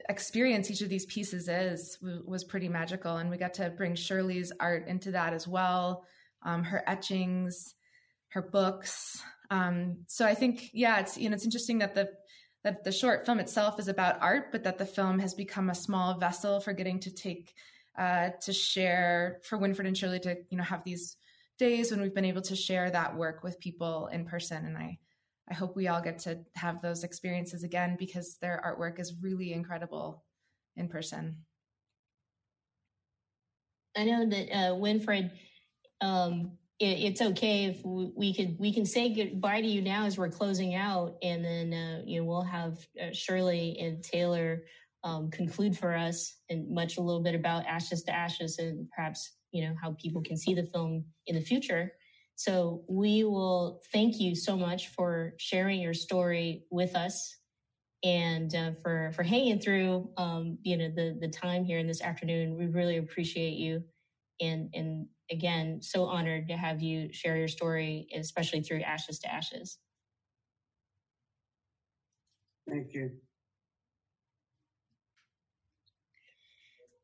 experience 0.10 0.72
each 0.72 0.82
of 0.82 0.90
these 0.90 1.06
pieces 1.06 1.48
is 1.48 1.98
was 2.26 2.44
pretty 2.44 2.70
magical. 2.70 3.18
And 3.18 3.30
we 3.30 3.38
got 3.38 3.56
to 3.56 3.70
bring 3.70 3.96
shirley's 3.96 4.52
art 4.60 4.88
into 4.88 5.12
that 5.12 5.34
as 5.34 5.48
well 5.48 6.06
um, 6.44 6.64
her 6.64 6.84
etchings 6.88 7.76
her 8.30 8.42
books. 8.42 9.22
Um, 9.50 10.06
so 10.08 10.26
i 10.26 10.34
think 10.34 10.70
yeah 10.74 11.02
it's 11.02 11.18
you 11.18 11.30
know 11.30 11.34
it's 11.34 11.44
interesting 11.44 11.80
that 11.80 11.94
the 11.94 12.10
that 12.64 12.84
the 12.84 12.92
short 12.92 13.26
film 13.26 13.40
itself 13.40 13.80
is 13.80 13.88
about 13.88 14.22
art 14.22 14.52
but 14.52 14.64
that 14.64 14.78
the 14.78 14.86
film 14.86 15.20
has 15.20 15.34
become 15.34 15.70
a 15.70 15.76
small 15.76 16.18
vessel 16.18 16.60
for 16.60 16.74
getting 16.74 17.00
to 17.00 17.12
take 17.12 17.54
uh, 17.98 18.30
to 18.42 18.54
share 18.54 19.40
for 19.44 19.58
winfred 19.58 19.88
and 19.88 19.98
shirley 19.98 20.20
to 20.20 20.36
you 20.50 20.58
know 20.58 20.64
have 20.64 20.84
these 20.84 21.18
days 21.60 21.92
when 21.92 22.02
we've 22.02 22.16
been 22.16 22.26
able 22.26 22.42
to 22.42 22.56
share 22.56 22.90
that 22.90 23.16
work 23.16 23.44
with 23.44 23.60
people 23.60 24.08
in 24.08 24.26
person 24.26 24.66
and 24.66 24.78
i 24.78 24.98
I 25.52 25.54
hope 25.54 25.76
we 25.76 25.90
all 25.90 26.02
get 26.02 26.20
to 26.20 26.40
have 26.56 26.82
those 26.82 27.04
experiences 27.04 27.64
again 27.64 27.98
because 28.00 28.38
their 28.38 28.62
artwork 28.66 29.02
is 29.02 29.16
really 29.22 29.52
incredible 29.52 30.24
in 30.78 30.88
person. 30.88 31.44
I 33.98 34.06
know 34.06 34.30
that 34.30 34.50
uh, 34.50 34.76
Winfred, 34.76 35.32
um, 36.00 36.54
it's 36.82 37.22
okay 37.22 37.66
if 37.66 37.82
we, 37.86 38.34
can 38.34 38.56
we 38.60 38.74
can 38.74 38.86
say 38.86 39.14
goodbye 39.14 39.62
to 39.62 39.68
you 39.68 39.82
now 39.82 40.06
as 40.06 40.18
we're 40.18 40.30
closing 40.30 40.76
out, 40.76 41.16
and 41.22 41.44
then 41.46 41.74
uh, 41.74 42.02
you 42.06 42.20
know 42.20 42.26
we'll 42.26 42.42
have 42.42 42.80
uh, 43.02 43.14
Shirley 43.14 43.78
and 43.80 44.04
Taylor 44.04 44.64
um, 45.04 45.30
conclude 45.32 45.78
for 45.78 45.96
us 45.96 46.36
and 46.50 46.70
much 46.70 46.98
a 46.98 47.02
little 47.02 47.22
bit 47.22 47.36
about 47.36 47.66
Ashes 47.66 48.04
to 48.04 48.16
Ashes 48.16 48.58
and 48.60 48.90
perhaps 48.90 49.32
you 49.52 49.64
know 49.64 49.76
how 49.82 49.96
people 50.02 50.22
can 50.22 50.38
see 50.38 50.54
the 50.54 50.64
film 50.64 51.06
in 51.28 51.36
the 51.36 51.42
future. 51.42 51.94
So 52.36 52.84
we 52.90 53.24
will 53.24 53.82
thank 53.94 54.20
you 54.20 54.36
so 54.36 54.58
much 54.58 54.88
for 54.90 55.34
sharing 55.38 55.80
your 55.80 55.94
story 55.94 56.64
with 56.72 56.96
us 56.96 57.38
and 58.04 58.54
uh, 58.56 58.72
for 58.82 59.12
for 59.14 59.22
hanging 59.22 59.60
through 59.60 60.10
um, 60.18 60.58
you 60.64 60.78
know 60.78 60.90
the 60.90 61.18
the 61.20 61.28
time 61.28 61.64
here 61.64 61.78
in 61.78 61.88
this 61.88 62.02
afternoon. 62.02 62.58
We 62.58 62.66
really 62.66 62.98
appreciate 62.98 63.54
you, 63.54 63.84
and 64.40 64.70
and 64.74 65.06
again, 65.32 65.82
so 65.82 66.06
honored 66.06 66.48
to 66.50 66.58
have 66.58 66.82
you 66.82 67.12
share 67.14 67.38
your 67.38 67.48
story, 67.48 68.08
especially 68.16 68.62
through 68.62 68.82
Ashes 68.82 69.20
to 69.20 69.34
Ashes. 69.34 69.78
Thank 72.70 72.94
you. 72.94 73.12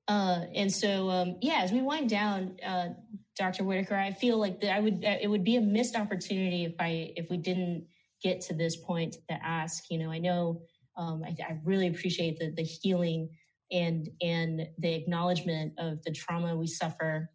Uh, 0.07 0.45
and 0.55 0.71
so, 0.71 1.09
um, 1.09 1.35
yeah, 1.41 1.59
as 1.61 1.71
we 1.71 1.81
wind 1.81 2.09
down, 2.09 2.57
uh, 2.65 2.89
Dr. 3.35 3.63
Whitaker, 3.63 3.95
I 3.95 4.11
feel 4.11 4.37
like 4.37 4.61
that 4.61 4.73
I 4.73 4.79
would 4.79 5.03
uh, 5.05 5.17
it 5.21 5.27
would 5.27 5.43
be 5.43 5.57
a 5.57 5.61
missed 5.61 5.95
opportunity 5.95 6.63
if 6.65 6.75
I 6.79 7.13
if 7.15 7.29
we 7.29 7.37
didn't 7.37 7.87
get 8.23 8.41
to 8.41 8.53
this 8.53 8.75
point 8.77 9.17
to 9.29 9.45
ask. 9.45 9.83
You 9.91 9.99
know, 9.99 10.09
I 10.09 10.19
know 10.19 10.61
um, 10.95 11.23
I, 11.23 11.35
I, 11.43 11.59
really 11.63 11.87
appreciate 11.87 12.39
the 12.39 12.51
the 12.51 12.63
healing 12.63 13.29
and 13.71 14.09
and 14.21 14.67
the 14.79 14.93
acknowledgement 14.93 15.73
of 15.77 16.01
the 16.03 16.11
trauma 16.11 16.55
we 16.55 16.67
suffer, 16.67 17.29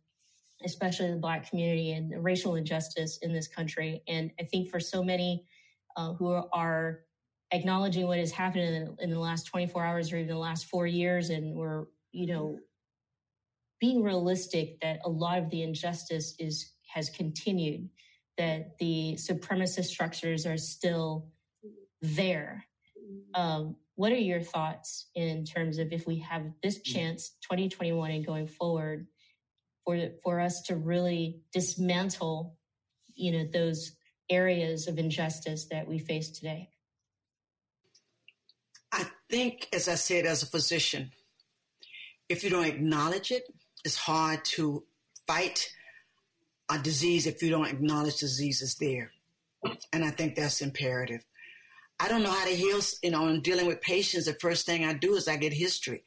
especially 0.64 1.10
the 1.10 1.16
Black 1.16 1.48
community 1.48 1.92
and 1.92 2.10
the 2.12 2.20
racial 2.20 2.56
injustice 2.56 3.18
in 3.18 3.32
this 3.32 3.48
country. 3.48 4.02
And 4.08 4.30
I 4.40 4.44
think 4.44 4.70
for 4.70 4.80
so 4.80 5.02
many 5.02 5.44
uh, 5.96 6.14
who 6.14 6.42
are 6.52 7.00
acknowledging 7.50 8.06
what 8.06 8.18
has 8.18 8.32
happened 8.32 8.62
in, 8.62 8.96
in 9.00 9.10
the 9.10 9.18
last 9.18 9.46
24 9.46 9.84
hours 9.84 10.12
or 10.12 10.16
even 10.16 10.28
the 10.28 10.38
last 10.38 10.66
four 10.66 10.86
years, 10.86 11.30
and 11.30 11.54
we're 11.54 11.84
you 12.12 12.26
know, 12.26 12.58
being 13.80 14.02
realistic 14.02 14.80
that 14.80 15.00
a 15.04 15.08
lot 15.08 15.38
of 15.38 15.50
the 15.50 15.62
injustice 15.62 16.34
is 16.38 16.72
has 16.86 17.08
continued, 17.08 17.88
that 18.36 18.78
the 18.78 19.14
supremacist 19.14 19.86
structures 19.86 20.46
are 20.46 20.58
still 20.58 21.26
there. 22.02 22.64
Um, 23.34 23.76
what 23.94 24.12
are 24.12 24.16
your 24.16 24.40
thoughts 24.40 25.08
in 25.14 25.44
terms 25.44 25.78
of 25.78 25.92
if 25.92 26.06
we 26.06 26.18
have 26.18 26.44
this 26.62 26.82
chance, 26.82 27.36
2021 27.42 28.10
and 28.10 28.26
going 28.26 28.46
forward, 28.46 29.06
for 29.84 29.98
for 30.22 30.40
us 30.40 30.62
to 30.62 30.76
really 30.76 31.40
dismantle, 31.52 32.56
you 33.14 33.32
know, 33.32 33.46
those 33.52 33.92
areas 34.30 34.88
of 34.88 34.98
injustice 34.98 35.66
that 35.70 35.86
we 35.86 35.98
face 35.98 36.30
today? 36.30 36.70
I 38.92 39.06
think, 39.30 39.68
as 39.72 39.88
I 39.88 39.94
said, 39.94 40.26
as 40.26 40.42
a 40.42 40.46
physician, 40.46 41.12
if 42.28 42.44
you 42.44 42.50
don't 42.50 42.66
acknowledge 42.66 43.30
it, 43.30 43.44
it's 43.84 43.96
hard 43.96 44.44
to 44.44 44.84
fight 45.26 45.70
a 46.70 46.78
disease 46.78 47.26
if 47.26 47.42
you 47.42 47.50
don't 47.50 47.68
acknowledge 47.68 48.16
disease 48.16 48.62
is 48.62 48.76
there. 48.76 49.10
And 49.92 50.04
I 50.04 50.10
think 50.10 50.34
that's 50.34 50.60
imperative. 50.60 51.24
I 52.00 52.08
don't 52.08 52.22
know 52.22 52.30
how 52.30 52.46
to 52.46 52.54
heal, 52.54 52.80
you 53.02 53.10
know, 53.10 53.28
in 53.28 53.42
dealing 53.42 53.66
with 53.66 53.80
patients, 53.80 54.26
the 54.26 54.34
first 54.34 54.66
thing 54.66 54.84
I 54.84 54.92
do 54.92 55.14
is 55.14 55.28
I 55.28 55.36
get 55.36 55.52
history 55.52 56.04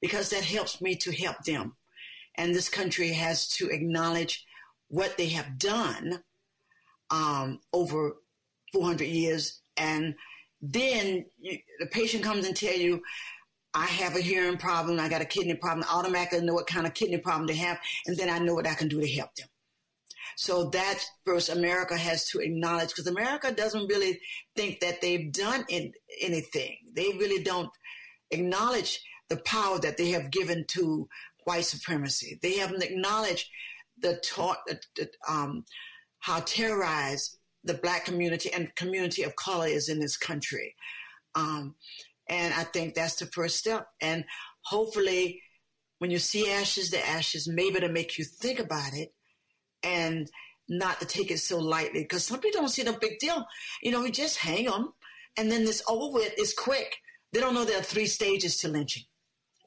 because 0.00 0.30
that 0.30 0.44
helps 0.44 0.80
me 0.80 0.94
to 0.96 1.12
help 1.12 1.38
them. 1.44 1.74
And 2.36 2.54
this 2.54 2.68
country 2.68 3.12
has 3.12 3.48
to 3.50 3.68
acknowledge 3.68 4.44
what 4.88 5.16
they 5.16 5.28
have 5.30 5.58
done 5.58 6.22
um, 7.10 7.60
over 7.72 8.16
400 8.72 9.04
years. 9.04 9.60
And 9.76 10.14
then 10.60 11.26
you, 11.38 11.58
the 11.78 11.86
patient 11.86 12.22
comes 12.22 12.46
and 12.46 12.56
tell 12.56 12.76
you, 12.76 13.02
I 13.74 13.84
have 13.84 14.16
a 14.16 14.20
hearing 14.20 14.56
problem, 14.56 14.98
I 14.98 15.08
got 15.08 15.20
a 15.20 15.26
kidney 15.26 15.54
problem, 15.54 15.86
I 15.88 15.94
automatically 15.94 16.40
know 16.40 16.54
what 16.54 16.66
kind 16.66 16.86
of 16.86 16.94
kidney 16.94 17.18
problem 17.18 17.46
they 17.46 17.56
have, 17.56 17.78
and 18.06 18.16
then 18.16 18.30
I 18.30 18.38
know 18.38 18.54
what 18.54 18.66
I 18.66 18.72
can 18.72 18.88
do 18.88 19.00
to 19.00 19.08
help 19.08 19.34
them. 19.34 19.48
So 20.36 20.70
that 20.70 21.04
first 21.24 21.50
America 21.50 21.96
has 21.96 22.28
to 22.30 22.40
acknowledge 22.40 22.88
because 22.88 23.06
America 23.06 23.52
doesn't 23.52 23.88
really 23.88 24.20
think 24.54 24.80
that 24.80 25.00
they've 25.00 25.30
done 25.30 25.64
in, 25.68 25.92
anything. 26.20 26.76
They 26.94 27.12
really 27.18 27.42
don't 27.42 27.70
acknowledge 28.30 29.00
the 29.28 29.38
power 29.38 29.78
that 29.80 29.96
they 29.96 30.10
have 30.10 30.30
given 30.30 30.64
to 30.68 31.08
white 31.46 31.64
supremacy. 31.64 32.38
They 32.42 32.58
haven't 32.58 32.82
acknowledged 32.82 33.48
the 33.98 34.20
taught 34.22 34.58
um, 35.28 35.64
how 36.18 36.40
terrorized 36.40 37.38
the 37.64 37.74
black 37.74 38.04
community 38.04 38.52
and 38.52 38.74
community 38.76 39.22
of 39.22 39.36
color 39.36 39.66
is 39.66 39.88
in 39.88 39.98
this 39.98 40.16
country. 40.16 40.74
Um, 41.34 41.74
and 42.28 42.52
I 42.54 42.64
think 42.64 42.94
that's 42.94 43.16
the 43.16 43.26
first 43.26 43.56
step. 43.56 43.86
And 44.00 44.24
hopefully, 44.62 45.42
when 45.98 46.10
you 46.10 46.18
see 46.18 46.50
ashes 46.50 46.90
the 46.90 47.06
ashes, 47.08 47.48
maybe 47.48 47.80
to 47.80 47.88
make 47.88 48.18
you 48.18 48.24
think 48.24 48.58
about 48.58 48.92
it 48.92 49.14
and 49.82 50.30
not 50.68 51.00
to 51.00 51.06
take 51.06 51.30
it 51.30 51.38
so 51.38 51.58
lightly. 51.58 52.02
Because 52.02 52.24
some 52.24 52.40
people 52.40 52.60
don't 52.60 52.68
see 52.68 52.82
no 52.82 52.92
big 52.92 53.18
deal. 53.18 53.46
You 53.82 53.92
know, 53.92 54.02
we 54.02 54.10
just 54.10 54.38
hang 54.38 54.66
them 54.66 54.92
and 55.36 55.50
then 55.50 55.64
this 55.64 55.82
over 55.88 56.12
with 56.12 56.34
is 56.38 56.54
quick. 56.54 56.96
They 57.32 57.40
don't 57.40 57.54
know 57.54 57.64
there 57.64 57.78
are 57.78 57.84
three 57.84 58.06
stages 58.06 58.56
to 58.58 58.68
lynching. 58.68 59.04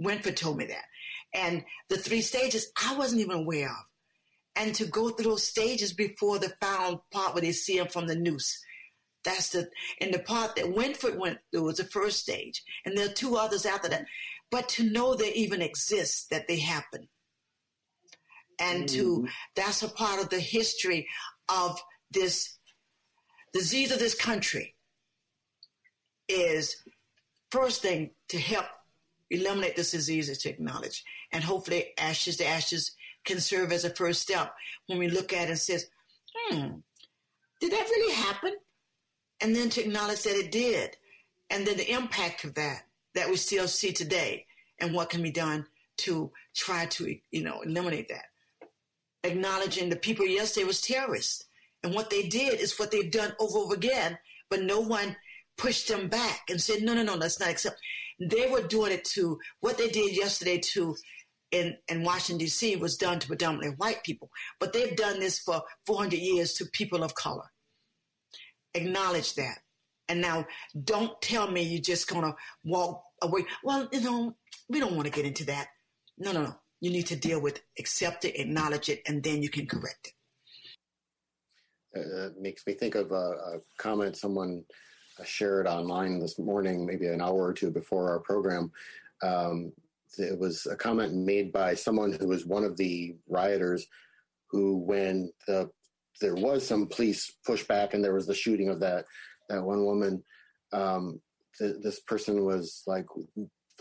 Winfred 0.01 0.35
told 0.35 0.57
me 0.57 0.65
that. 0.65 0.85
And 1.33 1.63
the 1.89 1.97
three 1.97 2.21
stages 2.21 2.71
I 2.83 2.95
wasn't 2.95 3.21
even 3.21 3.37
aware 3.37 3.69
of. 3.69 3.85
And 4.55 4.75
to 4.75 4.85
go 4.85 5.09
through 5.09 5.31
those 5.31 5.43
stages 5.43 5.93
before 5.93 6.39
the 6.39 6.53
final 6.59 7.05
part 7.11 7.33
where 7.33 7.41
they 7.41 7.51
see 7.51 7.77
him 7.77 7.87
from 7.87 8.07
the 8.07 8.15
noose 8.15 8.59
that's 9.23 9.49
the 9.49 9.69
and 9.99 10.13
the 10.13 10.19
part 10.19 10.55
that 10.55 10.65
Winfred 10.65 11.17
went 11.17 11.39
through 11.51 11.63
was 11.63 11.77
the 11.77 11.83
first 11.83 12.19
stage, 12.19 12.63
and 12.85 12.97
there 12.97 13.07
are 13.07 13.13
two 13.13 13.35
others 13.35 13.65
after 13.65 13.89
that. 13.89 14.05
But 14.51 14.69
to 14.69 14.89
know 14.89 15.13
they 15.13 15.33
even 15.33 15.61
exist, 15.61 16.29
that 16.29 16.47
they 16.47 16.59
happen, 16.59 17.07
and 18.59 18.85
mm-hmm. 18.85 19.25
to 19.25 19.27
that's 19.55 19.83
a 19.83 19.89
part 19.89 20.21
of 20.21 20.29
the 20.29 20.39
history 20.39 21.07
of 21.49 21.81
this 22.11 22.57
disease 23.53 23.91
of 23.91 23.99
this 23.99 24.15
country 24.15 24.75
is 26.27 26.83
first 27.51 27.81
thing 27.81 28.11
to 28.29 28.39
help 28.39 28.65
eliminate 29.31 29.75
this 29.75 29.91
disease 29.91 30.29
is 30.29 30.37
to 30.39 30.49
acknowledge, 30.49 31.03
and 31.31 31.43
hopefully, 31.43 31.93
ashes 31.97 32.37
to 32.37 32.47
ashes 32.47 32.91
can 33.25 33.39
serve 33.39 33.71
as 33.71 33.85
a 33.85 33.89
first 33.89 34.21
step 34.21 34.53
when 34.87 34.97
we 34.97 35.07
look 35.07 35.33
at 35.33 35.43
it 35.43 35.49
and 35.49 35.59
says, 35.59 35.87
"Hmm, 36.33 36.79
did 37.59 37.71
that 37.71 37.89
really 37.89 38.13
happen?" 38.13 38.55
and 39.41 39.55
then 39.55 39.69
to 39.69 39.81
acknowledge 39.81 40.23
that 40.23 40.35
it 40.35 40.51
did, 40.51 40.97
and 41.49 41.65
then 41.65 41.77
the 41.77 41.91
impact 41.91 42.43
of 42.43 42.55
that 42.55 42.83
that 43.15 43.29
we 43.29 43.37
still 43.37 43.67
see 43.67 43.91
today, 43.91 44.45
and 44.79 44.93
what 44.93 45.09
can 45.09 45.21
be 45.21 45.31
done 45.31 45.65
to 45.97 46.31
try 46.55 46.85
to 46.85 47.15
you 47.31 47.43
know 47.43 47.61
eliminate 47.61 48.09
that. 48.09 48.25
Acknowledging 49.23 49.89
the 49.89 49.95
people 49.95 50.25
yesterday 50.25 50.65
was 50.65 50.81
terrorists, 50.81 51.45
and 51.83 51.93
what 51.93 52.09
they 52.09 52.27
did 52.27 52.59
is 52.59 52.77
what 52.77 52.91
they've 52.91 53.11
done 53.11 53.33
over 53.39 53.57
and 53.57 53.65
over 53.65 53.75
again, 53.75 54.17
but 54.49 54.63
no 54.63 54.79
one 54.79 55.15
pushed 55.59 55.87
them 55.89 56.07
back 56.07 56.49
and 56.49 56.61
said, 56.61 56.81
no, 56.81 56.93
no, 56.93 57.03
no, 57.03 57.15
let's 57.15 57.39
not 57.39 57.49
accept. 57.49 57.79
They 58.19 58.47
were 58.47 58.61
doing 58.61 58.91
it 58.91 59.03
to 59.05 59.39
what 59.59 59.77
they 59.77 59.89
did 59.89 60.15
yesterday 60.15 60.57
to 60.73 60.95
in, 61.51 61.77
in 61.87 62.03
Washington, 62.03 62.37
D.C. 62.37 62.75
was 62.75 62.97
done 62.97 63.19
to 63.19 63.27
predominantly 63.27 63.75
white 63.77 64.03
people, 64.03 64.29
but 64.59 64.73
they've 64.73 64.95
done 64.95 65.19
this 65.19 65.39
for 65.39 65.63
400 65.85 66.17
years 66.17 66.53
to 66.55 66.65
people 66.65 67.03
of 67.03 67.15
color. 67.15 67.51
Acknowledge 68.73 69.35
that. 69.35 69.59
And 70.07 70.21
now 70.21 70.45
don't 70.83 71.21
tell 71.21 71.49
me 71.49 71.61
you're 71.61 71.81
just 71.81 72.07
going 72.07 72.23
to 72.23 72.35
walk 72.63 73.03
away. 73.21 73.45
Well, 73.63 73.87
you 73.91 74.01
know, 74.01 74.35
we 74.67 74.79
don't 74.79 74.95
want 74.95 75.05
to 75.05 75.13
get 75.13 75.25
into 75.25 75.45
that. 75.45 75.67
No, 76.17 76.31
no, 76.31 76.43
no. 76.43 76.55
You 76.81 76.91
need 76.91 77.07
to 77.07 77.15
deal 77.15 77.41
with, 77.41 77.61
accept 77.77 78.25
it, 78.25 78.39
acknowledge 78.39 78.89
it, 78.89 79.01
and 79.07 79.21
then 79.23 79.43
you 79.43 79.49
can 79.49 79.65
correct 79.67 80.07
it. 80.07 80.13
Uh, 81.99 82.29
makes 82.39 82.65
me 82.65 82.73
think 82.73 82.95
of 82.95 83.11
a, 83.11 83.15
a 83.15 83.59
comment 83.77 84.15
someone 84.15 84.63
shared 85.25 85.67
online 85.67 86.19
this 86.19 86.39
morning, 86.39 86.85
maybe 86.85 87.07
an 87.07 87.21
hour 87.21 87.43
or 87.43 87.53
two 87.53 87.71
before 87.71 88.09
our 88.09 88.19
program. 88.19 88.71
Um, 89.21 89.73
it 90.17 90.37
was 90.37 90.65
a 90.65 90.75
comment 90.75 91.13
made 91.13 91.51
by 91.51 91.73
someone 91.75 92.11
who 92.13 92.27
was 92.27 92.45
one 92.45 92.63
of 92.63 92.77
the 92.77 93.15
rioters 93.27 93.85
who, 94.49 94.77
when 94.77 95.31
the 95.47 95.69
there 96.21 96.35
was 96.35 96.67
some 96.67 96.87
police 96.87 97.37
pushback 97.47 97.93
and 97.93 98.03
there 98.03 98.13
was 98.13 98.27
the 98.27 98.35
shooting 98.35 98.69
of 98.69 98.79
that 98.81 99.05
that 99.47 99.63
one 99.63 99.85
woman, 99.85 100.23
um, 100.73 101.19
th- 101.57 101.77
this 101.81 101.99
person 102.01 102.45
was 102.45 102.83
like, 102.87 103.05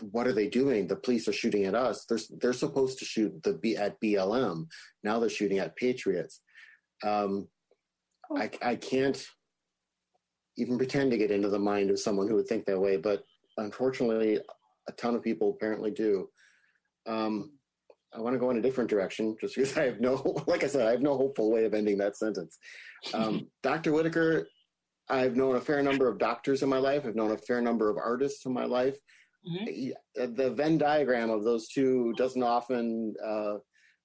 "What 0.01 0.27
are 0.27 0.33
they 0.33 0.47
doing? 0.47 0.87
The 0.87 0.95
police 0.95 1.27
are 1.27 1.33
shooting 1.33 1.65
at 1.65 1.75
us. 1.75 2.05
They're 2.05 2.19
they're 2.41 2.53
supposed 2.53 2.99
to 2.99 3.05
shoot 3.05 3.41
the 3.43 3.53
B 3.53 3.75
at 3.75 3.99
BLM. 4.01 4.65
Now 5.03 5.19
they're 5.19 5.29
shooting 5.29 5.59
at 5.59 5.75
patriots." 5.75 6.41
Um, 7.03 7.47
I, 8.35 8.49
I 8.61 8.75
can't 8.75 9.25
even 10.57 10.77
pretend 10.77 11.11
to 11.11 11.17
get 11.17 11.31
into 11.31 11.49
the 11.49 11.59
mind 11.59 11.89
of 11.89 11.99
someone 11.99 12.27
who 12.27 12.35
would 12.35 12.47
think 12.47 12.65
that 12.65 12.79
way, 12.79 12.97
but 12.97 13.23
unfortunately, 13.57 14.39
a 14.89 14.91
ton 14.93 15.15
of 15.15 15.23
people 15.23 15.51
apparently 15.51 15.91
do. 15.91 16.27
Um, 17.07 17.51
I 18.13 18.19
want 18.19 18.33
to 18.33 18.39
go 18.39 18.49
in 18.49 18.57
a 18.57 18.61
different 18.61 18.89
direction 18.89 19.37
just 19.39 19.55
because 19.55 19.77
I 19.77 19.85
have 19.85 20.01
no, 20.01 20.43
like 20.47 20.63
I 20.63 20.67
said, 20.67 20.87
I 20.87 20.91
have 20.91 21.01
no 21.01 21.15
hopeful 21.15 21.51
way 21.51 21.65
of 21.65 21.73
ending 21.73 21.97
that 21.99 22.17
sentence. 22.17 22.57
Um, 23.13 23.47
Dr. 23.63 23.93
Whitaker, 23.93 24.47
I've 25.09 25.35
known 25.35 25.55
a 25.55 25.61
fair 25.61 25.81
number 25.81 26.07
of 26.07 26.17
doctors 26.17 26.61
in 26.63 26.69
my 26.69 26.77
life. 26.77 27.05
I've 27.05 27.15
known 27.15 27.31
a 27.31 27.37
fair 27.37 27.61
number 27.61 27.89
of 27.89 27.97
artists 27.97 28.45
in 28.45 28.53
my 28.53 28.65
life. 28.65 28.97
Mm-hmm. 29.47 30.35
The 30.35 30.51
Venn 30.51 30.77
diagram 30.77 31.29
of 31.29 31.43
those 31.43 31.69
two 31.69 32.13
doesn't 32.17 32.43
often, 32.43 33.15
uh, 33.25 33.55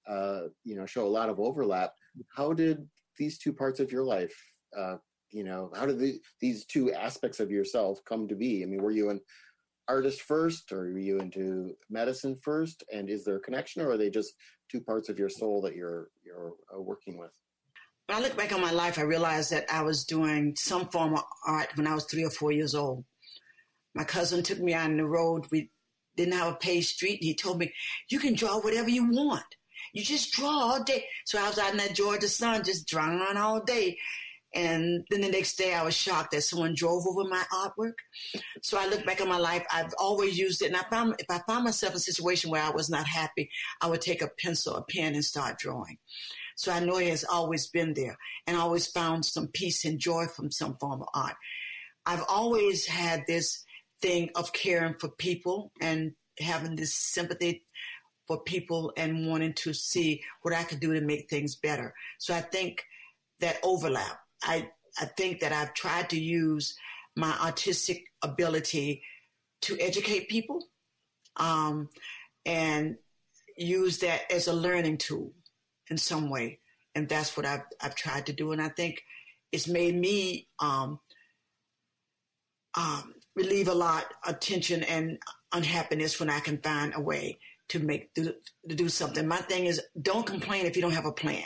uh, 0.08 0.42
you 0.62 0.76
know, 0.76 0.86
show 0.86 1.06
a 1.06 1.08
lot 1.08 1.28
of 1.28 1.40
overlap. 1.40 1.92
How 2.34 2.52
did 2.52 2.86
these 3.18 3.38
two 3.38 3.52
parts 3.52 3.80
of 3.80 3.90
your 3.90 4.04
life, 4.04 4.34
uh, 4.76 4.96
you 5.30 5.44
know, 5.44 5.70
how 5.74 5.86
did 5.86 5.98
the, 5.98 6.20
these 6.40 6.64
two 6.64 6.92
aspects 6.92 7.40
of 7.40 7.50
yourself 7.50 7.98
come 8.08 8.28
to 8.28 8.36
be? 8.36 8.62
I 8.62 8.66
mean, 8.66 8.82
were 8.82 8.92
you 8.92 9.10
an 9.10 9.20
artist 9.88 10.22
first, 10.22 10.72
or 10.72 10.80
are 10.80 10.98
you 10.98 11.18
into 11.18 11.76
medicine 11.90 12.36
first? 12.36 12.84
And 12.92 13.08
is 13.08 13.24
there 13.24 13.36
a 13.36 13.40
connection, 13.40 13.82
or 13.82 13.90
are 13.90 13.96
they 13.96 14.10
just 14.10 14.34
two 14.70 14.80
parts 14.80 15.08
of 15.08 15.18
your 15.18 15.28
soul 15.28 15.62
that 15.62 15.76
you're 15.76 16.08
you're 16.24 16.52
uh, 16.74 16.80
working 16.80 17.18
with? 17.18 17.30
When 18.06 18.18
I 18.18 18.20
look 18.20 18.36
back 18.36 18.52
on 18.52 18.60
my 18.60 18.70
life, 18.70 18.98
I 18.98 19.02
realized 19.02 19.50
that 19.50 19.64
I 19.72 19.82
was 19.82 20.04
doing 20.04 20.54
some 20.56 20.88
form 20.88 21.14
of 21.14 21.24
art 21.46 21.68
when 21.74 21.86
I 21.86 21.94
was 21.94 22.04
three 22.04 22.24
or 22.24 22.30
four 22.30 22.52
years 22.52 22.74
old. 22.74 23.04
My 23.94 24.04
cousin 24.04 24.42
took 24.42 24.58
me 24.58 24.74
out 24.74 24.90
on 24.90 24.98
the 24.98 25.06
road. 25.06 25.46
We 25.50 25.70
didn't 26.16 26.34
have 26.34 26.52
a 26.52 26.56
paved 26.56 26.86
street. 26.86 27.20
And 27.20 27.24
he 27.24 27.34
told 27.34 27.58
me, 27.58 27.72
you 28.10 28.18
can 28.18 28.34
draw 28.34 28.60
whatever 28.60 28.90
you 28.90 29.10
want. 29.10 29.44
You 29.94 30.04
just 30.04 30.32
draw 30.32 30.50
all 30.50 30.82
day. 30.82 31.06
So 31.24 31.38
I 31.38 31.48
was 31.48 31.58
out 31.58 31.70
in 31.70 31.78
that 31.78 31.94
Georgia 31.94 32.28
sun, 32.28 32.64
just 32.64 32.86
drawing 32.86 33.20
all 33.36 33.64
day. 33.64 33.96
And 34.54 35.04
then 35.10 35.20
the 35.20 35.28
next 35.28 35.56
day 35.56 35.74
I 35.74 35.82
was 35.82 35.94
shocked 35.94 36.30
that 36.30 36.42
someone 36.42 36.74
drove 36.74 37.06
over 37.06 37.24
my 37.24 37.42
artwork. 37.52 37.94
So 38.62 38.78
I 38.78 38.86
look 38.86 39.04
back 39.04 39.20
on 39.20 39.28
my 39.28 39.38
life. 39.38 39.64
I've 39.72 39.92
always 39.98 40.38
used 40.38 40.62
it. 40.62 40.66
And 40.66 40.76
I 40.76 40.82
found, 40.90 41.16
if 41.18 41.26
I 41.28 41.40
found 41.46 41.64
myself 41.64 41.94
in 41.94 41.96
a 41.96 42.00
situation 42.00 42.50
where 42.50 42.62
I 42.62 42.70
was 42.70 42.88
not 42.88 43.06
happy, 43.06 43.50
I 43.80 43.88
would 43.88 44.00
take 44.00 44.22
a 44.22 44.30
pencil, 44.40 44.76
a 44.76 44.84
pen 44.84 45.14
and 45.14 45.24
start 45.24 45.58
drawing. 45.58 45.98
So 46.56 46.70
I 46.70 46.80
know 46.80 46.98
it 46.98 47.08
has 47.08 47.24
always 47.24 47.66
been 47.66 47.94
there 47.94 48.16
and 48.46 48.56
always 48.56 48.86
found 48.86 49.24
some 49.24 49.48
peace 49.48 49.84
and 49.84 49.98
joy 49.98 50.26
from 50.26 50.52
some 50.52 50.76
form 50.76 51.02
of 51.02 51.08
art. 51.14 51.34
I've 52.06 52.24
always 52.28 52.86
had 52.86 53.24
this 53.26 53.64
thing 54.00 54.30
of 54.36 54.52
caring 54.52 54.94
for 54.94 55.08
people 55.08 55.72
and 55.80 56.12
having 56.38 56.76
this 56.76 56.94
sympathy 56.94 57.64
for 58.26 58.42
people 58.42 58.92
and 58.96 59.26
wanting 59.28 59.52
to 59.54 59.72
see 59.72 60.22
what 60.42 60.54
I 60.54 60.62
could 60.62 60.80
do 60.80 60.94
to 60.94 61.00
make 61.00 61.28
things 61.28 61.56
better. 61.56 61.94
So 62.18 62.34
I 62.34 62.40
think 62.40 62.84
that 63.40 63.58
overlap 63.62 64.18
I, 64.44 64.70
I 65.00 65.06
think 65.06 65.40
that 65.40 65.52
I've 65.52 65.74
tried 65.74 66.10
to 66.10 66.20
use 66.20 66.76
my 67.16 67.34
artistic 67.42 68.04
ability 68.22 69.02
to 69.62 69.78
educate 69.80 70.28
people 70.28 70.68
um, 71.36 71.88
and 72.44 72.96
use 73.56 73.98
that 73.98 74.30
as 74.30 74.46
a 74.48 74.52
learning 74.52 74.98
tool 74.98 75.32
in 75.88 75.96
some 75.96 76.30
way. 76.30 76.60
And 76.94 77.08
that's 77.08 77.36
what 77.36 77.46
I've, 77.46 77.62
I've 77.80 77.94
tried 77.94 78.26
to 78.26 78.32
do. 78.32 78.52
And 78.52 78.60
I 78.60 78.68
think 78.68 79.02
it's 79.52 79.68
made 79.68 79.94
me 79.94 80.48
um, 80.60 81.00
um, 82.76 83.14
relieve 83.34 83.68
a 83.68 83.74
lot 83.74 84.04
of 84.26 84.40
tension 84.40 84.82
and 84.82 85.18
unhappiness 85.52 86.20
when 86.20 86.30
I 86.30 86.40
can 86.40 86.58
find 86.58 86.92
a 86.94 87.00
way 87.00 87.38
to 87.68 87.78
make 87.78 88.12
to, 88.14 88.34
to 88.68 88.74
do 88.74 88.88
something. 88.88 89.26
My 89.26 89.38
thing 89.38 89.66
is 89.66 89.80
don't 90.00 90.26
complain 90.26 90.66
if 90.66 90.76
you 90.76 90.82
don't 90.82 90.92
have 90.92 91.06
a 91.06 91.12
plan. 91.12 91.44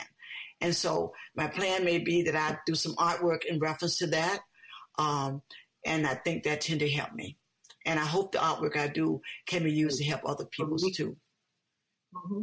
And 0.61 0.75
so 0.75 1.13
my 1.35 1.47
plan 1.47 1.85
may 1.85 1.99
be 1.99 2.23
that 2.23 2.35
I 2.35 2.57
do 2.65 2.75
some 2.75 2.95
artwork 2.95 3.45
in 3.45 3.59
reference 3.59 3.97
to 3.99 4.07
that. 4.07 4.39
Um, 4.97 5.41
and 5.85 6.05
I 6.05 6.15
think 6.15 6.43
that 6.43 6.61
tend 6.61 6.81
to 6.81 6.89
help 6.89 7.13
me. 7.13 7.37
And 7.85 7.99
I 7.99 8.05
hope 8.05 8.31
the 8.31 8.39
artwork 8.39 8.77
I 8.77 8.87
do 8.87 9.21
can 9.47 9.63
be 9.63 9.71
used 9.71 9.99
to 9.99 10.05
help 10.05 10.21
other 10.25 10.45
people 10.45 10.75
mm-hmm. 10.75 10.89
too. 10.93 11.17
Mm-hmm. 12.13 12.41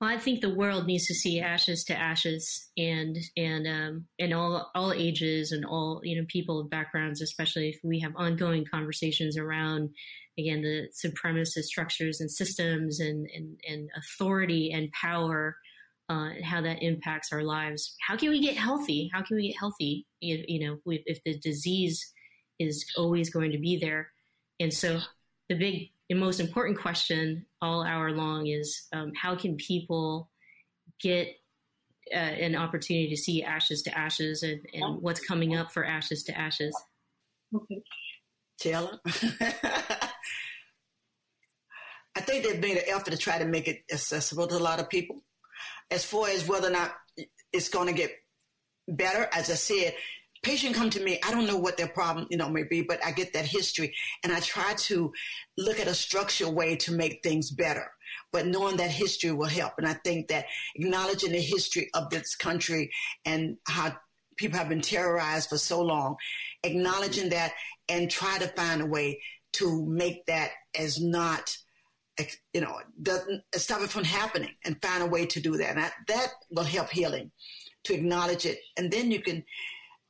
Well, 0.00 0.10
I 0.10 0.18
think 0.18 0.40
the 0.40 0.54
world 0.54 0.86
needs 0.86 1.06
to 1.06 1.14
see 1.14 1.40
ashes 1.40 1.84
to 1.84 1.98
ashes, 1.98 2.68
and 2.76 3.16
and 3.34 3.66
um, 3.66 4.04
and 4.18 4.34
all 4.34 4.70
all 4.74 4.92
ages 4.92 5.52
and 5.52 5.64
all 5.64 6.02
you 6.04 6.20
know 6.20 6.26
people 6.28 6.60
of 6.60 6.68
backgrounds, 6.68 7.22
especially 7.22 7.70
if 7.70 7.80
we 7.82 8.00
have 8.00 8.12
ongoing 8.14 8.66
conversations 8.70 9.38
around 9.38 9.88
again 10.38 10.60
the 10.60 10.88
supremacist 11.02 11.64
structures 11.64 12.20
and 12.20 12.30
systems 12.30 13.00
and 13.00 13.26
and, 13.34 13.58
and 13.66 13.88
authority 13.96 14.70
and 14.70 14.92
power 14.92 15.56
uh, 16.08 16.30
and 16.36 16.44
how 16.44 16.60
that 16.60 16.82
impacts 16.82 17.32
our 17.32 17.42
lives. 17.42 17.96
How 18.00 18.16
can 18.16 18.30
we 18.30 18.40
get 18.40 18.56
healthy? 18.56 19.10
How 19.12 19.22
can 19.22 19.36
we 19.36 19.48
get 19.48 19.58
healthy? 19.58 20.06
If, 20.20 20.48
you 20.48 20.66
know, 20.66 20.78
if, 20.86 21.02
if 21.06 21.24
the 21.24 21.38
disease 21.38 22.12
is 22.58 22.86
always 22.96 23.30
going 23.30 23.52
to 23.52 23.58
be 23.58 23.78
there. 23.78 24.10
And 24.60 24.72
so 24.72 25.00
the 25.48 25.56
big 25.56 25.90
and 26.08 26.20
most 26.20 26.40
important 26.40 26.78
question 26.78 27.46
all 27.60 27.82
hour 27.82 28.12
long 28.12 28.46
is 28.46 28.86
um, 28.92 29.12
how 29.20 29.34
can 29.34 29.56
people 29.56 30.30
get 31.00 31.28
uh, 32.12 32.16
an 32.16 32.54
opportunity 32.54 33.08
to 33.10 33.16
see 33.16 33.42
ashes 33.42 33.82
to 33.82 33.98
ashes 33.98 34.44
and, 34.44 34.60
and 34.72 35.02
what's 35.02 35.20
coming 35.20 35.56
up 35.56 35.72
for 35.72 35.84
ashes 35.84 36.22
to 36.24 36.38
ashes? 36.38 36.74
Okay. 37.54 37.82
Taylor? 38.58 38.98
I 42.16 42.20
think 42.20 42.44
they've 42.44 42.60
made 42.60 42.78
an 42.78 42.84
effort 42.86 43.10
to 43.10 43.16
try 43.18 43.38
to 43.38 43.44
make 43.44 43.68
it 43.68 43.82
accessible 43.92 44.46
to 44.46 44.56
a 44.56 44.58
lot 44.58 44.80
of 44.80 44.88
people 44.88 45.22
as 45.90 46.04
far 46.04 46.28
as 46.28 46.46
whether 46.46 46.68
or 46.68 46.72
not 46.72 46.92
it's 47.52 47.68
going 47.68 47.86
to 47.86 47.92
get 47.92 48.12
better, 48.88 49.28
as 49.32 49.50
I 49.50 49.54
said, 49.54 49.94
patient 50.42 50.76
come 50.76 50.90
to 50.90 51.02
me, 51.02 51.18
I 51.26 51.30
don't 51.30 51.46
know 51.46 51.56
what 51.56 51.76
their 51.76 51.88
problem, 51.88 52.26
you 52.30 52.36
know, 52.36 52.48
may 52.48 52.62
be, 52.62 52.82
but 52.82 53.04
I 53.04 53.10
get 53.10 53.32
that 53.32 53.46
history 53.46 53.94
and 54.22 54.32
I 54.32 54.40
try 54.40 54.74
to 54.74 55.12
look 55.58 55.80
at 55.80 55.88
a 55.88 55.94
structured 55.94 56.54
way 56.54 56.76
to 56.76 56.92
make 56.92 57.22
things 57.22 57.50
better. 57.50 57.90
But 58.32 58.46
knowing 58.46 58.76
that 58.76 58.90
history 58.90 59.32
will 59.32 59.48
help. 59.48 59.72
And 59.78 59.86
I 59.86 59.94
think 59.94 60.28
that 60.28 60.46
acknowledging 60.74 61.32
the 61.32 61.40
history 61.40 61.88
of 61.94 62.10
this 62.10 62.36
country 62.36 62.90
and 63.24 63.56
how 63.66 63.96
people 64.36 64.58
have 64.58 64.68
been 64.68 64.82
terrorized 64.82 65.48
for 65.48 65.58
so 65.58 65.82
long, 65.82 66.16
acknowledging 66.62 67.30
that 67.30 67.52
and 67.88 68.10
try 68.10 68.38
to 68.38 68.48
find 68.48 68.82
a 68.82 68.86
way 68.86 69.20
to 69.54 69.84
make 69.86 70.26
that 70.26 70.50
as 70.78 71.00
not 71.00 71.56
you 72.52 72.60
know, 72.60 72.78
doesn't 73.00 73.42
stop 73.54 73.82
it 73.82 73.90
from 73.90 74.04
happening 74.04 74.54
and 74.64 74.80
find 74.80 75.02
a 75.02 75.06
way 75.06 75.26
to 75.26 75.40
do 75.40 75.56
that. 75.58 75.76
And 75.76 75.92
that, 76.08 76.28
will 76.50 76.64
help 76.64 76.90
healing 76.90 77.30
to 77.84 77.94
acknowledge 77.94 78.46
it. 78.46 78.58
And 78.76 78.90
then 78.90 79.10
you 79.10 79.20
can, 79.20 79.44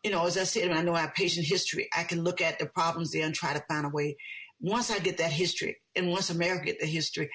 you 0.03 0.11
know, 0.11 0.27
as 0.27 0.39
I 0.39 0.45
said, 0.45 0.71
I 0.71 0.83
know 0.83 0.95
I 0.95 1.01
have 1.01 1.15
patient 1.15 1.47
history, 1.47 1.89
I 1.97 2.05
can 2.05 2.23
look 2.23 2.41
at 2.41 2.59
the 2.59 2.67
problems 2.67 3.13
there 3.13 3.25
and 3.25 3.35
try 3.35 3.53
to 3.53 3.65
find 3.69 3.87
a 3.87 3.91
way. 3.91 4.17
Once 4.61 4.91
I 4.91 4.99
get 4.99 5.19
that 5.19 5.33
history 5.33 5.77
and 5.95 6.11
once 6.11 6.31
America 6.31 6.67
get 6.67 6.81
the 6.81 6.87
history, 6.87 7.29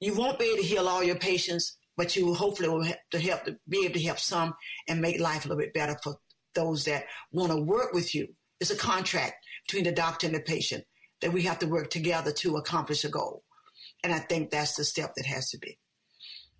you 0.00 0.14
won't 0.14 0.38
be 0.38 0.46
able 0.46 0.58
to 0.58 0.68
heal 0.68 0.88
all 0.88 1.02
your 1.02 1.16
patients, 1.16 1.78
but 1.96 2.16
you 2.16 2.34
hopefully 2.34 2.68
will 2.68 2.82
have 2.82 2.98
to 3.12 3.20
help 3.20 3.44
to 3.44 3.56
be 3.68 3.84
able 3.84 3.94
to 3.94 4.02
help 4.02 4.18
some 4.18 4.54
and 4.88 5.00
make 5.00 5.20
life 5.20 5.44
a 5.44 5.48
little 5.48 5.62
bit 5.62 5.72
better 5.72 5.96
for 6.02 6.16
those 6.54 6.84
that 6.84 7.04
want 7.30 7.52
to 7.52 7.56
work 7.56 7.92
with 7.92 8.14
you. 8.14 8.26
It's 8.60 8.70
a 8.70 8.76
contract 8.76 9.36
between 9.66 9.84
the 9.84 9.92
doctor 9.92 10.26
and 10.26 10.34
the 10.34 10.40
patient 10.40 10.84
that 11.20 11.32
we 11.32 11.42
have 11.42 11.58
to 11.60 11.66
work 11.66 11.88
together 11.88 12.32
to 12.32 12.56
accomplish 12.56 13.04
a 13.04 13.08
goal. 13.08 13.44
And 14.02 14.12
I 14.12 14.18
think 14.18 14.50
that's 14.50 14.76
the 14.76 14.84
step 14.84 15.14
that 15.16 15.26
has 15.26 15.50
to 15.50 15.58
be. 15.58 15.78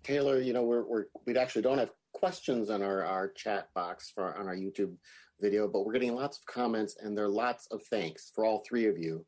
Taylor, 0.03 0.41
you 0.41 0.53
know, 0.53 0.63
we're, 0.63 0.83
we're 0.83 1.05
we 1.25 1.35
actually 1.37 1.61
don't 1.61 1.77
have 1.77 1.91
questions 2.13 2.69
on 2.69 2.81
our, 2.81 3.03
our 3.03 3.29
chat 3.29 3.67
box 3.73 4.11
for 4.13 4.37
on 4.37 4.47
our 4.47 4.55
YouTube 4.55 4.95
video, 5.41 5.67
but 5.67 5.85
we're 5.85 5.93
getting 5.93 6.15
lots 6.15 6.37
of 6.37 6.45
comments 6.53 6.95
and 7.01 7.17
there 7.17 7.25
are 7.25 7.29
lots 7.29 7.67
of 7.71 7.81
thanks 7.89 8.31
for 8.33 8.45
all 8.45 8.63
three 8.67 8.87
of 8.87 8.97
you. 8.97 9.25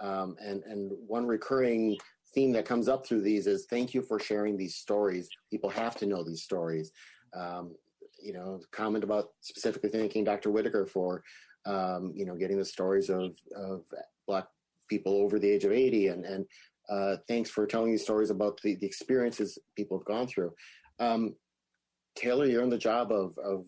Um, 0.00 0.36
and 0.40 0.62
and 0.64 0.92
one 1.06 1.26
recurring 1.26 1.96
theme 2.34 2.52
that 2.52 2.64
comes 2.64 2.88
up 2.88 3.06
through 3.06 3.22
these 3.22 3.46
is 3.46 3.66
thank 3.68 3.92
you 3.92 4.02
for 4.02 4.18
sharing 4.18 4.56
these 4.56 4.76
stories. 4.76 5.28
People 5.50 5.70
have 5.70 5.96
to 5.96 6.06
know 6.06 6.22
these 6.22 6.42
stories. 6.42 6.92
Um, 7.34 7.74
you 8.22 8.32
know, 8.32 8.60
comment 8.70 9.04
about 9.04 9.30
specifically 9.40 9.90
thanking 9.90 10.24
Dr. 10.24 10.50
Whitaker 10.50 10.86
for, 10.86 11.22
um, 11.66 12.12
you 12.14 12.26
know, 12.26 12.36
getting 12.36 12.58
the 12.58 12.64
stories 12.64 13.08
of, 13.08 13.36
of 13.56 13.82
Black 14.26 14.46
people 14.88 15.14
over 15.14 15.38
the 15.38 15.50
age 15.50 15.64
of 15.64 15.72
80 15.72 16.08
and, 16.08 16.24
and 16.24 16.44
uh, 16.90 17.16
thanks 17.28 17.50
for 17.50 17.66
telling 17.66 17.90
these 17.90 18.02
stories 18.02 18.30
about 18.30 18.60
the, 18.62 18.74
the 18.76 18.86
experiences 18.86 19.58
people 19.76 19.98
have 19.98 20.06
gone 20.06 20.26
through. 20.26 20.52
Um, 20.98 21.34
Taylor, 22.16 22.46
you're 22.46 22.62
in 22.62 22.70
the 22.70 22.78
job 22.78 23.12
of, 23.12 23.38
of 23.38 23.64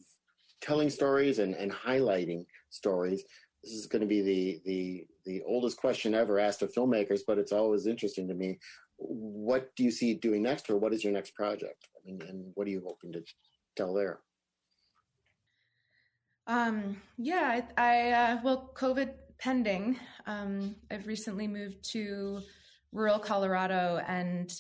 telling 0.60 0.90
stories 0.90 1.38
and, 1.38 1.54
and 1.54 1.72
highlighting 1.72 2.44
stories. 2.70 3.22
This 3.62 3.74
is 3.74 3.86
going 3.86 4.02
to 4.02 4.08
be 4.08 4.22
the, 4.22 4.60
the, 4.64 5.06
the 5.24 5.42
oldest 5.46 5.76
question 5.76 6.14
ever 6.14 6.40
asked 6.40 6.62
of 6.62 6.74
filmmakers, 6.74 7.20
but 7.26 7.38
it's 7.38 7.52
always 7.52 7.86
interesting 7.86 8.26
to 8.28 8.34
me. 8.34 8.58
What 8.98 9.70
do 9.76 9.84
you 9.84 9.90
see 9.90 10.14
doing 10.14 10.42
next, 10.42 10.68
or 10.68 10.76
what 10.76 10.92
is 10.92 11.04
your 11.04 11.12
next 11.12 11.34
project? 11.34 11.88
I 11.96 11.98
mean, 12.04 12.22
and 12.28 12.52
what 12.54 12.66
are 12.66 12.70
you 12.70 12.82
hoping 12.86 13.12
to 13.12 13.22
tell 13.76 13.94
there? 13.94 14.20
Um, 16.46 17.00
yeah, 17.18 17.62
I, 17.76 17.82
I 17.82 18.10
uh, 18.10 18.40
well, 18.42 18.70
COVID 18.74 19.10
pending. 19.38 19.98
Um, 20.26 20.76
I've 20.90 21.06
recently 21.06 21.46
moved 21.48 21.82
to 21.92 22.42
rural 22.92 23.18
Colorado, 23.18 24.00
and 24.06 24.52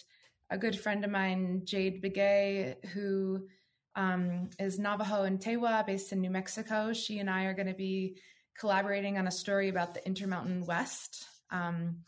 a 0.50 0.58
good 0.58 0.78
friend 0.78 1.04
of 1.04 1.10
mine, 1.10 1.62
Jade 1.64 2.02
Begay, 2.02 2.84
who 2.86 3.46
um, 3.94 4.50
is 4.58 4.78
Navajo 4.78 5.22
and 5.22 5.38
Tewa 5.38 5.84
based 5.86 6.12
in 6.12 6.20
New 6.20 6.30
Mexico. 6.30 6.92
She 6.92 7.18
and 7.18 7.28
I 7.28 7.44
are 7.44 7.54
going 7.54 7.68
to 7.68 7.74
be 7.74 8.16
collaborating 8.58 9.18
on 9.18 9.26
a 9.26 9.30
story 9.30 9.68
about 9.68 9.94
the 9.94 10.04
Intermountain 10.06 10.64
West, 10.66 11.26
um, 11.50 11.98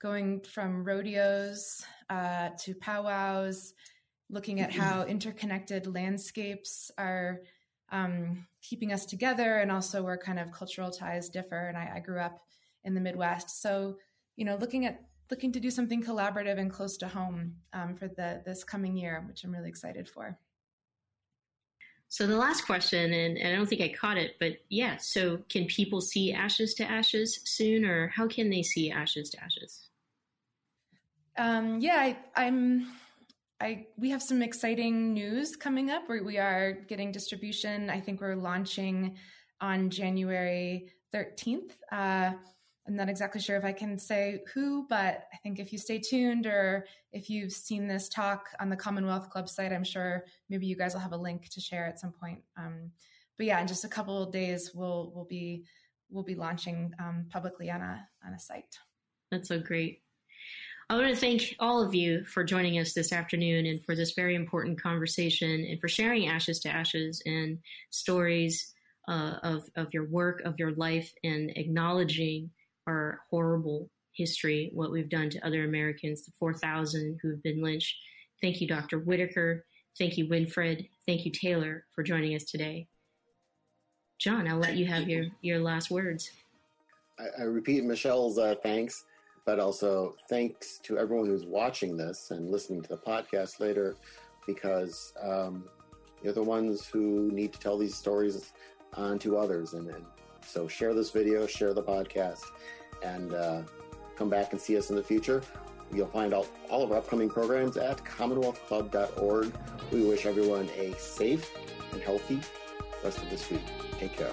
going 0.00 0.40
from 0.40 0.84
rodeos 0.84 1.84
uh, 2.10 2.50
to 2.60 2.74
powwows, 2.74 3.72
looking 4.30 4.60
at 4.60 4.72
how 4.72 5.04
interconnected 5.04 5.86
landscapes 5.86 6.90
are 6.98 7.40
um, 7.90 8.46
keeping 8.62 8.92
us 8.92 9.06
together 9.06 9.58
and 9.58 9.70
also 9.70 10.02
where 10.02 10.16
kind 10.16 10.38
of 10.38 10.50
cultural 10.50 10.90
ties 10.90 11.28
differ. 11.28 11.68
And 11.68 11.76
I, 11.76 11.92
I 11.96 12.00
grew 12.00 12.20
up 12.20 12.42
in 12.84 12.94
the 12.94 13.00
Midwest. 13.00 13.62
So, 13.62 13.98
you 14.36 14.44
know, 14.44 14.56
looking 14.56 14.86
at 14.86 15.00
looking 15.30 15.52
to 15.52 15.60
do 15.60 15.70
something 15.70 16.02
collaborative 16.02 16.58
and 16.58 16.70
close 16.70 16.96
to 16.98 17.08
home 17.08 17.54
um, 17.72 17.96
for 17.96 18.08
the 18.08 18.42
this 18.44 18.64
coming 18.64 18.96
year, 18.96 19.24
which 19.26 19.44
I'm 19.44 19.52
really 19.52 19.68
excited 19.68 20.08
for. 20.08 20.38
So 22.08 22.26
the 22.26 22.36
last 22.36 22.66
question, 22.66 23.12
and, 23.12 23.36
and, 23.36 23.48
I 23.48 23.56
don't 23.56 23.66
think 23.66 23.80
I 23.80 23.88
caught 23.88 24.18
it, 24.18 24.36
but 24.38 24.58
yeah. 24.68 24.98
So 24.98 25.38
can 25.48 25.66
people 25.66 26.00
see 26.00 26.32
Ashes 26.32 26.74
to 26.74 26.84
Ashes 26.84 27.40
soon, 27.44 27.84
or 27.84 28.08
how 28.08 28.28
can 28.28 28.50
they 28.50 28.62
see 28.62 28.90
Ashes 28.90 29.30
to 29.30 29.42
Ashes? 29.42 29.88
Um, 31.36 31.80
yeah, 31.80 31.96
I, 31.96 32.18
I'm 32.36 32.86
I 33.60 33.86
we 33.96 34.10
have 34.10 34.22
some 34.22 34.42
exciting 34.42 35.12
news 35.14 35.56
coming 35.56 35.90
up. 35.90 36.08
Where 36.08 36.22
we 36.22 36.38
are 36.38 36.72
getting 36.72 37.10
distribution. 37.10 37.90
I 37.90 38.00
think 38.00 38.20
we're 38.20 38.36
launching 38.36 39.16
on 39.60 39.90
January 39.90 40.90
13th. 41.12 41.72
Uh, 41.90 42.32
I'm 42.86 42.96
not 42.96 43.08
exactly 43.08 43.40
sure 43.40 43.56
if 43.56 43.64
I 43.64 43.72
can 43.72 43.98
say 43.98 44.42
who, 44.52 44.86
but 44.88 45.26
I 45.32 45.36
think 45.42 45.58
if 45.58 45.72
you 45.72 45.78
stay 45.78 45.98
tuned 45.98 46.46
or 46.46 46.86
if 47.12 47.30
you've 47.30 47.52
seen 47.52 47.88
this 47.88 48.08
talk 48.10 48.48
on 48.60 48.68
the 48.68 48.76
Commonwealth 48.76 49.30
Club 49.30 49.48
site, 49.48 49.72
I'm 49.72 49.84
sure 49.84 50.24
maybe 50.50 50.66
you 50.66 50.76
guys 50.76 50.92
will 50.92 51.00
have 51.00 51.12
a 51.12 51.16
link 51.16 51.48
to 51.50 51.60
share 51.60 51.86
at 51.86 51.98
some 51.98 52.12
point. 52.12 52.40
Um, 52.58 52.90
but 53.38 53.46
yeah, 53.46 53.60
in 53.60 53.66
just 53.66 53.84
a 53.84 53.88
couple 53.88 54.22
of 54.22 54.32
days, 54.32 54.72
we'll 54.74 55.12
we'll 55.14 55.24
be 55.24 55.64
we'll 56.10 56.24
be 56.24 56.34
launching 56.34 56.92
um, 56.98 57.26
publicly 57.30 57.70
on 57.70 57.80
a 57.80 58.06
on 58.26 58.34
a 58.34 58.38
site. 58.38 58.78
That's 59.30 59.48
so 59.48 59.58
great. 59.58 60.02
I 60.90 60.96
want 60.96 61.08
to 61.08 61.16
thank 61.16 61.56
all 61.58 61.82
of 61.82 61.94
you 61.94 62.24
for 62.26 62.44
joining 62.44 62.78
us 62.78 62.92
this 62.92 63.10
afternoon 63.10 63.64
and 63.64 63.82
for 63.82 63.96
this 63.96 64.12
very 64.12 64.34
important 64.34 64.80
conversation 64.80 65.66
and 65.68 65.80
for 65.80 65.88
sharing 65.88 66.28
Ashes 66.28 66.60
to 66.60 66.68
Ashes 66.68 67.22
and 67.24 67.58
stories 67.88 68.74
uh, 69.08 69.36
of, 69.42 69.64
of 69.76 69.94
your 69.94 70.06
work, 70.06 70.42
of 70.44 70.58
your 70.58 70.72
life, 70.72 71.10
and 71.24 71.50
acknowledging 71.56 72.50
our 72.86 73.20
horrible 73.30 73.90
history, 74.12 74.70
what 74.72 74.90
we've 74.90 75.08
done 75.08 75.30
to 75.30 75.46
other 75.46 75.64
Americans, 75.64 76.24
the 76.24 76.32
4,000 76.38 77.18
who've 77.22 77.42
been 77.42 77.62
lynched. 77.62 77.96
Thank 78.40 78.60
you, 78.60 78.68
Dr. 78.68 79.00
Whitaker. 79.00 79.64
Thank 79.98 80.16
you, 80.16 80.28
Winfred. 80.28 80.88
Thank 81.06 81.24
you, 81.24 81.30
Taylor, 81.30 81.84
for 81.94 82.02
joining 82.02 82.34
us 82.34 82.44
today. 82.44 82.86
John, 84.18 84.48
I'll 84.48 84.58
let 84.58 84.76
you 84.76 84.86
have 84.86 85.08
your, 85.08 85.26
your 85.40 85.58
last 85.58 85.90
words. 85.90 86.30
I, 87.18 87.42
I 87.42 87.44
repeat 87.44 87.84
Michelle's 87.84 88.38
uh, 88.38 88.54
thanks 88.62 89.04
but 89.44 89.58
also 89.58 90.16
thanks 90.28 90.78
to 90.82 90.98
everyone 90.98 91.26
who's 91.26 91.44
watching 91.44 91.96
this 91.96 92.30
and 92.30 92.50
listening 92.50 92.82
to 92.82 92.88
the 92.88 92.96
podcast 92.96 93.60
later 93.60 93.96
because 94.46 95.12
um, 95.22 95.64
you're 96.22 96.32
the 96.32 96.42
ones 96.42 96.86
who 96.86 97.30
need 97.30 97.52
to 97.52 97.58
tell 97.58 97.76
these 97.76 97.94
stories 97.94 98.52
on 98.94 99.18
to 99.18 99.36
others. 99.36 99.74
And, 99.74 99.88
and 99.90 100.04
so 100.46 100.68
share 100.68 100.94
this 100.94 101.10
video, 101.10 101.46
share 101.46 101.74
the 101.74 101.82
podcast, 101.82 102.44
and 103.02 103.34
uh, 103.34 103.62
come 104.16 104.28
back 104.28 104.52
and 104.52 104.60
see 104.60 104.76
us 104.76 104.90
in 104.90 104.96
the 104.96 105.02
future. 105.02 105.42
You'll 105.92 106.06
find 106.06 106.32
all, 106.32 106.46
all 106.70 106.82
of 106.82 106.90
our 106.90 106.98
upcoming 106.98 107.28
programs 107.28 107.76
at 107.76 108.04
commonwealthclub.org. 108.04 109.52
We 109.92 110.04
wish 110.04 110.26
everyone 110.26 110.68
a 110.76 110.92
safe 110.94 111.50
and 111.92 112.00
healthy 112.00 112.40
rest 113.02 113.18
of 113.18 113.30
this 113.30 113.50
week. 113.50 113.62
Take 113.98 114.16
care. 114.16 114.30